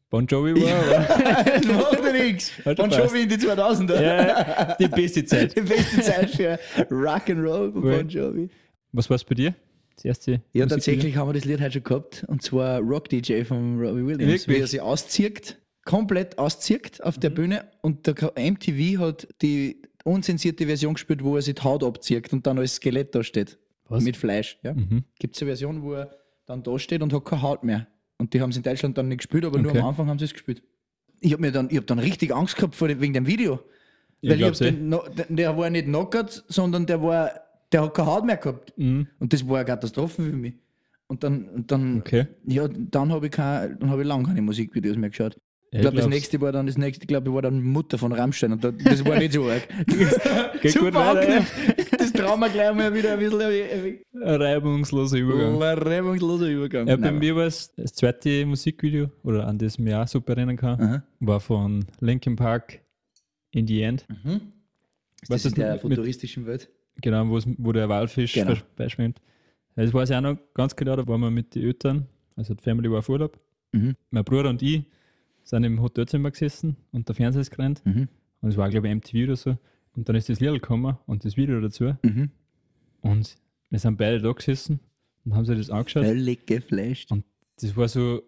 Bon 0.09 0.27
Jovi 0.27 0.55
war, 0.55 0.69
aber 1.09 1.51
das 1.59 1.67
macht 1.67 2.05
ja 2.05 2.13
nichts. 2.13 2.53
Bon 2.77 2.91
Jovi 2.91 3.23
in 3.23 3.29
die 3.31 3.37
2000er. 3.37 4.03
ja, 4.03 4.75
die 4.77 4.89
beste 4.89 5.25
Zeit. 5.25 5.57
Die 5.57 5.63
beste 5.63 6.01
Zeit 6.03 6.31
für 6.31 6.59
Rock'n'Roll 6.91 7.73
von. 7.73 7.81
Bon 7.83 8.09
Jovi. 8.09 8.51
Was 8.93 9.09
war 9.09 9.15
es 9.17 9.25
bei 9.25 9.35
dir? 9.35 9.55
Das 9.97 10.05
erste? 10.05 10.43
Ja, 10.53 10.67
tatsächlich 10.67 11.17
haben 11.17 11.29
wir 11.29 11.35
das 11.35 11.45
Lied 11.45 11.61
heute 11.61 11.73
schon 11.73 11.85
gehabt. 11.85 12.25
Und 12.29 12.43
zwar 12.43 12.81
Rock 12.81 13.09
DJ 13.09 13.43
von 13.45 13.79
Robbie 13.81 14.05
Williams. 14.07 14.21
Wirklich? 14.47 14.49
Wie 14.49 14.61
er 14.61 14.67
sich 14.67 14.81
auszieht, 14.81 15.59
komplett 15.85 16.39
auszieht 16.39 17.03
auf 17.03 17.19
der 17.19 17.31
Mhm. 17.31 17.35
Bühne. 17.35 17.65
Und 17.83 18.07
der 18.07 18.15
MTV 18.37 18.99
hat 19.01 19.29
die 19.43 19.83
unzensierte 20.05 20.67
Version 20.67 20.95
gespielt, 20.95 21.23
wo 21.23 21.37
er 21.37 21.43
sich 21.43 21.55
die 21.55 21.63
Haut 21.63 21.85
abzieht 21.85 22.33
und 22.33 22.47
dann 22.47 22.59
als 22.59 22.77
Skelett 22.77 23.15
da 23.15 23.23
steht. 23.23 23.59
Was? 23.89 24.03
Mit 24.03 24.17
Fleisch. 24.17 24.59
Ja. 24.63 24.75
Mhm. 24.75 25.05
Gibt 25.19 25.37
es 25.37 25.43
eine 25.43 25.51
Version, 25.51 25.83
wo 25.83 25.95
er 25.95 26.17
dann 26.47 26.63
da 26.63 26.79
steht 26.79 27.03
und 27.03 27.13
hat 27.13 27.25
keine 27.25 27.43
Haut 27.43 27.63
mehr. 27.63 27.87
Und 28.19 28.33
die 28.35 28.41
haben 28.41 28.53
sie 28.53 28.59
in 28.59 28.63
Deutschland 28.65 28.97
dann 28.99 29.09
nicht 29.09 29.19
gespielt, 29.19 29.45
aber 29.45 29.59
nur 29.59 29.71
Okay. 29.73 29.81
am 29.81 29.89
Anfang 29.89 30.09
haben 30.09 30.19
sie 30.19 30.25
es 30.27 30.33
gespielt. 30.33 30.63
Ich 31.21 31.33
habe 31.33 31.41
mir 31.43 31.53
dann, 31.53 31.69
ich 31.71 31.77
hab 31.77 31.87
dann 31.87 31.99
richtig 31.99 32.35
Angst 32.35 32.57
gehabt 32.57 32.75
vor 32.75 32.89
dem, 32.89 33.01
wegen 33.01 33.13
dem 33.13 33.27
Video. 33.27 33.61
Ich 34.21 34.31
Weil 34.31 34.41
ich 34.41 34.59
den, 34.59 34.95
der 35.31 35.57
war 35.57 35.69
nicht 35.71 35.87
knockert, 35.87 36.45
sondern 36.49 36.87
der 36.87 37.03
war, 37.03 37.33
der 37.73 37.83
hat 37.83 37.95
keine 37.95 38.09
Haut 38.09 38.25
mehr 38.27 38.37
gehabt. 38.37 38.73
Mhm. 38.77 39.07
Und 39.19 39.33
das 39.33 39.47
war 39.49 39.57
eine 39.59 39.65
Katastrophe 39.67 40.23
für 40.23 40.33
mich. 40.33 40.55
Und 41.07 41.25
dann, 41.25 41.49
und 41.49 41.71
dann, 41.71 41.99
Okay. 41.99 42.27
ja, 42.47 42.69
dann 42.69 43.13
habe 43.13 43.27
ich, 43.27 43.33
kein- 43.33 43.79
dann 43.79 43.91
hab 43.91 43.99
ich 44.01 44.07
lange 44.07 44.25
keine 44.25 44.43
Musikvideos 44.43 44.97
mehr 44.97 45.11
geschaut. 45.11 45.37
Ich 45.75 45.81
glaube, 45.81 45.97
das 45.97 46.07
nächste 46.07 46.39
war 46.43 46.53
dann 46.53 46.67
das 46.67 46.77
nächste, 46.77 47.07
glaube, 47.07 47.31
ich 47.31 47.35
war 47.35 47.41
dann 47.41 47.63
Mutter 47.63 47.97
von 47.97 48.13
Rammstein 48.13 48.53
und 48.53 48.63
da, 48.63 48.73
das 48.73 49.03
war 49.07 49.19
nicht 49.19 49.33
so 49.33 49.45
arg. 49.51 49.67
Geht 50.61 50.79
gut 50.79 50.93
weiter. 50.93 51.47
Das 51.99 52.13
trauen 52.13 52.41
wir 52.41 52.51
gleich 52.51 52.75
mal 52.75 52.93
wieder 52.95 53.15
ein 53.15 53.19
bisschen 53.19 54.01
reibungsloser 54.15 55.17
Übergang. 55.19 55.57
reibungsloser 55.63 56.49
Übergang. 56.49 56.87
Ja, 56.89 56.97
bei 56.97 57.11
Nein, 57.11 57.19
mir 57.19 57.37
war 57.37 57.47
es 57.47 57.73
das 57.75 57.95
zweite 57.95 58.45
Musikvideo, 58.45 59.11
oder 59.23 59.47
an 59.47 59.57
das 59.57 59.75
ich 59.75 59.79
mich 59.79 59.95
auch 59.95 60.07
super 60.07 60.35
erinnern 60.37 60.57
kann, 60.59 60.79
Aha. 60.81 61.03
war 61.21 61.41
von 61.41 61.87
Linkin 62.01 62.37
Park 62.37 62.81
In 63.51 63.67
the 63.67 63.81
End. 63.83 64.07
Mhm. 64.09 64.41
Ist 65.23 65.31
Was 65.31 65.43
das 65.43 65.53
ist 65.53 65.59
in 65.59 65.65
der 65.65 65.79
futuristischen 65.79 66.45
Welt? 66.47 66.69
Genau, 67.01 67.29
wo 67.31 67.73
der 67.73 67.89
Walfisch 67.89 68.35
Genau. 68.35 68.55
beischwimmt. 68.77 69.21
Das 69.75 69.93
weiß 69.93 70.11
ich 70.11 70.17
auch 70.17 70.21
noch 70.21 70.37
ganz 70.55 70.77
genau, 70.77 70.97
da 70.97 71.07
waren 71.07 71.21
wir 71.21 71.31
mit 71.31 71.55
den 71.55 71.65
Eltern, 71.65 72.07
also 72.37 72.55
die 72.55 72.63
Family 72.63 72.91
war 72.91 72.99
auf 72.99 73.09
Urlaub. 73.09 73.39
Mhm. 73.73 73.97
Mein 74.11 74.25
Bruder 74.25 74.51
und 74.51 74.63
ich 74.63 74.85
sind 75.45 75.65
im 75.65 75.81
Hotelzimmer 75.81 76.31
gesessen 76.31 76.77
und 76.93 77.09
der 77.09 77.15
Fernseher 77.15 77.41
ist 77.41 77.51
gerannt. 77.51 77.83
Mhm. 77.85 78.09
Und 78.43 78.49
es 78.51 78.57
war, 78.57 78.69
glaube 78.69 78.89
ich, 78.89 78.95
MTV 78.95 79.25
oder 79.25 79.37
so. 79.37 79.57
Und 79.95 80.09
dann 80.09 80.17
ist 80.17 80.29
das 80.29 80.41
Lied 80.41 80.53
gekommen 80.53 80.99
und 81.07 81.25
das 81.25 81.37
Video 81.37 81.61
dazu. 81.61 81.97
Mhm. 82.03 82.31
Und 83.01 83.37
wir 83.71 83.79
sind 83.79 83.97
beide 83.97 84.21
da 84.21 84.33
gesessen 84.33 84.81
und 85.25 85.35
haben 85.35 85.45
sich 85.45 85.57
das 85.59 85.71
angeschaut. 85.71 86.05
Völlig 86.05 86.47
geflasht. 86.47 87.11
Und 87.11 87.25
das 87.61 87.77
war 87.77 87.89
so, 87.89 88.23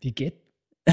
wie 0.00 0.12
geht 0.12 0.34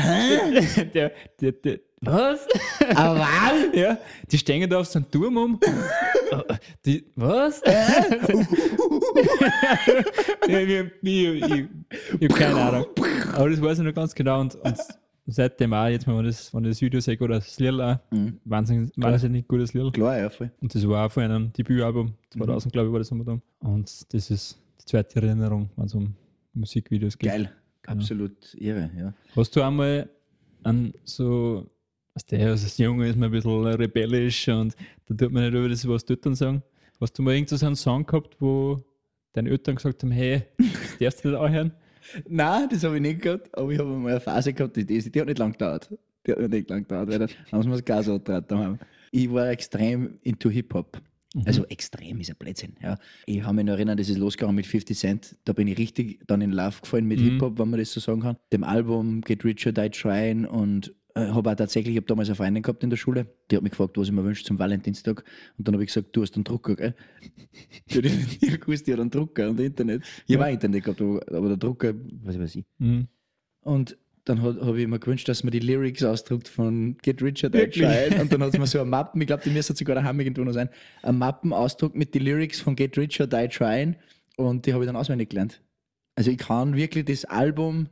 der, 0.94 1.12
der, 1.40 1.52
der, 1.54 1.80
was? 2.02 2.48
Aber 2.96 3.20
was? 3.20 3.54
ja, 3.74 3.98
die 4.32 4.38
stehen 4.38 4.70
da 4.70 4.80
auf 4.80 4.88
so 4.88 5.00
einen 5.00 5.10
Turm 5.10 5.38
um. 5.38 5.60
die, 6.86 7.06
was? 7.16 7.62
ja, 10.48 10.60
ich, 10.60 10.70
ich, 11.02 11.42
ich, 11.42 11.44
ich, 12.20 12.30
habe 12.30 12.40
keine 12.40 12.56
Ahnung. 12.56 12.86
Aber 13.34 13.50
das 13.50 13.62
weiß 13.62 13.80
ich 13.80 13.86
noch 13.86 13.94
ganz 13.94 14.14
genau. 14.14 14.42
Und, 14.42 14.56
und 14.56 14.78
seitdem 15.26 15.74
auch, 15.74 15.88
jetzt 15.88 16.06
mal, 16.08 16.18
wenn 16.18 16.26
ich 16.26 16.36
das, 16.36 16.54
wenn 16.54 16.64
ich 16.66 16.72
das 16.72 16.82
Video 16.82 17.00
sehe 17.00 17.18
oder 17.20 17.36
das 17.36 17.60
Lied 17.60 17.80
auch, 17.80 17.98
Mhm. 18.12 18.40
wahnsinnig, 18.46 18.92
wahnsinnig 18.96 19.48
gutes 19.48 19.74
Lied. 19.74 19.94
Klar, 19.94 20.18
ja, 20.18 20.30
voll. 20.30 20.52
Und 20.62 20.74
das 20.76 20.88
war 20.88 21.06
auch 21.08 21.12
von 21.12 21.24
einem 21.24 21.54
Debütalbum, 21.54 22.14
2000, 22.32 22.72
glaube 22.74 22.88
ich, 22.90 22.94
war 22.94 23.00
das 23.00 23.12
einmal 23.12 23.26
da. 23.26 23.40
Und 23.68 24.14
das 24.14 24.30
ist 24.30 24.58
die 24.82 24.86
zweite 24.86 25.22
Erinnerung, 25.22 25.70
wenn 25.76 25.86
es 25.86 25.96
um 25.96 26.14
Musikvideos 26.54 27.18
geht. 27.18 27.30
Geil. 27.32 27.52
Absolut 27.88 28.54
irre, 28.56 28.90
ja. 28.98 29.14
Hast 29.36 29.56
du 29.56 29.62
einmal 29.62 30.10
an 30.64 30.94
so, 31.04 31.68
der, 32.24 32.50
also 32.50 32.64
das 32.64 32.78
Junge 32.78 33.10
ist 33.10 33.18
man 33.18 33.30
ein 33.30 33.32
bisschen 33.32 33.66
rebellisch 33.66 34.48
und 34.48 34.74
da 35.08 35.16
tut 35.16 35.32
man 35.34 35.44
nicht 35.44 35.54
über 35.54 35.68
das, 35.68 35.88
was 35.88 36.06
die 36.06 36.14
Eltern 36.14 36.36
sagen. 36.36 36.64
Hast 37.02 37.18
du 37.18 37.22
mal 37.22 37.34
irgend 37.34 37.50
so 37.50 37.66
einen 37.66 37.76
Song 37.76 38.06
gehabt, 38.06 38.38
wo 38.40 38.82
deine 39.34 39.50
Eltern 39.50 39.76
gesagt 39.76 40.02
haben, 40.02 40.12
hey, 40.12 40.44
darfst 41.00 41.26
du 41.26 41.32
das 41.32 41.40
auch 41.40 41.50
hören? 41.50 41.74
Nein, 42.28 42.70
das 42.70 42.84
habe 42.84 42.96
ich 42.96 43.02
nicht 43.02 43.22
gehabt, 43.22 43.56
aber 43.58 43.72
ich 43.72 43.80
habe 43.80 43.90
mal 43.90 44.12
eine 44.12 44.20
Phase 44.20 44.54
gehabt, 44.54 44.76
die, 44.78 44.86
die, 44.86 45.20
hat 45.20 45.28
nicht 45.28 45.40
lang 45.40 45.52
gedauert. 45.52 45.90
Die 46.26 46.32
hat 46.32 46.40
nicht 46.40 46.70
lang 46.70 46.84
gedauert, 46.84 47.10
weil 47.10 47.20
dann 47.20 47.30
haben 47.52 47.64
sie 47.64 47.68
mir 47.68 47.76
das 47.76 47.86
Gas 47.86 48.08
angetragen 48.08 48.58
haben. 48.58 48.80
Ich 49.12 49.32
war 49.32 49.50
extrem 49.50 50.18
into 50.24 50.50
Hip-Hop. 50.50 51.02
Also 51.46 51.66
extrem 51.66 52.22
ist 52.22 52.30
ein 52.30 52.38
Blödsinn. 52.38 52.76
Ja. 52.82 52.98
Ich 53.26 53.44
habe 53.44 53.56
mich 53.56 53.66
noch 53.66 53.74
erinnert, 53.74 54.00
das 54.00 54.08
ist 54.08 54.18
losgegangen 54.18 54.56
mit 54.56 54.66
50 54.66 54.98
Cent. 54.98 55.36
Da 55.44 55.52
bin 55.52 55.68
ich 55.68 55.78
richtig 55.78 56.22
dann 56.28 56.40
in 56.40 56.52
Love 56.52 56.80
gefallen 56.82 57.06
mit 57.06 57.20
Hip-Hop, 57.20 57.60
wenn 57.60 57.70
man 57.70 57.80
das 57.80 57.92
so 57.92 58.00
sagen 58.00 58.22
kann. 58.22 58.38
Dem 58.54 58.64
Album 58.64 59.20
Get 59.20 59.44
Rich 59.44 59.68
or 59.68 59.74
Die 59.74 59.90
Trying 59.90 60.46
und 60.46 60.94
habe 61.16 61.52
auch 61.52 61.56
tatsächlich, 61.56 61.94
ich 61.96 61.98
habe 61.98 62.08
damals 62.08 62.30
eine 62.30 62.36
Freundin 62.36 62.62
gehabt 62.62 62.84
in 62.84 62.90
der 62.90 62.98
Schule, 62.98 63.26
die 63.50 63.56
hat 63.56 63.64
mich 63.64 63.72
gefragt, 63.72 63.98
was 63.98 64.08
ich 64.08 64.14
mir 64.14 64.24
wünsche 64.24 64.44
zum 64.44 64.60
Valentinstag. 64.60 65.24
Und 65.58 65.68
dann 65.68 65.76
habe 65.76 65.84
ich 65.84 65.94
gesagt, 65.94 66.16
du 66.16 66.22
hast 66.22 66.36
einen 66.36 66.44
Drucker, 66.44 66.76
gell? 66.76 66.96
Die 67.90 67.96
hat 67.98 68.04
nicht 68.04 68.62
gewusst, 68.62 68.88
die 68.88 68.94
hat 68.94 69.00
einen 69.00 69.10
Drucker 69.10 69.50
und 69.50 69.60
Internet. 69.60 70.04
Ich 70.28 70.36
habe 70.36 70.46
auch 70.46 70.52
Internet 70.52 70.84
gehabt, 70.84 71.02
aber 71.02 71.48
der 71.48 71.58
Drucker, 71.58 71.94
was 72.24 72.38
weiß 72.38 72.56
ich. 72.56 72.66
Mhm. 72.80 73.08
Und 73.62 73.98
dann 74.26 74.42
habe 74.42 74.82
ich 74.82 74.88
mir 74.88 75.00
gewünscht, 75.00 75.30
dass 75.30 75.44
man 75.44 75.52
die 75.52 75.60
Lyrics 75.60 76.04
ausdruckt 76.04 76.48
von 76.48 76.98
Get 77.04 77.22
Richard? 77.22 77.54
Try. 77.54 78.20
Und 78.20 78.34
dann 78.34 78.44
hat 78.44 78.58
mir 78.58 78.68
so 78.68 78.80
eine 78.80 78.90
Mappen, 78.90 79.22
ich 79.22 79.28
glaube, 79.28 79.44
die 79.44 79.52
müsste 79.52 79.76
sogar 79.76 79.96
daheim 79.96 80.20
irgendwo 80.20 80.44
noch 80.44 80.54
sein, 80.54 80.70
eine 81.04 81.18
Mappen 81.18 81.54
ausdruckt 81.54 81.96
mit 81.96 82.14
den 82.14 82.24
Lyrics 82.24 82.60
von 82.60 82.76
Get 82.76 82.98
Rich 82.98 83.22
or 83.22 83.28
Die 83.28 83.48
Trying. 83.48 83.96
Und 84.36 84.66
die 84.66 84.74
habe 84.74 84.84
ich 84.84 84.88
dann 84.88 84.96
auswendig 84.96 85.30
gelernt. 85.30 85.62
Also 86.16 86.32
ich 86.32 86.38
kann 86.38 86.76
wirklich 86.76 87.06
das 87.06 87.26
Album 87.26 87.88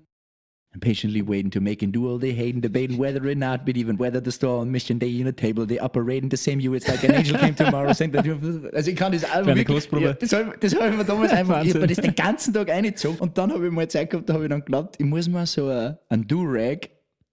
I'm 0.73 0.79
patiently 0.79 1.21
waiting 1.21 1.51
to 1.51 1.62
make 1.62 1.83
and 1.83 1.93
do 1.93 2.07
all 2.09 2.17
they 2.17 2.31
hating, 2.33 2.59
debating 2.59 2.97
whether 2.97 3.23
or 3.29 3.36
not, 3.36 3.63
but 3.63 3.77
even 3.77 3.95
whether 3.99 4.19
the 4.19 4.31
storm, 4.31 4.71
mission 4.71 4.97
day 4.97 5.19
in 5.19 5.27
a 5.27 5.31
table, 5.31 5.67
they 5.67 5.77
operating 5.77 6.29
the 6.31 6.38
same 6.38 6.59
you, 6.59 6.73
it's 6.73 6.88
like 6.88 7.03
an 7.03 7.13
angel 7.13 7.38
came 7.38 7.53
tomorrow. 7.53 7.93
sent 7.93 8.12
that 8.13 8.25
you- 8.25 8.39
Also 8.73 8.89
ich 8.89 8.95
kann 8.97 9.12
das 9.12 9.23
Album 9.25 9.53
Kleine 9.53 9.67
wirklich, 9.69 10.01
ja, 10.01 10.13
das 10.13 10.33
habe 10.33 10.45
hab 10.51 10.91
ich 10.91 10.97
mir 10.97 11.05
damals 11.05 11.31
einfach, 11.31 11.63
ich 11.63 11.69
habe 11.69 11.81
mir 11.81 11.88
das 11.88 11.97
den 11.97 12.15
ganzen 12.15 12.53
Tag 12.55 12.71
eingezogen 12.71 13.19
und 13.19 13.38
dann 13.38 13.51
habe 13.53 13.67
ich 13.67 13.71
mal 13.71 13.88
Zeit 13.88 14.09
gehabt, 14.09 14.27
da 14.27 14.33
habe 14.33 14.45
ich 14.45 14.49
dann 14.49 14.62
geglaubt, 14.62 14.95
ich 14.97 15.05
muss 15.05 15.27
mir 15.29 15.45
so 15.45 15.67
ein, 15.67 15.95
ein 16.09 16.25
Do-Rag, 16.27 16.89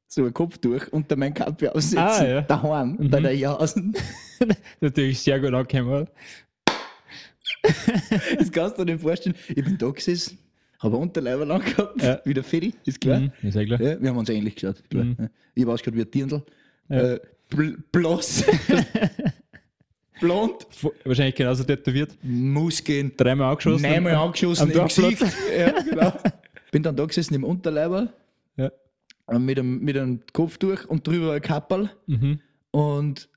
so 0.07 0.27
ein 0.27 0.35
Kopftuch 0.35 0.89
unter 0.91 1.17
mein 1.17 1.33
Kappe 1.33 1.75
aufsetzen, 1.75 1.99
Ah, 1.99 2.23
ja. 2.27 2.41
daheim, 2.43 2.99
bei 3.11 3.21
der 3.21 3.35
Jausen. 3.35 3.95
Natürlich 4.83 5.19
sehr 5.19 5.41
gut 5.41 5.55
angekommen. 5.55 6.09
Das 8.39 8.51
kannst 8.53 8.79
du 8.79 8.85
dir 8.85 8.99
vorstellen. 8.99 9.35
Ich 9.49 9.65
bin 9.65 9.77
da 9.79 9.91
gesessen, 9.91 10.39
habe 10.81 10.97
Unterleiber 10.97 11.45
lang 11.47 11.63
gehabt, 11.65 12.03
Ja. 12.03 12.21
wie 12.25 12.35
der 12.35 12.45
Fedi, 12.45 12.75
ist 12.85 13.01
klar. 13.01 13.21
Mhm, 13.21 13.33
ist 13.43 13.55
ja 13.55 13.65
klar. 13.65 13.81
Ja, 13.81 14.01
wir 14.01 14.09
haben 14.11 14.17
uns 14.19 14.29
ähnlich 14.29 14.55
geschaut. 14.57 14.83
Klar. 14.91 15.05
Mhm. 15.05 15.29
Ich 15.55 15.63
habe 15.63 15.73
ausgeschaut 15.75 15.97
wie 15.97 16.03
ein 16.03 16.11
Dirndl. 16.11 16.43
Ja. 16.89 17.15
Äh, 17.15 17.21
bl 17.49 17.77
bloß. 17.93 18.45
Blond, 20.21 20.67
Wahrscheinlich 21.05 21.35
genauso 21.35 21.65
tätowiert. 21.65 22.11
Muskeln, 22.23 23.13
Dreimal 23.17 23.53
angeschossen. 23.53 23.91
neunmal 23.91 24.15
angeschossen 24.17 24.65
am 24.65 24.69
im 24.71 24.75
Dorfplatz. 24.77 25.19
Gesicht. 25.19 25.37
Ja, 25.59 25.81
genau. 25.81 26.13
Bin 26.71 26.83
dann 26.83 26.95
da 26.95 27.07
gesessen 27.07 27.35
im 27.35 27.45
Unterleiber 27.45 28.13
Ja. 28.57 28.71
mit 29.39 29.59
einem, 29.59 29.81
mit 29.81 29.97
einem 29.97 30.21
Kopftuch 30.35 30.85
und 30.87 31.07
drüber 31.07 31.33
ein 31.33 31.41
Kapperl. 31.41 31.91
Mhm. 32.07 32.39
Und, 32.71 33.29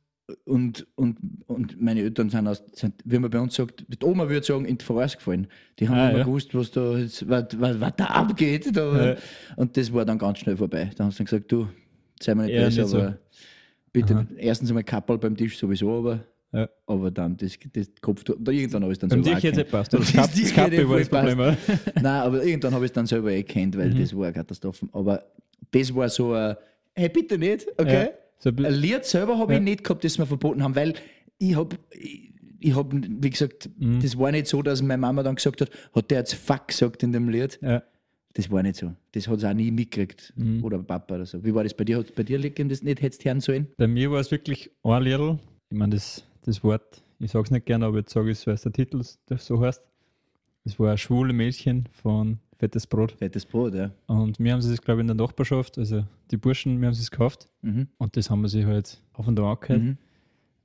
und, 0.45 0.87
und, 0.95 1.17
und 1.47 1.81
meine 1.81 2.01
Eltern 2.01 2.29
sind, 2.29 2.47
aus, 2.47 2.63
sind, 2.73 2.95
wie 3.03 3.19
man 3.19 3.29
bei 3.29 3.39
uns 3.39 3.55
sagt, 3.55 3.85
die 3.87 4.05
Oma 4.05 4.29
würde 4.29 4.45
sagen, 4.45 4.65
in 4.65 4.77
die 4.77 4.85
Voraus 4.85 5.15
gefallen. 5.17 5.47
Die 5.79 5.87
haben 5.89 5.97
Ah, 5.97 6.09
immer 6.09 6.19
ja. 6.19 6.23
gewusst, 6.25 6.55
was 6.55 6.71
da, 6.71 6.97
jetzt- 6.97 7.27
was, 7.27 7.45
was, 7.59 7.79
was 7.79 7.93
da 7.97 8.05
abgeht. 8.05 8.75
Da. 8.75 9.05
Ja. 9.11 9.15
Und 9.57 9.75
das 9.75 9.91
war 9.93 10.05
dann 10.05 10.17
ganz 10.17 10.39
schnell 10.39 10.55
vorbei. 10.55 10.89
Da 10.95 11.03
haben 11.03 11.11
sie 11.11 11.17
dann 11.17 11.25
gesagt, 11.25 11.51
du, 11.51 11.67
sei 12.21 12.35
mir 12.35 12.43
nicht 12.43 12.53
Eher 12.53 12.65
böse, 12.65 12.81
nicht 12.81 12.89
so. 12.89 12.97
aber 13.01 13.17
bitte 13.91 14.13
Aha. 14.15 14.25
erstens 14.37 14.69
einmal 14.69 14.83
Kappel 14.85 15.17
beim 15.17 15.35
Tisch 15.35 15.57
sowieso, 15.57 15.97
aber, 15.97 16.23
Ja. 16.53 16.69
aber 16.87 17.11
dann 17.11 17.35
das, 17.35 17.57
das 17.73 17.89
Kopftuch. 17.99 18.35
Da 18.39 18.51
irgendwann 18.53 18.83
habe 18.83 18.93
ich 18.93 18.97
es 18.97 18.99
dann 19.01 19.09
Beim 19.09 19.23
selber 19.25 19.43
erkannt. 19.43 19.69
passt. 19.71 19.93
Das, 19.93 20.13
Kap 20.13 20.31
das 20.33 20.53
Kappe 20.53 20.89
war 20.89 20.99
das 20.99 21.09
Problem. 21.09 21.39
oder? 21.39 21.57
Nein, 21.95 22.05
aber 22.05 22.43
irgendwann 22.45 22.73
habe 22.73 22.85
ich 22.85 22.89
es 22.91 22.93
dann 22.93 23.05
selber 23.07 23.33
erkannt, 23.33 23.75
Mhm. 23.75 23.79
weil 23.79 23.93
das 23.93 24.15
war 24.15 24.23
eine 24.25 24.33
Katastrophe. 24.33 24.87
Aber 24.93 25.21
das 25.69 25.93
war 25.93 26.07
so 26.07 26.31
ein, 26.33 26.55
hey, 26.95 27.09
bitte 27.09 27.37
nicht, 27.37 27.67
okay? 27.77 28.09
So 28.43 28.49
Lied 28.49 29.05
selber 29.05 29.37
habe 29.37 29.53
Ja. 29.53 29.59
ich 29.59 29.63
nicht 29.63 29.83
gehabt, 29.83 30.03
das 30.03 30.17
wir 30.17 30.25
verboten 30.25 30.63
haben, 30.63 30.75
weil 30.75 30.93
ich 31.37 31.55
habe, 31.55 31.77
ich, 31.91 32.33
ich 32.59 32.75
hab, 32.75 32.93
wie 32.93 33.29
gesagt, 33.29 33.69
Mhm. 33.77 34.01
das 34.01 34.17
war 34.17 34.31
nicht 34.31 34.47
so, 34.47 34.61
dass 34.61 34.81
meine 34.81 34.97
Mama 34.99 35.23
dann 35.23 35.35
gesagt 35.35 35.61
hat, 35.61 35.69
hat 35.95 36.11
der 36.11 36.19
jetzt 36.19 36.33
Fuck 36.35 36.67
gesagt 36.69 37.03
in 37.03 37.11
dem 37.13 37.29
Lied. 37.29 37.57
Ja. 37.61 37.83
Das 38.33 38.49
war 38.49 38.63
nicht 38.63 38.75
so. 38.77 38.93
Das 39.11 39.27
hat 39.27 39.39
sie 39.41 39.47
auch 39.49 39.53
nie 39.53 39.69
mitgekriegt. 39.71 40.33
Mhm. 40.35 40.63
Oder 40.63 40.79
Papa 40.79 41.15
oder 41.15 41.25
so. 41.25 41.43
Wie 41.45 41.53
war 41.53 41.63
das 41.63 41.73
bei 41.75 41.83
dir? 41.83 41.99
Hat 41.99 42.15
bei 42.15 42.23
dir 42.23 42.39
liegen, 42.39 42.67
das 42.67 42.81
nicht 42.81 43.01
hättest 43.01 43.23
hören 43.25 43.39
sollen? 43.41 43.67
Bei 43.77 43.87
mir 43.87 44.09
war 44.11 44.19
es 44.19 44.31
wirklich 44.31 44.71
ein 44.83 45.03
Liedl. 45.03 45.37
Ich 45.69 45.77
meine, 45.77 45.95
das, 45.95 46.25
das 46.43 46.63
Wort, 46.63 47.03
ich 47.19 47.31
sage 47.31 47.43
es 47.45 47.51
nicht 47.51 47.65
gerne, 47.67 47.85
aber 47.85 47.99
jetzt 47.99 48.11
sage 48.11 48.31
ich 48.31 48.39
es, 48.39 48.47
weil 48.47 48.55
es 48.55 48.61
der 48.63 48.71
Titel 48.71 49.01
so 49.37 49.61
heißt. 49.61 49.87
Es 50.65 50.79
war 50.79 50.91
ein 50.91 50.97
schwule 50.97 51.31
Mädchen 51.31 51.87
von 51.91 52.39
Fettes 52.63 52.87
Brot. 52.87 53.11
Fettes 53.11 53.45
Brot, 53.45 53.73
ja. 53.75 53.91
Und 54.07 54.39
wir 54.39 54.53
haben 54.53 54.61
sie 54.61 54.69
das, 54.71 54.81
glaube 54.81 55.01
ich, 55.01 55.03
in 55.03 55.07
der 55.07 55.15
Nachbarschaft, 55.25 55.77
also 55.77 56.05
die 56.31 56.37
Burschen, 56.37 56.79
wir 56.79 56.87
haben 56.87 56.93
sie 56.93 57.01
es 57.01 57.11
gekauft. 57.11 57.49
Mhm. 57.61 57.87
Und 57.97 58.15
das 58.15 58.29
haben 58.29 58.41
wir 58.41 58.47
sich 58.47 58.65
halt 58.65 59.01
auf 59.11 59.27
und 59.27 59.37
an 59.37 59.45
angehört. 59.45 59.81
Mhm. 59.81 59.97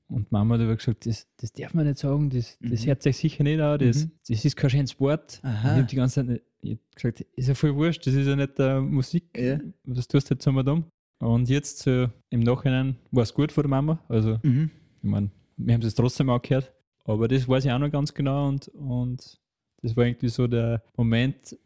Und 0.09 0.31
Mama 0.33 0.55
hat 0.55 0.63
aber 0.63 0.77
gesagt, 0.77 1.07
das, 1.07 1.27
das 1.39 1.53
darf 1.53 1.75
man 1.75 1.87
nicht 1.87 1.99
sagen, 1.99 2.31
das, 2.31 2.57
das 2.61 2.83
Mhm. 2.83 2.87
hört 2.87 3.03
sich 3.03 3.17
sicher 3.17 3.43
nicht 3.43 3.61
an, 3.61 3.79
das, 3.81 4.05
Mhm. 4.05 4.11
das 4.29 4.45
ist 4.45 4.57
kein 4.57 4.71
schönes 4.71 5.01
Wort. 5.01 5.41
Aha. 5.43 5.51
Und 5.51 5.65
ich 5.75 5.77
habe 5.79 5.87
die 5.87 5.97
ganze 5.97 6.25
Zeit 6.27 6.43
gesagt, 6.95 7.21
ist 7.35 7.49
ja 7.49 7.55
voll 7.55 7.75
wurscht, 7.75 8.07
das 8.07 8.15
ist 8.15 8.27
ja 8.29 8.37
nicht 8.37 8.59
äh, 8.61 8.81
Musik, 8.81 9.25
Ja. 9.37 9.59
das 9.85 10.07
tust 10.09 10.31
du 10.31 10.35
jetzt 10.35 10.47
einmal 10.47 10.63
dumm. 10.65 10.85
Und 11.19 11.49
jetzt 11.49 11.81
so 11.81 12.07
im 12.31 12.41
Nachhinein 12.41 12.95
war 13.11 13.25
es 13.25 13.35
gut 13.35 13.51
für 13.51 13.63
die 13.63 13.69
Mama, 13.69 13.99
also 14.09 14.39
Mhm. 14.45 14.71
ich 15.03 15.09
meine, 15.11 15.31
wir 15.57 15.75
haben 15.75 15.83
es 15.83 15.95
trotzdem 15.97 16.31
angehört, 16.31 16.73
aber 17.05 17.27
das 17.27 17.49
weiß 17.49 17.65
ich 17.65 17.73
auch 17.73 17.79
noch 17.81 17.91
ganz 17.91 18.15
genau 18.15 18.47
und, 18.49 18.69
und 18.69 19.39
das 19.83 19.97
war 19.97 20.07
irgendwie 20.07 20.29
so 20.29 20.47
der 20.47 20.83
Moment, 20.97 21.57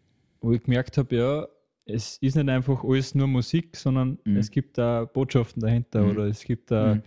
wo 0.43 0.53
ich 0.53 0.63
gemerkt 0.63 0.99
habe, 0.99 1.15
ja, 1.17 1.49
es 1.85 2.19
ist 2.19 2.37
nicht 2.37 2.49
einfach 2.49 2.85
alles 2.85 3.15
nur 3.15 3.27
Musik, 3.27 3.77
sondern 3.77 4.19
Mhm. 4.25 4.37
es 4.37 4.51
gibt 4.51 4.79
da 4.79 5.05
Botschaften 5.05 5.61
dahinter 5.63 6.03
Mhm. 6.03 6.11
oder 6.11 6.25
es 6.27 6.45
gibt 6.45 6.71
da 6.71 6.95
Mhm. 6.97 7.03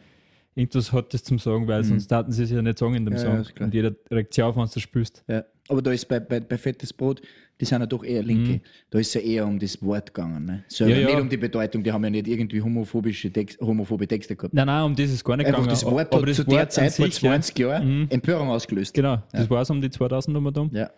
irgendwas 0.56 0.92
hat 0.92 1.14
das 1.14 1.24
zum 1.24 1.40
Sagen, 1.40 1.68
weil 1.68 1.82
Mhm. 1.84 1.88
sonst 1.88 2.08
taten 2.08 2.32
sie 2.32 2.44
es 2.44 2.52
ja 2.52 2.62
nicht 2.62 2.78
sagen 2.78 2.96
in 2.96 3.06
dem 3.06 3.14
Ja, 3.16 3.24
ja, 3.24 3.44
Song. 3.44 3.54
klar. 3.56 3.68
und 3.68 3.74
jeder 3.74 3.94
regt 4.12 4.34
sich 4.34 4.44
auf, 4.44 4.56
wenn 4.58 4.66
du 4.66 4.80
spürst. 4.80 5.24
Ja. 5.28 5.44
Aber 5.68 5.82
da 5.82 5.92
ist 5.92 6.06
bei, 6.08 6.20
bei, 6.20 6.40
bei 6.40 6.58
Fettes 6.58 6.94
Brot, 6.94 7.22
die 7.60 7.66
sind 7.66 7.80
ja 7.80 7.88
doch 7.88 8.04
eher 8.04 8.22
Linke. 8.22 8.52
Mhm. 8.52 8.62
Da 8.92 9.00
ist 9.00 9.14
ja 9.16 9.22
eher 9.22 9.48
um 9.48 9.58
das 9.58 9.82
Wort 9.82 10.14
gegangen. 10.14 10.46
Ne? 10.46 10.64
Selber, 10.68 10.94
Ja, 10.94 11.00
ja. 11.00 11.08
Nicht 11.08 11.22
um 11.22 11.30
die 11.30 11.38
Bedeutung, 11.38 11.82
die 11.84 11.92
haben 11.92 12.04
ja 12.04 12.10
nicht 12.10 12.28
irgendwie 12.28 12.62
homophobische 12.62 13.32
Text, 13.32 13.60
homophobe 13.62 14.08
Texte 14.08 14.36
gehabt. 14.36 14.54
Nein, 14.54 14.68
nein, 14.68 14.84
um 14.84 14.96
das 14.96 15.10
ist 15.10 15.24
gar 15.24 15.38
nicht 15.38 15.48
Einfach 15.48 15.60
gegangen. 15.62 15.70
das 15.74 15.86
Wort 15.86 16.14
aber 16.14 16.22
hat 16.22 16.30
das 16.30 16.36
zu 16.36 16.48
Wort 16.48 16.56
der 16.60 16.70
Zeit 16.70 16.94
vor 16.94 17.06
sich, 17.06 17.22
ja. 17.22 17.30
20 17.32 17.58
Jahren 17.60 18.02
Mhm. 18.02 18.08
Empörung 18.10 18.50
ausgelöst. 18.50 18.94
Genau, 18.94 19.24
das 19.32 19.50
war 19.50 19.62
es 19.62 19.70
um 19.70 19.82
die 19.82 19.90
2000 19.90 20.34
Nummer 20.34 20.52
da. 20.52 20.70
Ja. 20.74 20.90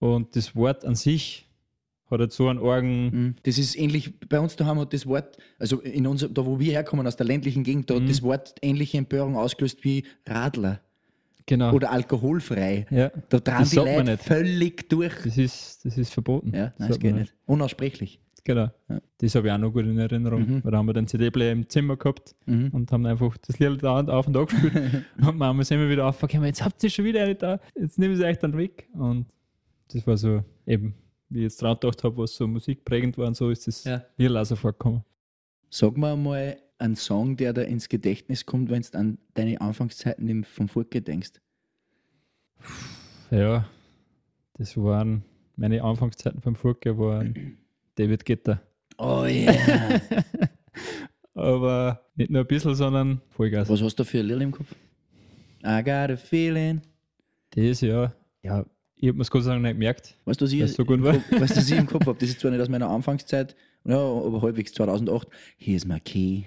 Und 0.00 0.34
das 0.36 0.54
Wort 0.56 0.84
an 0.84 0.96
sich 0.96 1.46
hat 2.12 2.20
jetzt 2.20 2.36
so 2.36 2.48
einen 2.48 2.58
Orgen. 2.58 3.04
Mhm. 3.04 3.34
Das 3.42 3.58
ist 3.58 3.76
ähnlich, 3.76 4.12
bei 4.28 4.38
uns 4.40 4.54
daheim 4.56 4.78
hat 4.78 4.92
das 4.92 5.06
Wort, 5.06 5.36
also 5.58 5.80
in 5.80 6.06
unser, 6.06 6.28
da 6.28 6.44
wo 6.46 6.58
wir 6.60 6.72
herkommen, 6.72 7.06
aus 7.06 7.16
der 7.16 7.26
ländlichen 7.26 7.64
Gegend, 7.64 7.90
da 7.90 7.94
Mhm. 7.94 8.02
hat 8.02 8.10
das 8.10 8.22
Wort 8.22 8.54
ähnliche 8.62 8.98
Empörung 8.98 9.36
ausgelöst 9.36 9.82
wie 9.84 10.04
Radler 10.26 10.80
Genau. 11.46 11.72
oder 11.74 11.90
alkoholfrei. 11.90 12.86
ja. 12.90 13.10
Da 13.28 13.40
dran 13.40 13.60
Das 13.60 13.70
die 13.70 13.76
Leute 13.76 14.04
nicht. 14.04 14.22
völlig 14.22 14.88
durch. 14.88 15.14
Das 15.24 15.36
ist, 15.38 15.84
das 15.84 15.98
ist 15.98 16.12
verboten. 16.12 16.52
Ja, 16.54 16.66
Das 16.66 16.78
nein, 16.78 16.88
das 16.88 16.88
sagt 16.96 17.00
geht 17.00 17.14
nicht. 17.16 17.34
Unaussprechlich. 17.46 18.20
Genau. 18.44 18.70
Ja. 18.88 19.00
Das 19.18 19.34
habe 19.36 19.46
ich 19.46 19.52
auch 19.52 19.58
noch 19.58 19.70
gut 19.72 19.84
in 19.84 19.98
Erinnerung. 19.98 20.40
Mhm. 20.42 20.64
Weil 20.64 20.72
da 20.72 20.78
haben 20.78 20.86
wir 20.86 20.92
den 20.94 21.06
CD-Player 21.06 21.52
im 21.52 21.66
Zimmer 21.68 21.96
gehabt 21.96 22.34
Mhm. 22.46 22.68
und 22.72 22.90
haben 22.92 23.06
einfach 23.06 23.36
das 23.38 23.58
Lied 23.60 23.82
dauernd 23.82 24.10
auf 24.10 24.26
und 24.26 24.36
an 24.36 24.46
gespielt. 24.46 24.72
und 25.20 25.38
Mama 25.38 25.62
ist 25.62 25.70
immer 25.70 25.88
wieder 25.88 26.06
aufgekommen, 26.06 26.46
jetzt 26.46 26.64
habt 26.64 26.82
ihr 26.82 26.90
schon 26.90 27.04
wieder 27.04 27.22
eine 27.22 27.34
da, 27.36 27.60
jetzt 27.78 27.98
nehmen 27.98 28.16
sie 28.16 28.24
euch 28.24 28.38
dann 28.38 28.56
weg. 28.56 28.88
Und 28.94 29.26
das 29.92 30.04
war 30.06 30.16
so 30.16 30.42
eben, 30.66 30.94
wie 31.32 31.38
ich 31.38 31.44
jetzt 31.44 31.62
dran 31.62 31.76
gedacht 31.80 32.04
habe, 32.04 32.16
was 32.18 32.34
so 32.36 32.46
musikprägend 32.46 33.16
war 33.18 33.26
und 33.28 33.36
so 33.36 33.50
ist 33.50 33.66
das 33.66 33.84
Ja. 33.84 34.04
Auch 34.40 34.44
so 34.44 34.56
vorgekommen. 34.56 35.04
Sag 35.70 35.96
mal 35.96 36.16
mal 36.16 36.56
einen 36.78 36.96
Song, 36.96 37.36
der 37.36 37.52
da 37.52 37.62
ins 37.62 37.88
Gedächtnis 37.88 38.44
kommt, 38.44 38.70
wenn 38.70 38.82
du 38.82 38.98
an 38.98 39.18
deine 39.34 39.60
Anfangszeiten 39.60 40.28
im- 40.28 40.44
vom 40.44 40.68
Furke 40.68 41.00
denkst. 41.00 41.32
Ja, 43.30 43.68
das 44.54 44.76
waren 44.76 45.24
meine 45.56 45.82
Anfangszeiten 45.82 46.40
beim 46.40 46.54
Furke 46.56 46.98
waren 46.98 47.56
David 47.94 48.24
Guetta. 48.24 48.60
Oh 48.98 49.24
yeah. 49.26 50.00
Aber 51.34 52.04
nicht 52.14 52.30
nur 52.30 52.42
ein 52.42 52.46
bisschen, 52.46 52.74
sondern 52.74 53.20
Vollgas. 53.30 53.68
Was 53.68 53.80
hast 53.82 53.96
du 53.96 54.04
für 54.04 54.18
ein 54.20 54.26
Lied 54.26 54.40
im 54.42 54.52
Kopf? 54.52 54.74
I 55.64 55.82
got 55.82 56.10
a 56.10 56.16
feeling. 56.16 56.82
Das 57.50 57.80
ja, 57.80 58.12
ja, 58.42 58.66
ich 59.02 59.08
habe 59.08 59.18
mir 59.18 59.22
es 59.22 59.30
Gott 59.32 59.42
sei 59.42 59.50
Dank 59.50 59.62
nicht 59.62 59.72
gemerkt. 59.72 60.14
Weißt 60.26 60.40
du, 60.40 60.44
was 60.44 60.52
ich, 60.52 60.72
so 60.72 60.84
gut 60.84 61.02
war? 61.02 61.14
Kopf, 61.14 61.40
weißt 61.40 61.56
du, 61.56 61.60
was 61.60 61.70
ich 61.70 61.76
im 61.76 61.86
Kopf 61.88 62.06
habe? 62.06 62.16
Das 62.20 62.28
ist 62.28 62.38
zwar 62.38 62.52
nicht 62.52 62.60
aus 62.60 62.68
meiner 62.68 62.88
Anfangszeit, 62.88 63.56
ja, 63.84 63.96
aber 63.98 64.40
halbwegs 64.42 64.72
2008. 64.74 65.26
Here's 65.58 65.84
my 65.84 65.98
key. 65.98 66.44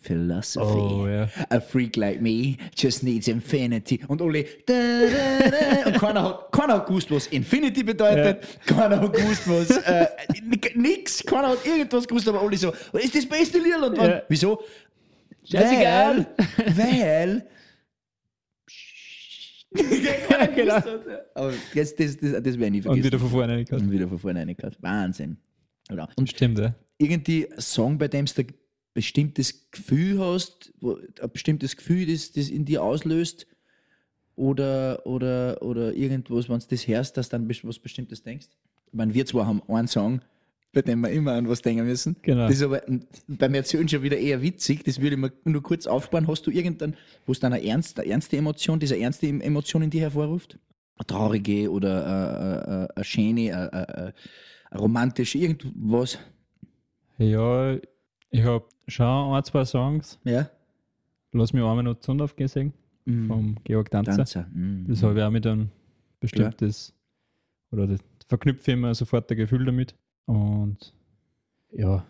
Philosophy. 0.00 0.66
Oh 0.66 1.06
ja. 1.06 1.28
A 1.48 1.60
freak 1.60 1.96
like 1.96 2.20
me 2.20 2.56
just 2.76 3.04
needs 3.04 3.28
infinity. 3.28 4.00
Und 4.08 4.20
alle. 4.20 4.44
Da, 4.66 4.74
da, 4.74 5.50
da, 5.50 5.86
und 5.86 5.98
keiner 5.98 6.22
hat, 6.24 6.50
keiner 6.50 6.74
hat 6.74 6.86
gewusst, 6.88 7.08
was 7.12 7.28
Infinity 7.28 7.84
bedeutet. 7.84 8.44
Keiner 8.66 9.00
hat 9.00 9.12
gewusst, 9.12 9.48
was. 9.48 9.70
Äh, 9.84 10.06
nix. 10.74 11.24
Keiner 11.24 11.50
hat 11.50 11.64
irgendwas 11.64 12.08
gewusst, 12.08 12.28
aber 12.28 12.42
alle 12.42 12.56
so. 12.56 12.72
Ist 12.94 13.14
das 13.14 13.26
beste 13.26 13.58
Lied? 13.58 13.76
Und 13.76 13.96
dann, 13.96 14.10
Ja. 14.10 14.22
wieso? 14.28 14.60
Scheißegal. 15.50 16.26
Weil. 16.56 16.76
weil 16.76 17.46
Ja, 19.74 20.46
genau. 20.46 20.74
aber 21.34 21.52
das, 21.74 21.94
das, 21.94 22.16
das, 22.16 22.32
das 22.32 22.58
werde 22.58 22.64
ich 22.64 22.70
nie 22.70 22.78
Und 22.78 22.82
vergessen. 22.82 23.04
wieder 23.04 23.18
von 23.18 23.30
vorne 23.30 23.52
reingehört. 23.54 23.82
Und 23.82 23.90
wieder 23.90 24.08
von 24.08 24.18
vorne 24.18 24.40
reingehört. 24.40 24.82
Wahnsinn. 24.82 25.36
Oder? 25.90 26.08
Und 26.16 26.30
Stimmt, 26.30 26.58
ja. 26.58 26.74
irgendwie 26.98 27.50
ein 27.50 27.60
Song, 27.60 27.98
bei 27.98 28.08
dem 28.08 28.26
du 28.26 28.32
ein 28.40 28.46
bestimmtes 28.94 29.70
Gefühl 29.70 30.18
hast, 30.20 30.72
wo, 30.80 30.96
ein 30.96 31.30
bestimmtes 31.32 31.76
Gefühl, 31.76 32.06
das, 32.06 32.32
das 32.32 32.48
in 32.48 32.64
dir 32.64 32.82
auslöst, 32.82 33.46
oder, 34.34 35.04
oder, 35.06 35.60
oder 35.62 35.92
irgendwas, 35.94 36.48
wenn 36.48 36.58
du 36.58 36.66
das 36.68 36.86
hörst, 36.88 37.16
dass 37.16 37.28
du 37.28 37.38
dann 37.38 37.48
was 37.48 37.78
Bestimmtes 37.78 38.22
denkst. 38.22 38.46
Ich 38.86 38.94
meine, 38.94 39.14
wir 39.14 39.26
zwei 39.26 39.44
haben 39.44 39.62
einen 39.68 39.88
Song, 39.88 40.20
bei 40.72 40.82
dem 40.82 41.00
wir 41.00 41.10
immer 41.10 41.32
an 41.32 41.48
was 41.48 41.60
denken 41.62 41.84
müssen. 41.84 42.16
Genau. 42.22 42.46
Das 42.46 42.56
ist 42.56 42.62
aber 42.62 42.82
beim 43.28 43.54
Erzählen 43.54 43.88
schon 43.88 44.02
wieder 44.02 44.16
eher 44.16 44.40
witzig. 44.40 44.84
Das 44.84 45.00
würde 45.00 45.16
ich 45.16 45.20
mir 45.20 45.32
nur 45.44 45.62
kurz 45.62 45.86
aufsparen. 45.86 46.26
Hast 46.26 46.46
du 46.46 46.50
irgendeinen, 46.50 46.96
wo 47.26 47.32
es 47.32 47.40
dann 47.40 47.52
eine 47.52 47.64
ernste, 47.64 48.02
eine 48.02 48.10
ernste 48.10 48.36
Emotion, 48.36 48.80
diese 48.80 48.98
ernste 48.98 49.26
Emotion 49.28 49.82
in 49.82 49.90
dir 49.90 50.00
hervorruft? 50.02 50.58
Eine 50.96 51.06
traurige 51.06 51.70
oder 51.70 52.06
eine, 52.06 52.66
eine, 52.66 52.96
eine 52.96 53.04
schöne, 53.04 53.54
eine, 53.54 53.72
eine, 53.72 54.14
eine 54.70 54.80
romantische, 54.80 55.38
irgendwas? 55.38 56.18
Ja, 57.18 57.76
ich 58.30 58.42
habe 58.42 58.64
schon 58.88 59.34
ein, 59.34 59.44
zwei 59.44 59.64
Songs. 59.64 60.18
Ja? 60.24 60.48
Lass 61.32 61.52
mich 61.52 61.62
einmal 61.62 61.82
noch 61.82 61.94
die 61.94 62.04
Sonne 62.04 62.24
aufgehen 62.24 62.48
singen, 62.48 62.72
Mhm. 63.04 63.26
vom 63.26 63.56
Georg 63.64 63.90
Danzer. 63.90 64.16
Danzer. 64.16 64.46
Mhm. 64.54 64.86
Das 64.88 65.02
habe 65.02 65.18
ich 65.18 65.24
auch 65.24 65.30
mit 65.30 65.46
einem 65.46 65.70
bestimmtes, 66.20 66.94
oder 67.72 67.86
das 67.88 67.98
verknüpfe 68.26 68.70
ich 68.70 68.76
immer 68.76 68.94
sofort 68.94 69.30
ein 69.30 69.36
Gefühl 69.36 69.64
damit. 69.64 69.94
Und 70.26 70.94
ja, 71.72 72.06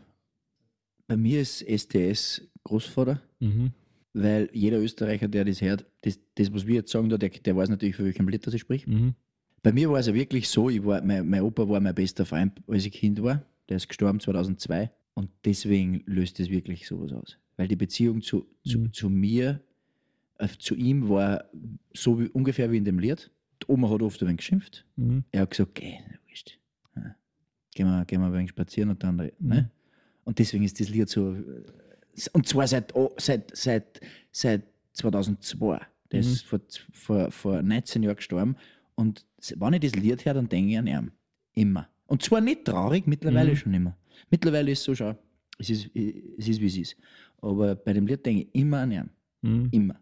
Bei 1.07 1.17
mir 1.17 1.41
ist 1.41 1.61
STS 1.69 2.43
Großvater, 2.65 3.21
mhm. 3.41 3.73
weil 4.13 4.49
jeder 4.53 4.79
Österreicher, 4.81 5.29
der 5.29 5.45
das 5.45 5.61
hört, 5.61 5.85
das, 6.03 6.19
das 6.37 6.53
was 6.53 6.67
wir 6.67 6.77
jetzt 6.77 6.91
sagen, 6.93 7.09
der, 7.09 7.19
der 7.19 7.57
weiß 7.57 7.69
natürlich, 7.69 7.97
für 7.97 8.05
welchen 8.05 8.27
Lied 8.29 8.47
das 8.47 8.55
ich 8.55 8.61
sprich. 8.63 8.87
Mhm. 8.87 9.15
Bei 9.63 9.73
mir 9.73 9.91
war 9.91 9.99
es 10.01 10.07
ja 10.07 10.15
wirklich 10.15 10.49
so, 10.49 10.71
ich 10.71 10.85
war, 10.85 11.03
mein, 11.03 11.29
mein 11.29 11.43
Opa 11.43 11.69
war 11.69 11.81
mein 11.81 11.95
bester 11.95 12.25
Freund, 12.25 12.61
als 12.67 12.85
ich 12.87 12.93
Kind 12.93 13.23
war. 13.23 13.45
Der 13.69 13.77
ist 13.77 13.89
gestorben 13.89 14.21
2002 14.21 14.91
und 15.15 15.31
deswegen 15.45 16.03
löst 16.07 16.41
es 16.41 16.51
wirklich 16.51 16.87
sowas 16.87 17.13
aus. 17.13 17.39
Weil 17.57 17.69
die 17.69 17.77
Beziehung 17.77 18.23
zu, 18.23 18.47
zu, 18.65 18.79
Mhm. 18.79 18.93
zu 18.93 19.09
mir, 19.11 19.61
äh, 20.39 20.49
zu 20.59 20.75
ihm 20.75 21.09
war 21.09 21.45
so 21.95 22.19
wie, 22.21 22.29
ungefähr 22.29 22.71
wie 22.73 22.79
in 22.79 22.85
dem 22.85 22.99
Lied. 22.99 23.31
Die 23.63 23.71
Oma 23.71 23.89
hat 23.91 24.03
oft 24.03 24.21
ein 24.23 24.27
wenig 24.29 24.39
geschimpft. 24.39 24.85
Mhm. 24.97 25.25
Er 25.31 25.43
hat 25.43 25.51
gesagt, 25.51 25.75
geh, 25.77 25.99
wurscht. 26.27 26.59
Gehen 27.75 27.87
wir, 27.87 28.05
gehen 28.05 28.21
wir 28.21 28.27
ein 28.27 28.33
wenig 28.35 28.51
spazieren 28.51 28.91
und 28.91 29.03
dann. 29.03 29.17
Mhm. 29.17 29.31
Ne? 29.49 29.71
Und 30.25 30.39
deswegen 30.39 30.65
ist 30.65 30.79
das 30.81 30.89
Lied 30.89 31.09
so. 31.09 31.37
Und 32.33 32.47
zwar 32.47 32.67
seit, 32.67 32.95
oh, 32.95 33.11
seit, 33.19 33.57
seit, 33.57 34.01
seit 34.31 34.63
2002. 34.93 35.81
Der 36.11 36.21
Mhm. 36.23 36.27
ist 36.29 36.45
vor, 36.45 36.61
vor, 36.93 37.31
vor 37.31 37.63
19 37.63 38.03
Jahren 38.03 38.17
gestorben. 38.17 38.57
Und 38.95 39.25
wenn 39.57 39.73
ich 39.75 39.81
das 39.81 39.95
Lied 39.95 40.25
höre, 40.25 40.35
dann 40.35 40.49
denke 40.49 40.73
ich 40.73 40.79
an 40.79 40.87
ihn. 40.87 41.11
Immer. 41.55 41.89
Und 42.07 42.23
zwar 42.23 42.41
nicht 42.43 42.67
traurig, 42.67 43.07
mittlerweile 43.07 43.53
Mhm. 43.53 43.57
schon 43.57 43.75
immer. 43.75 43.97
Mittlerweile 44.31 44.71
ist 44.71 44.81
es 44.81 44.85
so, 44.85 44.95
schau, 44.95 45.17
es 45.59 45.71
ist, 45.71 45.87
es 45.97 46.49
ist 46.49 46.61
wie 46.61 46.67
es 46.67 46.77
ist. 46.77 46.97
Aber 47.41 47.75
bei 47.75 47.93
dem 47.95 48.07
Lied 48.07 48.25
denke 48.27 48.43
ich 48.43 48.55
immer 48.55 48.81
an 48.81 48.93
ihn. 48.93 49.11
Mhm. 49.41 49.69
Immer. 49.73 50.01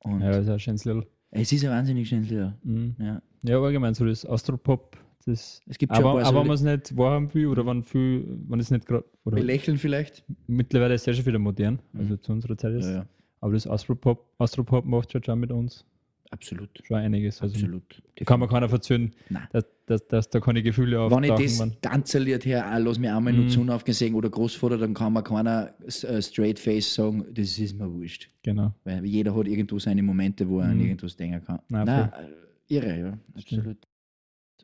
Und 0.00 0.20
Ja, 0.20 0.30
das 0.32 0.42
ist 0.44 0.48
ein 0.50 0.58
schönes 0.58 0.84
Lied. 0.84 1.06
es 1.30 1.52
ist 1.52 1.64
ein 1.64 1.70
wahnsinnig 1.70 2.08
schönes 2.08 2.28
Lied. 2.28 2.52
Mhm. 2.64 2.96
Ja. 2.98 3.22
Ja, 3.44 3.60
allgemein 3.62 3.94
so 3.94 4.04
das 4.04 4.26
Astropop, 4.26 4.96
das. 5.26 5.60
Es 5.66 5.78
gibt 5.78 5.94
schon 5.94 6.04
Aber, 6.04 6.18
ein 6.18 6.22
paar 6.22 6.28
aber 6.28 6.36
so 6.36 6.40
wenn 6.40 6.46
man 6.46 6.54
es 6.54 6.62
nicht 6.62 6.96
wahrhaben 6.96 7.34
will 7.34 7.46
oder 7.46 7.66
wenn 7.66 7.82
viel, 7.82 8.24
wenn 8.48 8.60
es 8.60 8.70
nicht 8.70 8.86
gerade. 8.86 9.04
Belächeln 9.24 9.76
vielleicht. 9.78 10.24
mittlerweile 10.46 10.94
ist 10.94 11.02
es 11.02 11.06
ja 11.06 11.12
schon 11.14 11.26
wieder 11.26 11.38
modern, 11.38 11.80
also 11.96 12.16
zu 12.16 12.32
unserer 12.32 12.56
Zeit 12.56 12.74
ist. 12.74 12.86
Ja, 12.86 12.92
ja. 12.92 13.06
Aber 13.40 13.52
das 13.52 13.66
Astropop, 13.68 14.24
Astropop 14.38 14.84
macht 14.84 15.12
schon, 15.12 15.22
schon 15.22 15.38
mit 15.38 15.52
uns 15.52 15.84
Absolut. 16.30 16.70
schon 16.84 16.96
einiges. 16.96 17.40
Also 17.40 17.54
Absolut. 17.54 18.02
da 18.16 18.24
kann 18.24 18.40
man 18.40 18.48
keiner 18.48 18.68
verzögern, 18.68 19.12
Nein. 19.30 19.46
dass, 19.52 19.64
dass, 19.86 20.06
dass 20.08 20.28
da 20.30 20.40
keine 20.40 20.62
Gefühle 20.62 21.10
Wenn 21.10 21.24
ich 21.24 21.30
das 21.30 21.58
wenn- 21.60 21.80
Tanzerlied 21.80 22.44
her, 22.44 22.66
auch 22.74 22.78
lass 22.80 22.98
mich 22.98 23.10
einmal 23.10 23.32
nur 23.32 23.44
Mhm. 23.44 23.48
die 23.48 23.54
Sonne 23.54 23.74
aufgesehen 23.74 24.14
oder 24.14 24.28
Großvater, 24.28 24.76
dann 24.78 24.92
kann 24.92 25.12
man 25.12 25.24
keiner 25.24 25.72
äh, 25.86 26.20
straight 26.20 26.58
face 26.58 26.94
sagen, 26.94 27.24
das 27.32 27.58
ist 27.58 27.78
mir 27.78 27.90
wurscht. 27.92 28.28
Genau. 28.42 28.74
Weil 28.84 29.04
jeder 29.06 29.34
hat 29.34 29.46
irgendwo 29.46 29.78
seine 29.78 30.02
Momente, 30.02 30.48
wo 30.48 30.60
er 30.60 30.66
an 30.66 30.76
Mhm. 30.78 30.84
irgendwas 30.84 31.16
denken 31.16 31.44
kann. 31.44 31.60
Nein, 31.68 31.86
Nein, 31.86 32.10
äh, 32.12 32.74
irre, 32.74 32.98
ja, 32.98 33.18
absolut. 33.36 33.76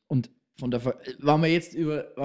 Und 0.09 0.31
von 0.57 0.71
der, 0.71 0.81
Ver 0.81 0.95
wenn 1.21 1.41
wir 1.43 1.49
jetzt 1.49 1.75
über, 1.75 2.05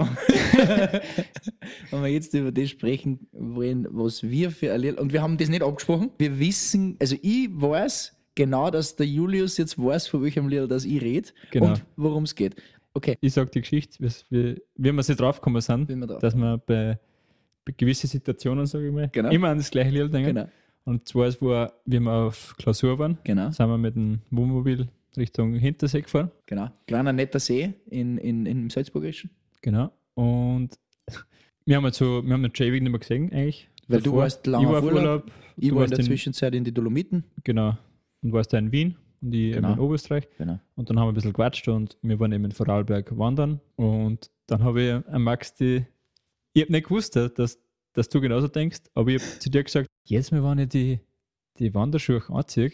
wenn 1.92 2.02
wir 2.02 2.08
jetzt 2.10 2.34
über 2.34 2.52
das 2.52 2.70
sprechen 2.70 3.28
wollen, 3.32 3.88
was 3.92 4.24
wir 4.24 4.52
für 4.52 4.76
Lied, 4.78 4.98
und 5.00 5.14
wir 5.14 5.22
haben 5.22 5.38
das 5.38 5.50
nicht 5.50 5.64
abgesprochen, 5.64 6.12
wir 6.18 6.38
wissen, 6.40 6.96
also 7.00 7.16
ich 7.22 7.50
weiß 7.52 8.16
genau, 8.36 8.70
dass 8.70 8.96
der 8.96 9.08
Julius 9.08 9.58
jetzt 9.58 9.78
weiß, 9.78 10.08
von 10.08 10.24
welchem 10.24 10.48
Lied 10.48 10.70
das 10.70 10.86
ich 10.86 11.02
rede 11.02 11.30
Genau. 11.52 11.68
und 11.72 11.86
worum 11.96 12.24
es 12.24 12.36
geht. 12.36 12.56
Okay, 12.94 13.18
Ich 13.22 13.34
sage 13.34 13.50
die 13.52 13.62
Geschichte, 13.62 13.98
wie, 14.30 14.56
wie, 14.76 14.92
wir 14.96 15.04
sie 15.04 15.16
draufgekommen 15.16 15.62
sind, 15.62 15.90
wir 15.90 16.08
drauf- 16.08 16.20
dass 16.22 16.36
wir 16.36 16.58
bei, 16.66 17.00
bei 17.66 17.74
gewissen 17.78 18.08
Situationen, 18.08 18.66
sage 18.66 18.88
ich 18.88 18.94
mal, 18.94 19.10
Genau. 19.12 19.30
immer 19.30 19.50
an 19.50 19.58
das 19.58 19.70
gleiche 19.72 19.90
Lied 19.92 20.14
denken. 20.14 20.36
genau, 20.36 20.48
Und 20.86 21.08
zwar, 21.08 21.30
war, 21.42 21.74
wie 21.86 22.00
wir 22.00 22.12
auf 22.12 22.56
Klausur 22.58 22.98
waren, 23.00 23.18
genau. 23.24 23.52
sind 23.52 23.68
wir 23.68 23.78
mit 23.78 23.96
dem 23.96 24.20
Wohnmobil 24.32 24.88
Richtung 25.18 25.54
Hintersee 25.56 26.02
gefahren. 26.02 26.32
Genau. 26.46 26.70
Kleiner 26.88 27.14
netter 27.14 27.40
See 27.40 27.74
in, 27.90 28.18
in, 28.18 28.46
im 28.46 28.70
Salzburgischen. 28.70 29.30
Genau. 29.62 29.92
Und 30.14 30.70
wir 31.66 31.76
haben 31.76 31.86
jetzt 31.86 31.98
so, 31.98 32.24
wir 32.26 32.34
haben 32.34 32.44
den 32.44 32.52
nicht 32.52 32.82
mehr 32.82 33.00
gesehen, 33.00 33.32
eigentlich. 33.32 33.70
Weil 33.88 34.00
du 34.00 34.06
Davor. 34.12 34.20
warst 34.20 34.46
lange 34.48 34.66
ich 34.66 34.72
war 34.72 34.80
auf 34.80 34.84
Urlaub, 34.86 35.02
Urlaub. 35.02 35.32
Ich 35.58 35.70
du 35.70 35.76
war 35.76 35.84
in 35.84 35.90
warst 35.92 35.98
der 36.00 36.06
Zwischenzeit 36.06 36.54
in 36.54 36.64
die 36.64 36.74
Dolomiten. 36.74 37.24
Genau. 37.44 37.78
Und 38.22 38.34
warst 38.34 38.54
da 38.54 38.58
in 38.58 38.72
Wien 38.72 38.96
und 39.22 39.34
ich 39.34 39.54
Genau. 39.54 39.74
in 39.74 39.80
Oberösterreich. 39.80 40.28
Genau. 40.38 40.60
Und 40.76 40.90
dann 40.90 41.00
haben 41.00 41.08
wir 41.08 41.12
ein 41.12 41.16
bisschen 41.16 41.34
gequatscht 41.34 41.68
und 41.68 41.98
wir 42.02 42.20
waren 42.20 42.32
eben 42.32 42.46
in 42.46 42.52
Vorarlberg 42.52 43.18
wandern. 43.18 43.60
Und 43.76 44.30
dann 44.48 44.64
habe 44.64 44.82
ich 44.82 45.08
an 45.08 45.22
Max 45.22 45.54
die, 45.56 45.86
ich 46.54 46.64
habe 46.64 46.72
nicht 46.72 46.88
gewusst, 46.88 47.16
dass, 47.16 47.60
dass 47.94 48.10
du 48.10 48.22
genauso 48.22 48.48
denkst, 48.48 48.82
aber 48.94 49.10
ich 49.10 49.22
habe 49.22 49.40
zu 49.40 49.50
dir 49.50 49.64
gesagt, 49.64 49.88
jetzt 50.06 50.32
mal, 50.32 50.44
wenn 50.44 50.60
ich 50.60 50.70
die, 50.70 51.00
die 51.58 51.74
Wanderschuhe 51.74 52.22
anziehe, 52.30 52.72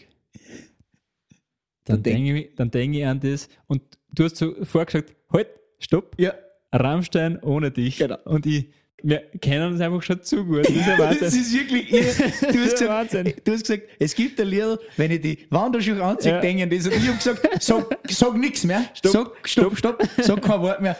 Dann 1.86 1.96
dann 1.96 2.02
denk- 2.02 2.16
denke 2.26 2.40
ich, 2.40 2.54
dann 2.56 2.70
denk 2.70 2.94
ich 2.94 3.06
an 3.06 3.20
das. 3.20 3.48
Und 3.66 3.82
du 4.12 4.24
hast 4.24 4.36
so 4.36 4.54
vorgesagt, 4.64 5.14
halt, 5.32 5.48
stopp, 5.78 6.14
Ja. 6.18 6.34
Rammstein 6.72 7.42
ohne 7.42 7.70
dich. 7.70 7.96
Genau. 7.98 8.18
Und 8.24 8.44
ich, 8.46 8.66
Wir 9.02 9.18
kennen 9.40 9.72
uns 9.72 9.80
einfach 9.80 10.02
schon 10.02 10.22
zu 10.22 10.44
gut. 10.44 10.64
Das 10.66 10.70
ist 10.74 10.86
ja 10.86 10.96
Das 10.96 11.20
Wahnsinn. 11.20 11.40
ist 11.40 11.52
wirklich 11.54 11.92
irre. 11.92 12.06
Du 12.16 12.24
hast, 12.30 12.42
Das 12.42 12.72
gesagt, 12.72 12.88
Wahnsinn. 12.88 13.32
du 13.44 13.52
hast 13.52 13.60
gesagt, 13.66 13.82
es 13.98 14.14
gibt 14.14 14.40
ein 14.40 14.48
Lied, 14.48 14.78
wenn 14.96 15.10
ich 15.10 15.20
die 15.20 15.38
Wanderschuhe 15.50 16.02
anziehe, 16.02 16.32
Ja. 16.32 16.40
denke 16.40 16.58
ich 16.58 16.62
an 16.64 16.70
das. 16.70 16.86
Und 16.86 16.94
ich 17.02 17.06
habe 17.08 17.16
gesagt, 17.18 17.62
sag, 17.62 17.98
sag 18.08 18.36
nichts 18.36 18.64
mehr. 18.64 18.84
Stopp. 18.94 19.12
Sag, 19.12 19.48
stopp, 19.48 19.76
stopp. 19.78 20.08
Sag 20.22 20.42
kein 20.42 20.60
Wort 20.60 20.80
mehr. 20.82 20.96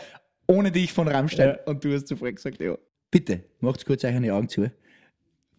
Ohne 0.46 0.70
dich 0.70 0.92
von 0.92 1.08
Rammstein. 1.08 1.48
Ja. 1.48 1.58
Und 1.64 1.82
du 1.84 1.92
hast 1.94 2.06
sofort 2.06 2.36
gesagt, 2.36 2.60
ja. 2.60 2.76
Bitte, 3.10 3.40
macht 3.60 3.84
kurz 3.84 4.04
euch 4.04 4.14
eine 4.14 4.32
Augen 4.34 4.48
zu. 4.48 4.60
Genau. 4.60 4.72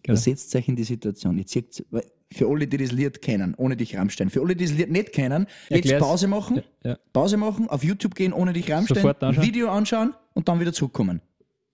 Versetzt 0.05 0.55
euch 0.55 0.67
in 0.69 0.75
die 0.75 0.83
Situation. 0.83 1.43
Seht, 1.45 1.83
weil 1.89 2.03
für 2.31 2.47
alle, 2.49 2.67
die 2.67 2.77
das 2.77 2.91
Lied 2.91 3.21
kennen, 3.21 3.55
ohne 3.55 3.77
dich 3.77 3.95
Rammstein. 3.97 4.29
Für 4.29 4.41
alle, 4.41 4.55
die 4.55 4.65
das 4.65 4.73
Lied 4.75 4.91
nicht 4.91 5.13
kennen, 5.13 5.47
jetzt 5.69 5.85
Erklär's. 5.85 6.01
Pause 6.03 6.27
machen. 6.27 6.61
Ja. 6.83 6.97
Pause 7.13 7.37
machen, 7.37 7.69
auf 7.69 7.83
YouTube 7.83 8.15
gehen, 8.15 8.33
ohne 8.33 8.53
dich 8.53 8.69
Rammstein. 8.71 8.95
Sofort 8.97 9.23
anschauen. 9.23 9.45
Video 9.45 9.69
anschauen 9.69 10.13
und 10.33 10.47
dann 10.47 10.59
wieder 10.59 10.73
zurückkommen. 10.73 11.21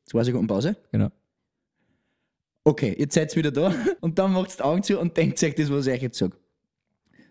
Zwei 0.06 0.24
Sekunden 0.24 0.48
Pause. 0.48 0.76
Genau. 0.92 1.10
Okay, 2.66 2.96
jetzt 2.98 3.14
seid 3.16 3.32
ihr 3.34 3.38
wieder 3.38 3.52
da 3.52 3.74
und 4.02 4.18
dann 4.20 4.32
macht 4.32 4.58
die 4.58 4.64
Augen 4.64 4.84
zu 4.84 5.00
und 5.00 5.18
denkt 5.18 5.42
euch 5.44 5.56
das, 5.56 5.70
was 5.70 5.88
ich 5.88 5.94
euch 5.94 6.02
jetzt 6.02 6.18
sage. 6.18 6.36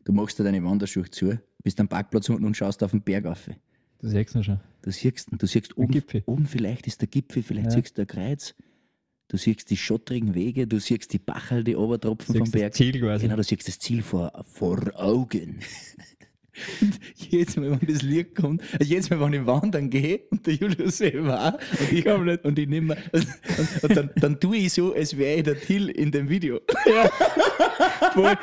Du 0.04 0.12
machst 0.12 0.38
dir 0.38 0.44
deine 0.44 0.62
Wanderschuhe 0.64 1.08
zu, 1.10 1.38
bist 1.62 1.78
am 1.80 1.88
Parkplatz 1.88 2.28
unten 2.28 2.44
und 2.44 2.56
schaust 2.56 2.82
auf 2.82 2.90
den 2.90 3.02
Berg 3.02 3.24
auf. 3.26 3.48
Du 4.00 4.08
siehst 4.08 4.34
ihn 4.34 4.42
schon. 4.44 4.60
Du 4.82 4.90
siehst, 4.90 5.28
du 5.30 5.46
siehst 5.46 5.78
oben, 5.78 5.92
Gipfel. 5.92 6.22
oben 6.26 6.44
vielleicht 6.46 6.88
ist 6.88 7.00
der 7.00 7.08
Gipfel, 7.08 7.42
vielleicht 7.44 7.66
Ja. 7.70 7.70
siehst 7.80 7.96
du 7.96 8.02
ein 8.02 8.06
Kreuz. 8.08 8.54
Du 9.32 9.38
siehst 9.38 9.70
die 9.70 9.78
schottrigen 9.78 10.34
Wege, 10.34 10.66
du 10.66 10.78
siehst 10.78 11.10
die 11.14 11.18
Bachel, 11.18 11.64
die 11.64 11.74
Obertropfen 11.74 12.34
vom 12.34 12.44
Siehst 12.44 12.54
das 12.54 12.60
Berg. 12.60 12.74
Ziel 12.74 13.00
quasi. 13.00 13.24
Genau, 13.24 13.36
du 13.36 13.42
siehst 13.42 13.66
das 13.66 13.78
Ziel 13.78 14.02
vor, 14.02 14.30
vor 14.44 14.78
Augen. 14.94 15.60
Und 16.82 17.00
jedes 17.16 17.56
Mal, 17.56 17.80
wenn 17.80 17.94
das 17.94 18.02
Lied 18.02 18.34
kommt, 18.34 18.60
also 18.78 18.84
jedes 18.84 19.08
Mal, 19.08 19.18
wenn 19.20 19.32
ich 19.32 19.46
wandern 19.46 19.88
gehe 19.88 20.20
und 20.30 20.46
der 20.46 20.52
Julius 20.52 21.00
eben 21.00 21.30
auch, 21.30 21.54
und 21.54 21.92
ich, 21.92 22.06
und 22.44 22.58
ich 22.58 22.68
nehme, 22.68 22.94
und, 23.10 23.26
und 23.82 23.96
dann, 23.96 24.10
dann 24.16 24.38
tue 24.38 24.58
ich 24.58 24.74
so, 24.74 24.94
als 24.94 25.16
wäre 25.16 25.38
ich 25.38 25.44
der 25.44 25.58
Till 25.58 25.88
in 25.88 26.10
dem 26.10 26.28
Video. 26.28 26.60
Voll, 28.12 28.36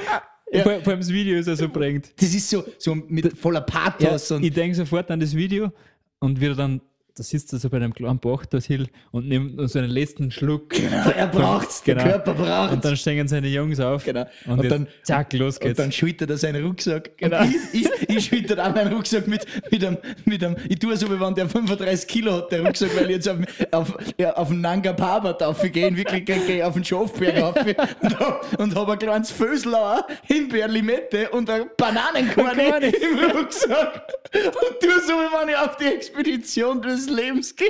vor, 0.64 0.82
vor 0.82 0.88
allem 0.88 1.00
das 1.02 1.14
Video 1.14 1.38
ist 1.38 1.46
ja 1.46 1.56
so 1.56 1.70
prägend. 1.70 2.12
Das 2.20 2.34
ist 2.34 2.50
so, 2.50 2.64
so 2.80 2.96
mit 2.96 3.38
voller 3.38 3.60
Ja, 3.60 3.66
Pathos 3.66 4.32
und 4.32 4.44
ich 4.44 4.54
denke 4.54 4.76
sofort 4.76 5.12
an 5.12 5.20
das 5.20 5.36
Video 5.36 5.72
und 6.18 6.42
wieder 6.42 6.56
dann, 6.56 6.82
da 7.20 7.24
sitzt 7.24 7.51
er 7.51 7.59
so 7.59 7.70
bei 7.70 7.78
einem 7.78 7.93
kleinen 7.93 8.17
Bach, 8.20 8.45
das 8.45 8.65
Hill, 8.65 8.88
und 9.11 9.28
nimmt 9.28 9.70
so 9.70 9.78
einen 9.78 9.89
letzten 9.89 10.32
Schluck. 10.32 10.74
er 11.15 11.28
braucht's, 11.28 11.84
der 11.84 11.95
Genau. 11.95 12.07
Körper 12.09 12.34
braucht's. 12.34 12.74
Und 12.74 12.86
dann 12.86 12.95
steigen 12.95 13.28
seine 13.28 13.47
Jungs 13.49 13.80
auf. 13.82 14.05
Genau. 14.05 14.26
Und, 14.45 14.59
Und 14.59 14.72
dann- 14.72 14.88
zack, 15.03 15.34
los 15.34 15.57
Und 15.57 15.63
geht's. 15.63 15.78
dann 15.78 15.91
schüttet 15.91 16.30
er 16.30 16.38
seinen 16.38 16.65
Rucksack. 16.65 17.17
Genau. 17.17 17.41
Und 17.41 17.53
ich, 17.74 17.84
ich, 17.86 18.09
ich 18.09 18.26
schütte 18.26 18.63
auch 18.65 18.74
meinen 18.74 18.93
Rucksack 18.93 19.28
mit, 19.28 19.45
mit, 19.70 19.84
einem, 19.84 19.97
mit 20.26 20.43
einem, 20.43 20.55
ich 20.70 20.80
tue 20.80 20.95
so, 20.95 21.07
wie 21.11 21.20
wenn 21.20 21.36
der 21.36 21.49
35 21.49 22.07
Kilo 22.07 22.34
hat, 22.38 22.51
der 22.51 22.65
Rucksack, 22.65 22.95
weil 22.95 23.05
ich 23.09 23.17
jetzt 23.17 23.28
auf, 23.30 23.38
auf, 23.72 23.97
ja, 24.17 24.34
auf 24.36 24.47
den 24.47 24.61
Nanga 24.61 24.93
Parbat 24.93 25.43
aufgehe, 25.43 25.95
wirklich 25.95 26.26
gehe, 26.26 26.65
auf 26.65 26.74
den 26.76 26.86
Schafberg 26.86 27.41
auf 27.43 27.55
und 28.01 28.20
hab, 28.20 28.59
und 28.59 28.76
hab 28.76 28.89
ein 28.89 28.99
kleines 28.99 29.32
Fösler, 29.32 30.05
Himbeerlimette 30.24 31.30
und 31.32 31.49
ein 31.49 31.63
Bananenkorn 31.78 32.55
Korn. 32.57 32.84
im 32.84 33.38
Rucksack. 33.38 34.03
Und 34.34 34.80
tue 34.80 35.01
so, 35.05 35.13
wie 35.13 35.41
wenn 35.41 35.49
ich 35.49 35.57
auf 35.57 35.76
die 35.78 35.86
Expedition 35.86 36.82
des 36.82 37.09
Lebens 37.10 37.55
gehe. 37.55 37.68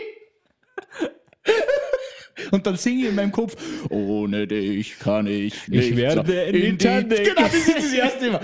Und 2.51 2.65
dann 2.65 2.77
singe 2.77 3.01
ich 3.03 3.09
in 3.09 3.15
meinem 3.15 3.33
Kopf, 3.33 3.55
ohne 3.89 4.47
dich 4.47 4.97
kann 4.97 5.27
ich 5.27 5.67
nicht. 5.67 5.95
werde 5.97 6.31
in 6.43 6.53
die 6.53 6.77
Titanic. 6.77 7.25
Genau, 7.25 7.41
das 7.41 7.53
ist 7.67 7.77
das 7.77 7.91
erste 7.93 8.27
Immer. 8.27 8.39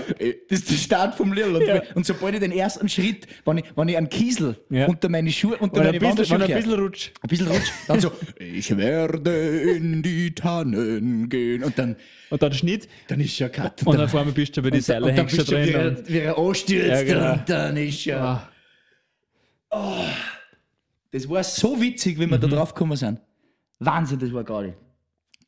Das 0.50 0.58
ist 0.60 0.70
der 0.70 0.74
Start 0.76 1.14
vom 1.14 1.32
Lied. 1.32 1.46
Und, 1.46 1.66
Ja. 1.66 1.82
und 1.94 2.04
sobald 2.04 2.34
ich 2.34 2.40
den 2.40 2.52
ersten 2.52 2.88
Schritt, 2.90 3.26
wenn 3.46 3.58
ich, 3.58 3.64
wenn 3.74 3.88
ich 3.88 3.96
einen 3.96 4.10
Kiesel 4.10 4.56
Ja. 4.68 4.86
unter 4.86 5.08
meine 5.08 5.30
Schuhe, 5.32 5.56
unter 5.56 5.76
Wenn 5.76 5.84
meine 5.86 5.96
ein 6.10 6.14
bisschen, 6.16 6.30
Wanderschuhe 6.40 6.56
ein 6.56 6.62
bisschen 6.62 6.78
rutscht. 6.80 7.12
ein 7.22 7.28
bisschen 7.28 7.46
rutsch, 7.48 7.70
dann 7.88 8.00
so, 8.00 8.12
ich 8.38 8.76
werde 8.76 9.60
in 9.76 10.02
die 10.02 10.34
Tannen 10.34 11.28
gehen. 11.30 11.64
Und 11.64 11.78
dann, 11.78 11.96
Und 12.28 12.42
dann 12.42 12.52
Schnitt. 12.52 12.88
dann 13.08 13.20
ist 13.20 13.34
schon 13.34 13.50
cut. 13.50 13.82
Und 13.86 13.98
auf 13.98 14.14
einmal 14.14 14.34
bist 14.34 14.56
du 14.58 14.62
bei 14.62 14.70
die 14.70 14.78
und, 14.78 14.88
dann- 14.88 14.94
Seile 15.02 15.06
dann 15.06 15.14
hängst 15.16 15.38
du 15.38 15.42
drin. 15.44 15.74
und- 15.96 16.08
wieder 16.08 16.36
anstürzt 16.38 16.88
Ja, 16.90 17.02
genau. 17.02 17.32
und 17.32 17.48
dann 17.48 17.76
ist 17.78 18.02
schon... 18.02 18.14
Ah, 19.70 20.08
Das 21.12 21.28
war 21.28 21.42
so 21.44 21.80
witzig, 21.80 22.18
wie 22.18 22.28
wir 22.30 22.38
da 22.38 22.46
drauf 22.46 22.74
gekommen 22.74 22.96
sind. 22.96 23.20
Wahnsinn, 23.78 24.18
das 24.18 24.32
war 24.32 24.44
gerade. 24.44 24.74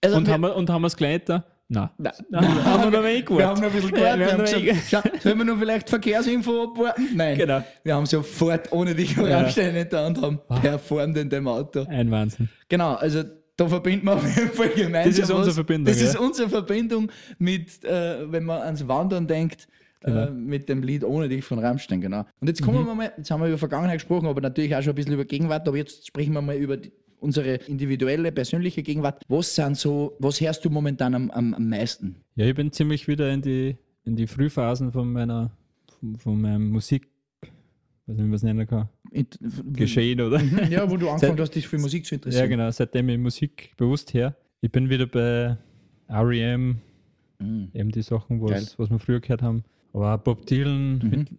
Also 0.03 0.17
Und 0.17 0.27
wir- 0.27 0.35
haben 0.35 0.41
wir, 0.43 0.55
und 0.57 0.71
haben 0.71 0.83
wir 0.83 0.87
es 0.87 0.97
gleich 0.97 1.25
da? 1.25 1.45
Nein. 1.71 1.91
Nein. 1.99 2.13
Nein, 2.31 2.65
haben 2.65 2.85
wir 2.85 2.99
noch 2.99 3.05
wenig 3.05 3.29
Wir 3.29 3.47
haben 3.47 3.61
noch 3.61 3.67
ein 3.67 3.73
bisschen 3.75 3.91
gewartet. 3.91 4.21
Ja, 4.21 4.27
wir 4.27 4.33
haben 4.33 4.39
noch 4.45 4.63
gesagt, 4.73 4.89
schau, 4.89 5.19
sollen 5.21 5.39
wir 5.39 5.45
noch 5.45 5.59
vielleicht 5.59 5.91
Verkehrsinfo 5.91 6.63
abwarten? 6.63 7.09
Nein. 7.15 7.37
Genau. 7.37 7.63
Wir 7.85 7.95
haben 7.95 8.07
sofort 8.07 8.73
ohne 8.73 8.95
dich 8.95 9.19
und 9.19 9.29
Ja. 9.29 9.43
Nicht 9.43 9.93
da 9.93 10.07
und 10.07 10.23
haben 10.23 10.39
performt 10.63 11.19
in 11.19 11.29
dem 11.29 11.47
Auto. 11.47 11.85
Ein 11.89 12.11
Wahnsinn. 12.11 12.49
Genau, 12.71 12.95
also 12.95 13.23
da 13.57 13.69
verbinden 13.69 14.07
wir 14.07 14.15
auf 14.15 14.25
jeden 14.37 14.51
Fall 14.53 14.69
gemeinsam. 14.71 15.11
Das 15.11 15.19
ist 15.19 15.31
unsere. 15.31 15.55
Verbindung, 15.55 15.93
Das 15.93 16.01
ja. 16.01 16.09
ist 16.09 16.17
unsere 16.19 16.49
Verbindung 16.49 17.11
mit, 17.39 17.85
äh, 17.85 18.33
wenn 18.33 18.45
man 18.45 18.63
ans 18.63 18.89
Wandern 18.89 19.27
denkt, 19.27 19.69
äh, 20.03 20.11
Genau. 20.11 20.31
mit 20.33 20.69
dem 20.69 20.83
Lied 20.83 21.05
Ohne 21.05 21.29
dich 21.29 21.45
von 21.45 21.59
Rammstein, 21.59 22.01
genau. 22.01 22.25
Und 22.41 22.49
jetzt 22.49 22.63
kommen 22.63 22.83
Mhm. 22.83 22.87
wir 22.87 22.95
mal, 22.95 23.13
jetzt 23.17 23.31
haben 23.31 23.41
wir 23.41 23.49
über 23.49 23.59
Vergangenheit 23.59 23.97
gesprochen, 23.99 24.27
aber 24.27 24.41
natürlich 24.41 24.75
auch 24.75 24.83
schon 24.83 24.93
ein 24.93 24.97
bisschen 24.97 25.15
über 25.15 25.25
Gegenwart, 25.25 25.67
aber 25.67 25.77
jetzt 25.77 26.07
sprechen 26.07 26.33
wir 26.35 26.43
mal 26.43 26.57
über 26.57 26.77
die, 26.77 26.93
unsere 27.21 27.55
individuelle, 27.67 28.31
persönliche 28.31 28.83
Gegenwart. 28.83 29.23
Was 29.29 29.55
sind 29.55 29.77
so, 29.77 30.17
was 30.21 30.41
hörst 30.41 30.65
du 30.65 30.71
momentan 30.71 31.15
am, 31.15 31.31
am, 31.31 31.53
am 31.55 31.69
meisten? 31.69 32.17
Ja, 32.37 32.47
ich 32.47 32.55
bin 32.55 32.71
ziemlich 32.73 33.09
wieder 33.09 33.33
in 33.33 33.43
die, 33.43 33.77
in 34.05 34.15
die 34.15 34.27
Frühphasen 34.29 34.93
von 34.93 35.13
meiner, 35.13 35.51
von, 35.99 36.17
von 36.17 36.41
meinem 36.41 36.71
Musik, 36.71 37.09
weiß 38.07 38.17
nicht, 38.19 38.33
es 38.35 38.43
nennen 38.45 38.67
kann, 38.67 38.89
Int- 39.11 39.39
Geschehen 39.73 40.21
oder. 40.21 40.41
Ja, 40.71 40.89
wo 40.89 40.97
du 40.97 41.09
angefangen 41.11 41.41
hast, 41.41 41.55
dich 41.57 41.67
für 41.67 41.79
Musik 41.79 42.07
zu 42.07 42.15
interessieren. 42.15 42.45
Ja, 42.45 42.49
genau, 42.57 42.71
seitdem 42.71 43.09
ich 43.09 43.19
Musik 43.19 43.73
bewusst 43.77 44.15
her. 44.15 44.37
Ich 44.61 44.71
bin 44.71 44.89
wieder 44.89 45.07
bei 45.07 45.57
REM, 46.09 46.79
Mhm. 47.41 47.71
eben 47.73 47.91
die 47.93 48.03
Sachen, 48.03 48.41
Geil. 48.41 48.51
was, 48.57 48.79
was 48.79 48.91
wir 48.91 48.99
früher 48.99 49.21
gehört 49.21 49.43
haben. 49.43 49.63
Aber 49.93 50.15
auch 50.15 50.19
Bob 50.19 50.47
Dylan, 50.47 50.99
Mhm. 50.99 51.11
mit 51.11 51.31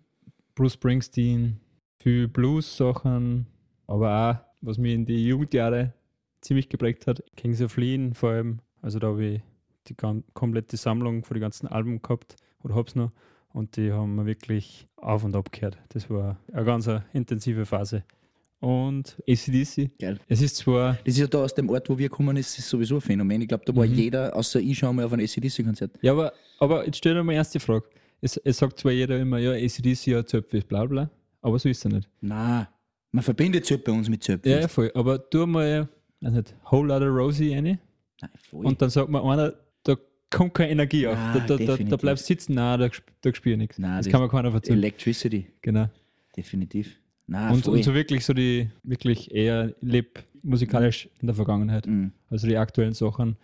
Bruce 0.55 0.73
Springsteen, 0.73 1.59
viel 1.99 2.27
Blues-Sachen, 2.27 3.45
aber 3.87 4.31
auch, 4.41 4.45
was 4.61 4.77
mich 4.77 4.93
in 4.93 5.05
die 5.05 5.25
Jugendjahre 5.27 5.93
ziemlich 6.41 6.69
geprägt 6.69 7.07
hat, 7.07 7.23
Kings 7.35 7.61
of 7.61 7.75
Lean 7.77 8.13
vor 8.13 8.31
allem. 8.31 8.59
Also 8.81 8.99
da 8.99 9.07
habe 9.07 9.25
ich 9.25 9.41
die 9.87 9.95
komplette 10.33 10.77
Sammlung 10.77 11.23
von 11.23 11.35
den 11.35 11.41
ganzen 11.41 11.67
Alben 11.67 12.01
gehabt 12.01 12.35
oder 12.63 12.75
hab's 12.75 12.95
noch. 12.95 13.11
Und 13.51 13.77
die 13.77 13.91
haben 13.91 14.15
wir 14.15 14.25
wirklich 14.25 14.87
auf 14.97 15.23
und 15.23 15.35
ab 15.35 15.51
gehört. 15.51 15.77
Das 15.89 16.09
war 16.09 16.37
eine 16.53 16.63
ganz 16.65 16.89
intensive 17.13 17.65
Phase. 17.65 18.03
Und 18.59 19.17
ACDC. 19.27 19.89
Geil. 19.99 20.19
Es 20.27 20.41
ist 20.41 20.57
zwar 20.57 20.93
Das 21.05 21.13
ist 21.15 21.17
ja 21.19 21.27
da 21.27 21.43
aus 21.43 21.53
dem 21.55 21.69
Ort, 21.69 21.89
wo 21.89 21.97
wir 21.97 22.09
kommen, 22.09 22.35
ist 22.37 22.59
es 22.59 22.69
sowieso 22.69 22.95
ein 22.95 23.01
Phänomen. 23.01 23.41
Ich 23.41 23.47
glaube, 23.47 23.63
da 23.65 23.73
war 23.75 23.85
Mhm. 23.87 23.93
jeder, 23.93 24.35
außer 24.35 24.59
ich, 24.59 24.77
schon 24.77 24.95
mal 24.95 25.05
auf 25.05 25.13
ein 25.13 25.21
ACDC-Konzert. 25.21 25.97
Ja, 26.01 26.11
aber, 26.11 26.33
aber 26.59 26.85
jetzt 26.85 26.97
stell 26.97 27.13
dir 27.15 27.23
mal 27.23 27.33
erst 27.33 27.55
die 27.55 27.59
Frage. 27.59 27.85
Es, 28.21 28.37
es 28.37 28.57
sagt 28.57 28.79
zwar 28.79 28.91
jeder 28.91 29.19
immer, 29.19 29.37
ja, 29.39 29.51
ACDC 29.51 30.15
hat 30.15 30.29
Zöpfe, 30.29 30.61
bla 30.61 30.85
bla, 30.85 31.09
aber 31.41 31.57
so 31.59 31.69
ist 31.69 31.85
es 31.85 31.91
nicht. 31.91 32.07
Na, 32.21 32.67
man 33.11 33.23
verbindet 33.23 33.65
Zöpfe 33.65 33.85
bei 33.85 33.97
uns 33.97 34.09
mit 34.09 34.23
Zöpfe. 34.23 34.49
Ja, 34.49 34.59
ja, 34.61 34.67
voll. 34.67 34.91
Aber 34.93 35.29
tu 35.29 35.45
mal, 35.47 35.87
weiß 36.21 36.33
nicht, 36.33 36.55
Whole 36.71 36.87
Lotta 36.89 37.05
Rosie 37.07 37.53
rein 37.55 37.63
Nein, 38.21 38.29
voll. 38.35 38.65
und 38.65 38.81
dann 38.81 38.89
sagt 38.89 39.09
man 39.09 39.23
einer, 39.23 39.53
da 39.83 39.95
kommt 40.29 40.53
keine 40.53 40.71
Energie 40.71 41.07
auf. 41.07 41.15
Ah, 41.17 41.33
Da, 41.47 41.57
da, 41.57 41.63
da, 41.65 41.77
da 41.77 41.95
bleibst 41.97 42.25
du 42.25 42.27
sitzen, 42.33 42.53
nein, 42.55 42.79
da, 42.79 42.89
da 43.21 43.33
spüre 43.33 43.53
ich 43.53 43.57
nichts. 43.59 43.79
Nein, 43.79 43.97
das 43.97 44.05
das- 44.05 44.11
kann 44.11 44.21
man 44.21 44.29
keiner 44.29 44.53
erzählen. 44.53 44.77
Electricity, 44.79 45.47
Genau. 45.61 45.87
definitiv. 46.35 46.99
Nein, 47.27 47.53
und, 47.53 47.67
und 47.67 47.83
so 47.83 47.93
wirklich 47.93 48.25
so 48.25 48.33
die, 48.33 48.69
wirklich 48.83 49.31
eher 49.31 49.73
leb 49.81 50.23
musikalisch 50.41 51.07
in 51.21 51.27
der 51.27 51.35
Vergangenheit. 51.35 51.85
Mhm. 51.85 52.11
Also 52.29 52.47
die 52.47 52.57
aktuellen 52.57 52.93
Sachen. 52.93 53.37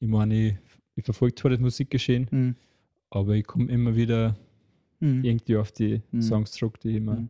Ich 0.00 0.08
meine, 0.08 0.34
ich, 0.48 0.54
ich 0.96 1.04
verfolge 1.04 1.34
zwar 1.34 1.50
das 1.50 1.60
Musikgeschehen, 1.60 2.28
Mhm. 2.30 2.56
Aber 3.14 3.34
ich 3.34 3.46
komme 3.46 3.70
immer 3.70 3.94
wieder 3.94 4.36
Mhm. 5.00 5.24
irgendwie 5.24 5.56
auf 5.56 5.70
die 5.72 6.00
Mhm. 6.12 6.22
Songs 6.22 6.52
zurück, 6.52 6.78
die 6.80 6.96
ich 6.96 7.00
mir 7.02 7.14
Mhm. 7.16 7.28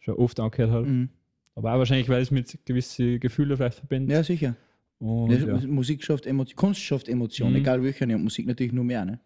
schon 0.00 0.14
oft 0.14 0.38
angehört 0.40 0.70
habe. 0.70 0.86
Mhm. 0.86 1.08
Aber 1.56 1.72
auch 1.74 1.78
wahrscheinlich, 1.78 2.08
weil 2.08 2.22
es 2.22 2.30
mit 2.30 2.58
gewissen 2.64 3.18
Gefühlen 3.20 3.56
vielleicht 3.56 3.78
verbindet. 3.78 4.16
Ja, 4.16 4.22
sicher. 4.22 4.54
Und, 4.98 5.30
Ja, 5.32 5.56
ja. 5.58 5.66
Musik 5.66 6.04
schafft 6.04 6.26
Emotion, 6.26 6.56
Kunst 6.56 6.80
schafft 6.80 7.08
Emotion, 7.08 7.50
Mhm. 7.50 7.56
egal 7.56 7.82
welche, 7.82 8.04
und 8.04 8.22
Musik 8.22 8.46
natürlich 8.46 8.72
nur 8.72 8.84
mehr. 8.84 9.04
Ne? 9.04 9.18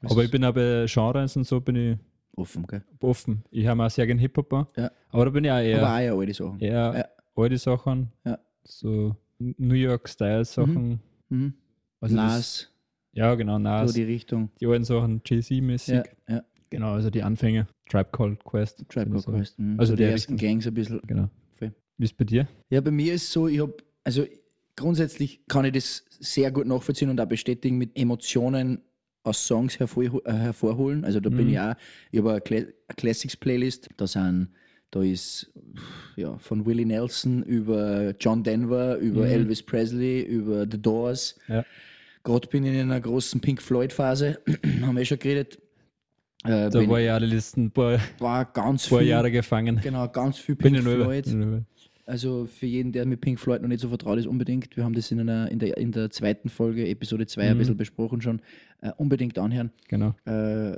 Das 0.00 0.12
Aber 0.12 0.24
ich 0.24 0.30
bin 0.30 0.44
auch 0.44 0.52
bei 0.54 0.86
Genres 0.88 1.36
und 1.36 1.44
so 1.44 1.60
bin 1.60 1.76
ich 1.76 1.96
offen, 2.36 2.66
gell? 2.66 2.82
offen. 3.00 3.42
Ich 3.50 3.66
habe 3.66 3.82
auch 3.84 3.90
sehr 3.90 4.06
gerne 4.06 4.20
Hip-Hop. 4.20 4.52
an. 4.52 4.66
Ja. 4.76 4.90
Aber 5.10 5.24
da 5.26 5.30
bin 5.30 5.44
ich 5.44 5.50
auch 5.50 5.54
Aber 5.54 5.62
eher, 5.64 5.82
auch 5.82 5.98
ja 6.00 6.14
alte 6.18 6.34
Sachen. 6.34 6.60
eher 6.60 6.72
Ja. 6.72 7.08
alte 7.42 7.58
Sachen. 7.58 8.08
Ja. 8.24 8.38
So 8.64 9.16
New 9.38 9.74
York-Style-Sachen. 9.74 11.00
Mhm. 11.28 11.54
Also 12.00 12.16
das- 12.16 12.24
Nas, 12.34 12.71
Ja, 13.14 13.34
genau, 13.34 13.54
so 13.54 13.58
Nas. 13.58 13.92
die 13.92 14.02
Richtung. 14.04 14.50
die 14.60 14.66
alten 14.66 14.84
Sachen, 14.84 15.20
Jay-Z-mäßig. 15.24 15.94
Ja, 15.94 16.02
ja. 16.28 16.42
Genau, 16.70 16.92
also 16.92 17.10
die 17.10 17.22
Anfänge. 17.22 17.66
Tribe 17.90 18.08
Called 18.12 18.42
Quest. 18.44 18.84
Tribe 18.88 19.10
Called 19.10 19.22
so. 19.24 19.32
Quest. 19.32 19.58
Mhm. 19.58 19.78
Also 19.78 19.92
so 19.92 19.96
die 19.96 20.02
der 20.04 20.12
ersten 20.12 20.32
Richtung. 20.34 20.48
Gangs 20.48 20.66
ein 20.66 20.74
bisschen. 20.74 21.00
Genau. 21.06 21.28
Voll. 21.50 21.72
Wie 21.98 22.04
ist 22.04 22.16
bei 22.16 22.24
dir? 22.24 22.48
Ja, 22.70 22.80
bei 22.80 22.90
mir 22.90 23.12
ist 23.12 23.30
so, 23.30 23.46
ich 23.48 23.60
habe, 23.60 23.74
also 24.04 24.24
grundsätzlich 24.76 25.46
kann 25.48 25.66
ich 25.66 25.72
das 25.72 26.04
sehr 26.20 26.50
gut 26.50 26.66
nachvollziehen 26.66 27.10
und 27.10 27.20
auch 27.20 27.26
bestätigen 27.26 27.76
mit 27.76 27.90
Emotionen 27.98 28.80
aus 29.24 29.46
Songs 29.46 29.78
hervor, 29.78 30.04
äh, 30.04 30.32
hervorholen. 30.32 31.04
Also 31.04 31.20
da 31.20 31.28
bin 31.28 31.46
Mhm. 31.46 31.52
ich 31.52 31.60
auch, 31.60 31.74
ich 32.10 32.18
habe 32.20 32.30
eine, 32.32 32.40
Cla 32.40 32.56
eine 32.58 32.72
Classics-Playlist, 32.96 33.90
da 33.96 34.06
sind 34.06 34.48
Da 34.90 35.02
ist 35.02 35.50
ja, 36.16 36.36
von 36.38 36.66
Willie 36.66 36.84
Nelson 36.84 37.42
über 37.44 38.14
John 38.20 38.42
Denver, 38.42 38.96
über 38.98 39.20
Mhm. 39.22 39.30
Elvis 39.32 39.62
Presley, 39.62 40.20
über 40.22 40.66
The 40.70 40.80
Doors. 40.80 41.38
Ja. 41.48 41.64
Gerade 42.24 42.48
bin 42.48 42.64
ich 42.64 42.72
in 42.74 42.80
einer 42.80 43.00
großen 43.00 43.40
Pink 43.40 43.60
Floyd-Phase, 43.62 44.38
haben 44.82 44.94
wir 44.94 45.02
eh 45.02 45.04
schon 45.04 45.18
geredet. 45.18 45.58
Äh, 46.44 46.70
Da 46.70 46.88
war 46.88 47.00
ja 47.00 47.18
die 47.18 47.26
letzten 47.26 47.70
paar, 47.70 47.98
war 48.18 48.44
ganz 48.44 48.88
paar 48.88 49.00
viel, 49.00 49.08
Jahre 49.08 49.30
gefangen. 49.30 49.80
genau, 49.82 50.08
ganz 50.08 50.38
viel 50.38 50.56
Pink. 50.56 50.78
Floyd. 50.80 51.24
bin 51.24 51.42
über. 51.42 51.62
Also 52.04 52.46
für 52.46 52.66
jeden, 52.66 52.90
der 52.92 53.06
mit 53.06 53.20
Pink 53.20 53.38
Floyd 53.38 53.62
noch 53.62 53.68
nicht 53.68 53.80
so 53.80 53.88
vertraut 53.88 54.18
ist, 54.18 54.26
unbedingt. 54.26 54.76
Wir 54.76 54.84
haben 54.84 54.92
das 54.94 55.10
in, 55.12 55.20
einer, 55.20 55.50
in, 55.50 55.60
der, 55.60 55.76
in 55.76 55.92
der 55.92 56.10
zweiten 56.10 56.48
Folge, 56.48 56.86
Episode 56.88 57.26
2, 57.26 57.42
ein 57.42 57.54
Mhm. 57.54 57.58
bisschen 57.58 57.76
besprochen 57.76 58.20
schon. 58.20 58.42
Äh, 58.80 58.90
unbedingt 58.96 59.38
anhören, 59.38 59.70
Genau. 59.88 60.14
äh, 60.26 60.30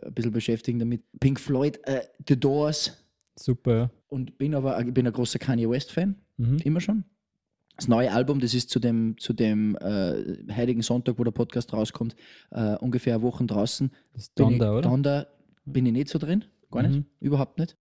ein 0.07 0.13
bisschen 0.15 0.33
beschäftigen 0.33 0.79
damit. 0.79 1.03
Pink 1.21 1.41
Floyd, 1.41 1.81
äh, 1.85 2.03
The 2.29 2.39
Doors 2.39 3.03
Super, 3.37 3.77
ja. 3.77 3.91
und 4.09 4.37
bin 4.37 4.55
aber 4.55 4.83
bin 4.85 5.07
ein 5.07 5.13
großer 5.15 5.39
Kanye 5.39 5.69
West-Fan, 5.69 6.15
Mhm. 6.37 6.59
immer 6.65 6.81
schon. 6.83 7.05
Das 7.77 7.89
neue 7.89 8.13
Album, 8.13 8.41
das 8.41 8.55
ist 8.55 8.71
zu 8.71 8.79
dem, 8.79 9.17
zu 9.19 9.33
dem 9.33 9.77
äh, 9.81 10.53
Heiligen 10.53 10.83
Sonntag, 10.83 11.19
wo 11.19 11.25
der 11.25 11.33
Podcast 11.33 11.73
rauskommt, 11.73 12.15
äh, 12.51 12.77
ungefähr 12.77 13.15
eine 13.15 13.23
Woche 13.23 13.45
draußen. 13.45 13.91
Das 14.13 14.23
ist 14.25 14.35
Bin 14.37 14.45
Donda, 14.59 14.67
ich, 14.67 14.79
oder? 14.79 14.83
Donda 14.89 15.27
bin 15.65 15.87
ich 15.87 15.93
nicht 15.93 16.09
so 16.09 16.19
drin, 16.19 16.45
gar 16.71 16.83
nicht, 16.83 16.97
Mhm. 16.97 17.07
überhaupt 17.21 17.59
nicht. 17.59 17.77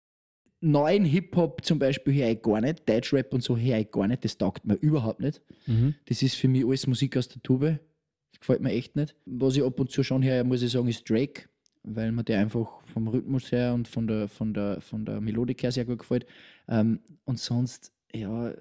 Neuen 0.61 1.03
Hip-Hop 1.05 1.63
zum 1.65 1.77
Beispiel 1.77 2.13
höre 2.13 2.29
ich 2.31 2.41
gar 2.41 2.61
nicht, 2.61 2.87
Deutschrap 2.89 3.33
und 3.33 3.43
so 3.43 3.57
höre 3.57 3.79
ich 3.79 3.91
gar 3.91 4.07
nicht, 4.07 4.23
das 4.23 4.37
taugt 4.37 4.65
mir 4.65 4.75
überhaupt 4.75 5.19
nicht. 5.19 5.41
Mhm. 5.67 5.93
Das 6.05 6.23
ist 6.23 6.35
für 6.35 6.47
mich 6.47 6.65
alles 6.65 6.87
Musik 6.87 7.17
aus 7.17 7.27
der 7.27 7.43
Tube. 7.43 7.79
Das 8.31 8.39
gefällt 8.39 8.61
mir 8.61 8.71
echt 8.71 8.95
nicht. 8.95 9.15
Was 9.25 9.55
ich 9.57 9.63
ab 9.63 9.79
und 9.79 9.91
zu 9.91 10.03
schon 10.03 10.23
höre, 10.23 10.43
muss 10.43 10.61
ich 10.63 10.71
sagen, 10.71 10.87
ist 10.87 11.07
Drake, 11.09 11.49
weil 11.83 12.11
mir 12.13 12.23
der 12.23 12.39
einfach 12.39 12.79
vom 12.93 13.09
Rhythmus 13.09 13.51
her 13.51 13.73
und 13.73 13.87
von 13.89 14.07
der, 14.07 14.27
von 14.29 14.53
der, 14.53 14.79
von 14.81 15.05
der 15.05 15.19
Melodik 15.21 15.61
her 15.63 15.71
sehr 15.71 15.85
gut 15.85 15.99
gefällt. 15.99 16.25
Ähm, 16.69 16.99
und 17.25 17.39
sonst, 17.39 17.91
ja, 18.15 18.53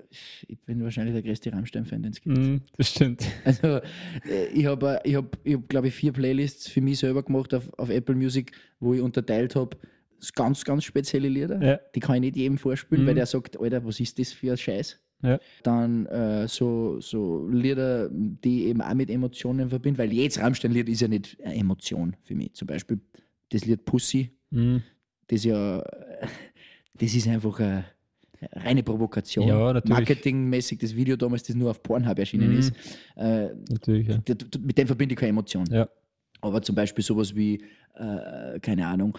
ich 0.49 0.59
bin 0.61 0.83
wahrscheinlich 0.83 1.15
der 1.15 1.23
größte 1.23 1.53
Rammstein-Fan, 1.53 2.03
den 2.03 2.13
es 2.13 2.21
gibt. 2.21 2.37
Mhm, 2.39 2.63
das 2.77 2.89
stimmt. 2.91 3.25
Also, 3.45 3.67
äh, 4.29 4.47
ich 4.55 4.67
habe, 4.67 5.01
ich 5.05 5.15
hab, 5.15 5.37
ich 5.45 5.55
hab, 5.55 5.69
glaube 5.69 5.89
ich, 5.89 5.95
vier 5.95 6.13
Playlists 6.13 6.69
für 6.69 6.81
mich 6.81 6.99
selber 6.99 7.23
gemacht 7.23 7.53
auf, 7.55 7.69
auf 7.79 7.91
Apple 7.91 8.15
Music, 8.15 8.53
wo 8.81 8.95
ich 8.95 9.01
unterteilt 9.01 9.55
habe, 9.57 9.77
ganz, 10.35 10.65
ganz 10.65 10.85
spezielle 10.85 11.29
Lieder. 11.29 11.61
Ja. 11.63 11.81
Die 11.95 12.01
kann 12.01 12.15
ich 12.17 12.21
nicht 12.23 12.37
jedem 12.37 12.57
vorspielen, 12.59 13.05
Mhm. 13.05 13.09
weil 13.09 13.15
der 13.17 13.27
sagt, 13.27 13.59
Alter, 13.61 13.85
was 13.85 14.01
ist 14.01 14.19
das 14.19 14.33
für 14.33 14.53
ein 14.53 14.57
Scheiß? 14.57 14.99
Ja. 15.23 15.39
Dann 15.63 16.07
äh, 16.07 16.49
so, 16.49 16.99
so 17.01 17.47
Lieder, 17.49 18.09
die 18.11 18.65
eben 18.65 18.81
auch 18.81 18.95
mit 18.95 19.09
Emotionen 19.11 19.69
verbinde, 19.69 19.99
weil 19.99 20.13
jedes 20.13 20.41
Rammstein-Lied 20.41 20.89
ist 20.89 21.01
ja 21.01 21.09
nicht 21.09 21.37
eine 21.45 21.55
Emotion 21.57 22.17
für 22.23 22.35
mich. 22.35 22.55
Zum 22.55 22.67
Beispiel 22.67 23.01
das 23.51 23.65
Lied 23.67 23.85
Pussy, 23.85 24.31
Mhm. 24.51 24.83
das 25.29 25.45
ja, 25.45 25.83
das 26.95 27.15
ist 27.15 27.27
einfach 27.29 27.59
eine 27.61 27.85
reine 28.53 28.83
Provokation. 28.83 29.47
Ja, 29.49 29.73
natürlich. 29.73 29.91
Marketingmäßig 29.97 30.79
das 30.79 30.95
Video 30.97 31.17
damals, 31.17 31.43
das 31.45 31.55
nur 31.57 31.71
auf 31.71 31.83
Pornhub 31.83 32.19
erschienen 32.19 32.53
Mhm. 32.53 32.59
ist. 32.59 32.73
Äh, 33.17 33.49
Natürlich, 33.71 34.09
ja. 34.09 34.17
d- 34.19 34.59
mit 34.61 34.77
dem 34.79 34.87
verbinde 34.87 35.13
ich 35.15 35.19
keine 35.19 35.31
Emotion. 35.31 35.67
Ja. 35.71 35.89
Aber 36.41 36.61
zum 36.63 36.75
Beispiel 36.75 37.05
sowas 37.05 37.35
wie, 37.35 37.63
äh, 37.95 38.59
keine 38.61 38.87
Ahnung, 38.87 39.17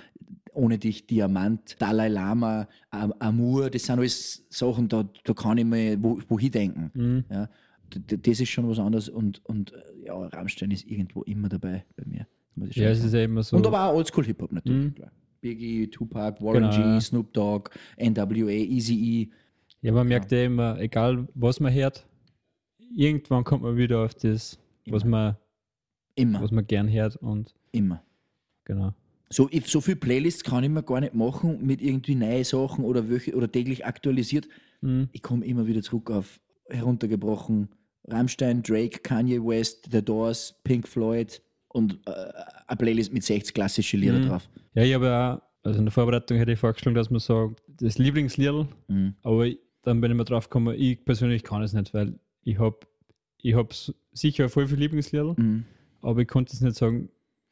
ohne 0.53 0.77
dich 0.77 1.07
Diamant, 1.07 1.75
Dalai 1.81 2.09
Lama, 2.09 2.67
Am 2.91 3.13
Amur, 3.19 3.69
das 3.69 3.83
sind 3.83 3.97
alles 3.97 4.45
Sachen, 4.49 4.87
da, 4.89 5.07
da 5.23 5.33
kann 5.33 5.57
ich 5.57 5.65
mir 5.65 5.97
wo, 6.03 6.19
wohin 6.27 6.51
denken. 6.51 6.91
Mhm. 6.93 7.23
Ja. 7.29 7.49
Das 8.07 8.39
ist 8.39 8.49
schon 8.49 8.67
was 8.69 8.79
anderes 8.79 9.07
und, 9.09 9.43
und 9.45 9.71
äh, 9.71 10.07
ja, 10.07 10.15
Rammstein 10.15 10.71
ist 10.71 10.85
irgendwo 10.87 11.21
immer 11.23 11.47
dabei 11.49 11.85
bei 11.95 12.03
mir. 12.05 12.27
Ja, 12.71 12.89
es 12.89 13.03
ist 13.03 13.13
ja 13.13 13.23
immer 13.23 13.41
so. 13.43 13.55
und 13.55 13.65
aber 13.65 13.83
auch 13.85 13.95
Oldschool-Hip-Hop 13.95 14.51
natürlich. 14.51 14.85
Mhm. 14.85 14.95
Klar. 14.95 15.11
Biggie, 15.47 15.87
Tupac, 15.89 16.41
Warren 16.41 16.71
Genau, 16.71 16.95
G. 16.95 17.01
Snoop 17.01 17.33
Dogg, 17.33 17.69
NWA, 17.97 18.49
Eazy-E. 18.49 19.27
Ja, 19.81 19.91
man 19.91 20.07
merkt 20.07 20.31
ja 20.31 20.43
immer, 20.45 20.79
egal 20.79 21.27
was 21.35 21.59
man 21.59 21.71
hört, 21.73 22.07
irgendwann 22.95 23.43
kommt 23.43 23.61
man 23.63 23.75
wieder 23.75 23.99
auf 24.05 24.13
das, 24.15 24.57
was 24.87 25.03
Immer. 25.03 25.09
man, 25.11 25.37
Immer, 26.15 26.41
was 26.41 26.51
man 26.51 26.65
gern 26.65 26.89
hört 26.91 27.15
und 27.17 27.53
immer. 27.71 28.01
genau. 28.65 28.93
So, 29.29 29.47
ich, 29.51 29.65
so 29.65 29.81
viel 29.81 29.95
Playlists 29.95 30.43
kann 30.43 30.63
ich 30.63 30.69
mir 30.69 30.83
gar 30.83 31.01
nicht 31.01 31.15
machen 31.15 31.65
mit 31.65 31.81
irgendwie 31.81 32.13
neuen 32.15 32.43
Sachen 32.43 32.85
oder, 32.85 33.09
wöch, 33.09 33.33
oder 33.33 33.51
täglich 33.51 33.83
aktualisiert. 33.85 34.47
Mhm. 34.81 35.09
Ich 35.11 35.23
komme 35.23 35.43
immer 35.45 35.65
wieder 35.65 35.81
zurück 35.81 36.11
auf 36.11 36.39
heruntergebrochen 36.69 37.69
Rammstein, 38.07 38.61
Drake, 38.61 38.99
Kanye 38.99 39.43
West, 39.43 39.89
The 39.91 40.03
Doors, 40.03 40.53
Pink 40.63 40.87
Floyd 40.87 41.41
und 41.69 41.99
äh, 42.05 42.11
eine 42.67 42.77
Playlist 42.77 43.11
mit 43.11 43.23
60 43.23 43.53
klassische 43.55 43.97
Lieder 43.97 44.19
Mhm. 44.19 44.27
drauf. 44.27 44.47
Ja, 44.73 44.83
ich 44.83 44.93
habe 44.93 45.05
ja, 45.05 45.41
also 45.63 45.79
in 45.79 45.85
der 45.85 45.91
Vorbereitung 45.91 46.37
hätte 46.37 46.51
ich 46.51 46.59
vorgeschlagen, 46.59 46.95
dass 46.95 47.09
man 47.09 47.19
sagt, 47.19 47.61
das 47.67 47.97
Lieblingslied, 47.97 48.67
Mhm. 48.87 49.15
aber 49.23 49.47
dann 49.83 50.01
bin 50.01 50.11
ich 50.11 50.17
mir 50.17 50.25
drauf 50.25 50.49
gekommen, 50.49 50.75
ich 50.77 51.03
persönlich 51.05 51.43
kann 51.43 51.61
es 51.61 51.73
nicht, 51.73 51.93
weil 51.93 52.19
ich 52.43 52.59
habe 52.59 52.77
ich 53.41 53.53
hab 53.55 53.73
sicher 54.13 54.47
voll 54.49 54.67
viele 54.67 54.79
Lieblingslieder, 54.81 55.35
Mhm. 55.37 55.65
aber 56.01 56.21
ich 56.21 56.27
konnte 56.27 56.53
es 56.53 56.61
nicht 56.61 56.75
sagen, 56.75 57.09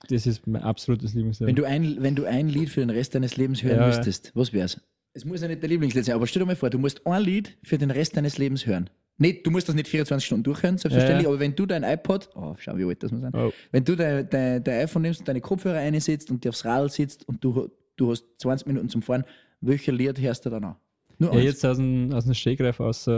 das 0.10 0.26
ist 0.26 0.48
mein 0.48 0.64
absolutes 0.64 1.14
Lieblingslied. 1.14 1.48
Wenn, 1.48 1.56
du 1.56 1.64
ein, 1.66 1.98
wenn 2.02 2.16
du 2.16 2.26
ein 2.26 2.50
Lied 2.50 2.70
für 2.70 2.80
den 2.80 2.90
Rest 2.90 3.14
deines 3.14 3.38
Lebens 3.38 3.62
hören 3.62 3.80
Ja, 3.80 3.88
müsstest, 3.88 4.32
was 4.36 4.52
wär's? 4.54 4.82
Es 5.14 5.26
muss 5.26 5.42
ja 5.42 5.48
nicht 5.50 5.62
dein 5.62 5.70
Lieblingslied 5.70 6.06
sein, 6.06 6.16
aber 6.16 6.26
stell 6.26 6.40
dir 6.42 6.46
mal 6.48 6.56
vor, 6.56 6.70
du 6.70 6.80
musst 6.80 7.06
ein 7.06 7.22
Lied 7.22 7.58
für 7.64 7.78
den 7.78 7.92
Rest 7.92 8.16
deines 8.18 8.38
Lebens 8.38 8.66
hören. 8.66 8.90
Nicht, 9.22 9.46
du 9.46 9.52
musst 9.52 9.70
das 9.70 9.76
nicht 9.76 9.88
24 9.88 10.26
Stunden 10.26 10.44
durchhören, 10.44 10.80
selbstverständlich, 10.80 11.26
Ja, 11.26 11.30
ja. 11.30 11.34
aber 11.36 11.40
wenn 11.40 11.56
du 11.56 11.68
dein 11.68 11.84
iPod, 11.84 12.28
oh, 12.34 12.56
schau, 12.58 12.76
wie 12.76 12.86
alt 12.86 13.04
das 13.04 13.12
muss 13.12 13.22
sein, 13.22 13.32
oh, 13.36 13.52
wenn 13.72 13.86
du 13.86 13.96
dein, 13.96 14.28
dein, 14.28 14.64
dein 14.64 14.80
iPhone 14.86 15.04
nimmst 15.04 15.20
und 15.20 15.28
deine 15.28 15.42
Kopfhörer 15.42 15.78
einsetzt 15.78 16.32
und 16.32 16.44
dir 16.44 16.50
aufs 16.50 16.66
Rad 16.66 16.92
sitzt 16.92 17.28
und 17.28 17.44
du, 17.44 17.70
du 17.98 18.10
hast 18.12 18.26
20 18.40 18.66
Minuten 18.66 18.90
zum 18.90 19.04
Fahren, 19.04 19.24
welcher 19.62 19.92
Lied 19.92 20.20
hörst 20.20 20.44
du 20.46 20.50
dann 20.50 20.64
an? 20.64 20.76
Nur 21.20 21.30
ja, 21.34 21.36
eins. 21.38 21.46
jetzt 21.46 21.66
aus 21.66 21.78
dem, 21.78 22.12
aus 22.12 22.26
dem 22.26 22.34
Stegreif 22.34 22.80
aus, 22.80 23.06
äh, 23.06 23.12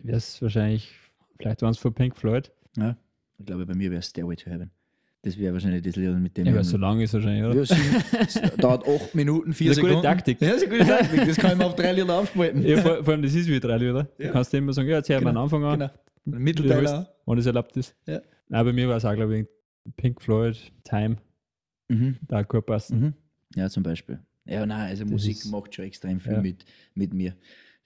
wäre 0.00 0.16
es 0.18 0.42
wahrscheinlich, 0.42 0.92
vielleicht 1.38 1.62
waren 1.62 1.70
es 1.70 1.78
von 1.78 1.94
Pink 1.94 2.16
Floyd, 2.16 2.50
Ja, 2.76 2.96
ich 3.38 3.46
glaube, 3.46 3.64
bei 3.64 3.74
mir 3.76 3.90
wäre 3.92 4.00
es 4.00 4.06
Stairway 4.08 4.34
to 4.34 4.50
Heaven. 4.50 4.72
Das 5.24 5.38
wäre 5.38 5.54
wahrscheinlich 5.54 5.82
das 5.82 5.96
Lied, 5.96 6.14
mit 6.18 6.36
dem 6.36 6.46
ja, 6.46 6.62
so 6.62 6.76
lang 6.76 7.00
ist 7.00 7.14
wahrscheinlich, 7.14 7.42
oder? 7.44 7.54
Ja, 7.54 8.20
es 8.20 8.56
dauert 8.58 8.86
8 8.86 9.14
Minuten, 9.14 9.52
4 9.54 9.68
Das 9.70 9.78
ist 9.78 9.82
eine 9.84 9.88
Sekunden. 9.88 9.94
gute 9.96 10.02
Taktik. 10.02 10.40
Ja, 10.40 10.48
das 10.52 10.56
ist 10.62 10.68
eine 10.68 10.78
gute 10.78 10.90
Taktik. 10.90 11.26
Das 11.26 11.36
kann 11.36 11.52
ich 11.52 11.58
mir 11.58 11.64
auf 11.66 11.74
drei 11.76 11.92
Lieder 11.92 12.14
aufspalten. 12.18 12.62
Ja, 12.66 12.76
vor, 12.82 13.02
vor 13.04 13.12
allem, 13.14 13.22
das 13.22 13.34
ist 13.34 13.48
wie 13.48 13.58
drei 13.58 13.78
Lieder. 13.78 14.04
Du 14.04 14.22
Ja. 14.24 14.32
kannst 14.32 14.52
du 14.52 14.56
immer 14.58 14.72
sagen, 14.74 14.88
ja, 14.88 14.96
jetzt 14.98 15.08
hör 15.08 15.20
mal 15.22 15.30
Genau, 15.30 15.40
am 15.40 15.44
Anfang 15.44 15.64
an, 15.64 15.78
Genau. 15.78 15.90
Du 16.26 16.38
Mittelteil 16.38 17.06
wenn 17.26 17.38
es 17.38 17.46
erlaubt 17.46 17.76
ist. 17.76 17.94
Ja. 18.06 18.20
Nein, 18.48 18.64
bei 18.66 18.72
mir 18.72 18.88
war 18.88 18.96
es 18.98 19.04
auch, 19.04 19.14
glaube 19.14 19.38
ich, 19.38 19.46
Pink 19.96 20.20
Floyd, 20.20 20.56
Time, 20.84 21.16
Mhm. 21.88 22.16
da 22.28 22.42
gut 22.42 22.66
passen. 22.66 23.00
Mhm. 23.00 23.14
Ja, 23.56 23.68
zum 23.70 23.82
Beispiel. 23.82 24.18
Ja, 24.46 24.64
nein, 24.66 24.88
also 24.90 25.04
Das 25.04 25.10
Musik 25.10 25.36
ist- 25.38 25.46
macht 25.50 25.74
schon 25.74 25.86
extrem 25.86 26.20
viel 26.20 26.32
Ja. 26.34 26.40
mit, 26.42 26.64
mit 26.94 27.14
mir. 27.14 27.34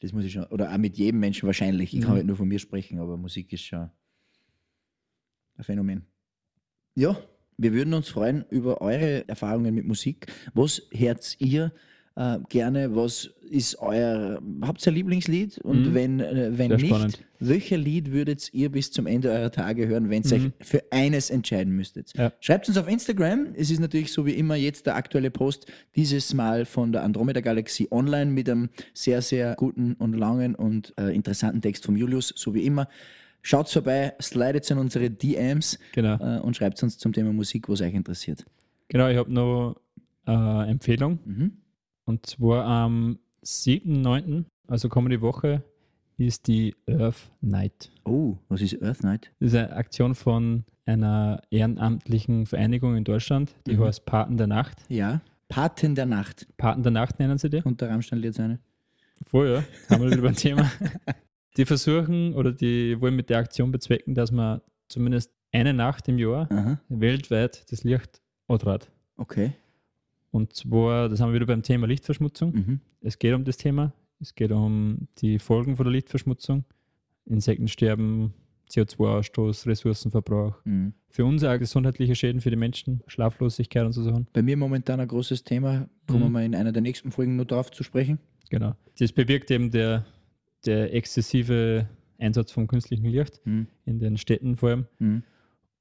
Das 0.00 0.12
muss 0.12 0.24
ich 0.24 0.32
schon, 0.32 0.44
oder 0.46 0.72
auch 0.72 0.78
mit 0.78 0.96
jedem 0.96 1.20
Menschen 1.20 1.46
wahrscheinlich. 1.46 1.94
Ich 1.94 2.00
kann 2.00 2.10
Mhm. 2.10 2.16
halt 2.16 2.26
nur 2.26 2.36
von 2.36 2.48
mir 2.48 2.58
sprechen, 2.58 2.98
aber 2.98 3.16
Musik 3.16 3.52
ist 3.52 3.62
schon 3.64 3.90
ein 5.56 5.64
Phänomen. 5.64 6.02
Ja, 6.98 7.16
wir 7.58 7.72
würden 7.74 7.94
uns 7.94 8.08
freuen 8.08 8.44
über 8.50 8.80
eure 8.80 9.28
Erfahrungen 9.28 9.72
mit 9.72 9.86
Musik. 9.86 10.26
Was 10.54 10.82
hört 10.92 11.36
ihr 11.38 11.70
äh, 12.16 12.38
gerne? 12.48 12.96
Was 12.96 13.30
ist 13.48 13.78
euer, 13.78 14.42
habt 14.62 14.84
ihr 14.84 14.90
ein 14.90 14.94
Lieblingslied? 14.96 15.58
Und 15.58 15.90
Mhm. 15.90 15.94
wenn, 15.94 16.18
äh, 16.20 16.58
wenn 16.58 16.70
Sehr 16.70 16.76
nicht, 16.78 16.88
spannend. 16.88 17.24
welcher 17.38 17.76
Lied 17.76 18.10
würdet 18.10 18.52
ihr 18.52 18.68
bis 18.72 18.90
zum 18.90 19.06
Ende 19.06 19.30
eurer 19.30 19.52
Tage 19.52 19.86
hören, 19.86 20.10
wenn 20.10 20.24
ihr 20.24 20.32
euch 20.32 20.42
Mhm. 20.46 20.52
für 20.60 20.82
eines 20.90 21.30
entscheiden 21.30 21.72
müsstet? 21.76 22.10
Ja. 22.16 22.32
Schreibt 22.40 22.66
uns 22.66 22.76
auf 22.76 22.88
Instagram. 22.88 23.50
Es 23.54 23.70
ist 23.70 23.78
natürlich 23.78 24.12
so 24.12 24.26
wie 24.26 24.32
immer 24.32 24.56
jetzt 24.56 24.86
der 24.86 24.96
aktuelle 24.96 25.30
Post, 25.30 25.66
dieses 25.94 26.34
Mal 26.34 26.64
von 26.64 26.90
der 26.90 27.04
Andromeda 27.04 27.40
Galaxie 27.40 27.86
online 27.92 28.32
mit 28.32 28.50
einem 28.50 28.70
sehr, 28.92 29.22
sehr 29.22 29.54
guten 29.54 29.92
und 29.94 30.14
langen 30.14 30.56
und 30.56 30.92
äh, 30.98 31.14
interessanten 31.14 31.62
Text 31.62 31.86
vom 31.86 31.96
Julius, 31.96 32.32
so 32.34 32.54
wie 32.54 32.66
immer. 32.66 32.88
Schaut 33.42 33.68
vorbei, 33.70 34.12
slidet 34.20 34.70
in 34.70 34.78
unsere 34.78 35.10
DMs 35.10 35.78
Genau. 35.92 36.16
äh, 36.20 36.40
und 36.40 36.56
schreibt 36.56 36.82
uns 36.82 36.98
zum 36.98 37.12
Thema 37.12 37.32
Musik, 37.32 37.68
was 37.68 37.80
euch 37.80 37.94
interessiert. 37.94 38.44
Genau, 38.88 39.08
ich 39.08 39.16
habe 39.16 39.32
noch 39.32 39.76
eine 40.24 40.66
Empfehlung. 40.66 41.18
Mhm. 41.24 41.52
Und 42.04 42.26
zwar 42.26 42.64
am 42.64 43.18
7.9., 43.44 44.44
also 44.66 44.88
kommende 44.88 45.20
Woche, 45.20 45.62
ist 46.18 46.48
die 46.48 46.74
Earth 46.88 47.30
Night. 47.40 47.90
Oh, 48.04 48.36
was 48.48 48.60
ist 48.60 48.82
Earth 48.82 49.02
Night? 49.04 49.30
Das 49.40 49.52
ist 49.52 49.54
eine 49.54 49.72
Aktion 49.74 50.14
von 50.14 50.64
einer 50.84 51.40
ehrenamtlichen 51.50 52.46
Vereinigung 52.46 52.96
in 52.96 53.04
Deutschland, 53.04 53.54
die 53.66 53.76
Mhm. 53.76 53.84
heißt 53.84 54.04
Paten 54.04 54.36
der 54.36 54.46
Nacht. 54.48 54.78
Ja, 54.88 55.20
Paten 55.48 55.94
der 55.94 56.06
Nacht. 56.06 56.46
Paten 56.56 56.82
der 56.82 56.92
Nacht 56.92 57.18
nennen 57.18 57.38
sie 57.38 57.48
die. 57.50 57.62
Und 57.62 57.80
der 57.80 57.90
Rammstein 57.90 58.22
jetzt 58.22 58.40
eine. 58.40 58.58
Ja. 59.32 59.62
Haben 59.90 60.02
wir 60.02 60.10
wieder 60.10 60.22
beim 60.22 60.34
Thema. 60.34 60.70
Die 61.58 61.66
versuchen 61.66 62.32
oder 62.34 62.52
die 62.52 62.98
wollen 63.00 63.16
mit 63.16 63.28
der 63.30 63.38
Aktion 63.38 63.70
bezwecken, 63.72 64.14
dass 64.14 64.32
man 64.32 64.60
zumindest 64.88 65.30
eine 65.52 65.74
Nacht 65.74 66.08
im 66.08 66.18
Jahr 66.18 66.50
Aha, 66.50 66.80
weltweit 66.88 67.70
das 67.70 67.84
Licht 67.84 68.22
antrat. 68.46 68.90
okay. 69.16 69.52
Und 70.30 70.52
zwar, 70.54 71.08
das 71.08 71.20
haben 71.20 71.30
wir 71.30 71.36
wieder 71.36 71.46
beim 71.46 71.62
Thema 71.62 71.86
Lichtverschmutzung. 71.86 72.52
Mhm. 72.54 72.80
Es 73.00 73.18
geht 73.18 73.32
um 73.34 73.44
das 73.44 73.56
Thema. 73.56 73.92
Es 74.20 74.34
geht 74.34 74.52
um 74.52 75.08
die 75.18 75.38
Folgen 75.38 75.76
von 75.76 75.84
der 75.86 75.92
Lichtverschmutzung. 75.92 76.64
Insektensterben, 77.24 78.34
CO2-Ausstoß, 78.70 79.66
Ressourcenverbrauch. 79.66 80.54
Mhm. 80.64 80.92
Für 81.08 81.24
uns 81.24 81.42
auch 81.44 81.58
gesundheitliche 81.58 82.14
Schäden 82.14 82.40
für 82.40 82.50
die 82.50 82.56
Menschen, 82.56 83.02
Schlaflosigkeit 83.06 83.84
und 83.86 83.92
so 83.92 84.02
Sachen. 84.02 84.26
Bei 84.34 84.42
mir 84.42 84.56
momentan 84.56 85.00
ein 85.00 85.08
großes 85.08 85.44
Thema, 85.44 85.88
kommen 86.06 86.20
Mhm. 86.20 86.24
wir 86.26 86.30
mal 86.30 86.44
in 86.44 86.54
einer 86.54 86.72
der 86.72 86.82
nächsten 86.82 87.10
Folgen 87.10 87.36
noch 87.36 87.46
drauf 87.46 87.70
zu 87.70 87.82
sprechen. 87.82 88.18
Genau. 88.50 88.74
Das 88.98 89.12
bewirkt 89.12 89.50
eben 89.50 89.70
der, 89.70 90.04
der 90.66 90.94
exzessive 90.94 91.88
Einsatz 92.18 92.52
von 92.52 92.66
künstlichem 92.66 93.06
Licht 93.06 93.40
Hm. 93.44 93.66
in 93.84 93.98
den 94.00 94.16
Städten 94.16 94.56
vor 94.56 94.70
allem. 94.70 94.86
Hm. 94.98 95.22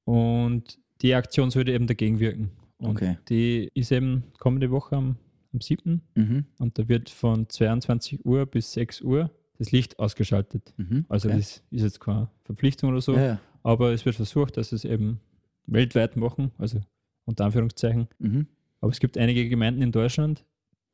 Und 0.06 0.80
die 1.02 1.14
Aktion 1.14 1.50
sollte 1.52 1.72
eben 1.72 1.88
dagegen 1.88 2.20
wirken. 2.20 2.52
Und 2.78 2.92
Okay. 2.98 3.18
die 3.30 3.70
ist 3.74 3.92
eben 3.92 4.24
kommende 4.40 4.70
Woche 4.72 4.96
am, 4.96 5.18
am 5.54 5.62
7. 5.62 6.02
Mhm. 6.16 6.46
Und 6.60 6.78
da 6.78 6.88
wird 6.88 7.10
von 7.10 7.50
22 7.50 8.24
Uhr 8.26 8.46
bis 8.46 8.74
6 8.74 9.02
Uhr 9.02 9.32
das 9.58 9.72
Licht 9.72 9.98
ausgeschaltet. 10.00 10.74
Mhm. 10.78 11.06
Also 11.10 11.28
okay. 11.30 11.38
das 11.38 11.64
ist 11.72 11.82
jetzt 11.84 12.00
keine 12.00 12.30
Verpflichtung 12.44 12.92
oder 12.92 13.02
so, 13.02 13.16
ja, 13.16 13.26
ja. 13.26 13.40
aber 13.64 13.92
es 13.94 14.06
wird 14.06 14.16
versucht, 14.16 14.58
dass 14.58 14.72
es 14.72 14.86
eben 14.86 15.20
weltweit 15.66 16.16
machen, 16.16 16.52
also 16.60 16.80
unter 17.26 17.46
Anführungszeichen. 17.46 18.08
Mhm. 18.20 18.48
Aber 18.80 18.92
es 18.92 19.00
gibt 19.00 19.18
einige 19.18 19.50
Gemeinden 19.50 19.82
in 19.82 19.92
Deutschland, 19.92 20.46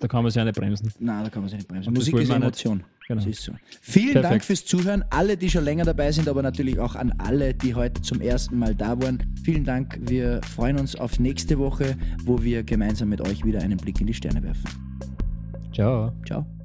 da 0.00 0.08
kann 0.08 0.22
man 0.22 0.30
sich 0.30 0.38
ja 0.38 0.44
nicht 0.44 0.58
bremsen. 0.58 0.92
Nein, 1.00 1.24
da 1.24 1.30
kann 1.30 1.42
man 1.42 1.48
sich 1.48 1.58
nicht 1.58 1.68
bremsen. 1.68 1.88
Und 1.88 1.94
Musik 1.96 2.14
ist. 2.16 2.30
Emotion. 2.30 2.84
Genau. 3.08 3.20
Das 3.20 3.26
ist 3.26 3.42
so. 3.42 3.52
Vielen 3.80 4.12
Perfekt. 4.12 4.32
Dank 4.32 4.44
fürs 4.44 4.64
Zuhören. 4.66 5.04
Alle, 5.10 5.36
die 5.36 5.48
schon 5.48 5.64
länger 5.64 5.84
dabei 5.84 6.12
sind, 6.12 6.28
aber 6.28 6.42
natürlich 6.42 6.78
auch 6.78 6.94
an 6.94 7.12
alle, 7.18 7.54
die 7.54 7.74
heute 7.74 8.02
zum 8.02 8.20
ersten 8.20 8.58
Mal 8.58 8.74
da 8.74 9.00
waren. 9.00 9.34
Vielen 9.42 9.64
Dank. 9.64 9.98
Wir 10.02 10.40
freuen 10.42 10.78
uns 10.78 10.94
auf 10.94 11.18
nächste 11.18 11.58
Woche, 11.58 11.96
wo 12.24 12.42
wir 12.42 12.62
gemeinsam 12.64 13.08
mit 13.08 13.20
euch 13.22 13.44
wieder 13.44 13.62
einen 13.62 13.78
Blick 13.78 14.00
in 14.00 14.06
die 14.06 14.14
Sterne 14.14 14.42
werfen. 14.42 14.68
Ciao. 15.72 16.12
Ciao. 16.26 16.57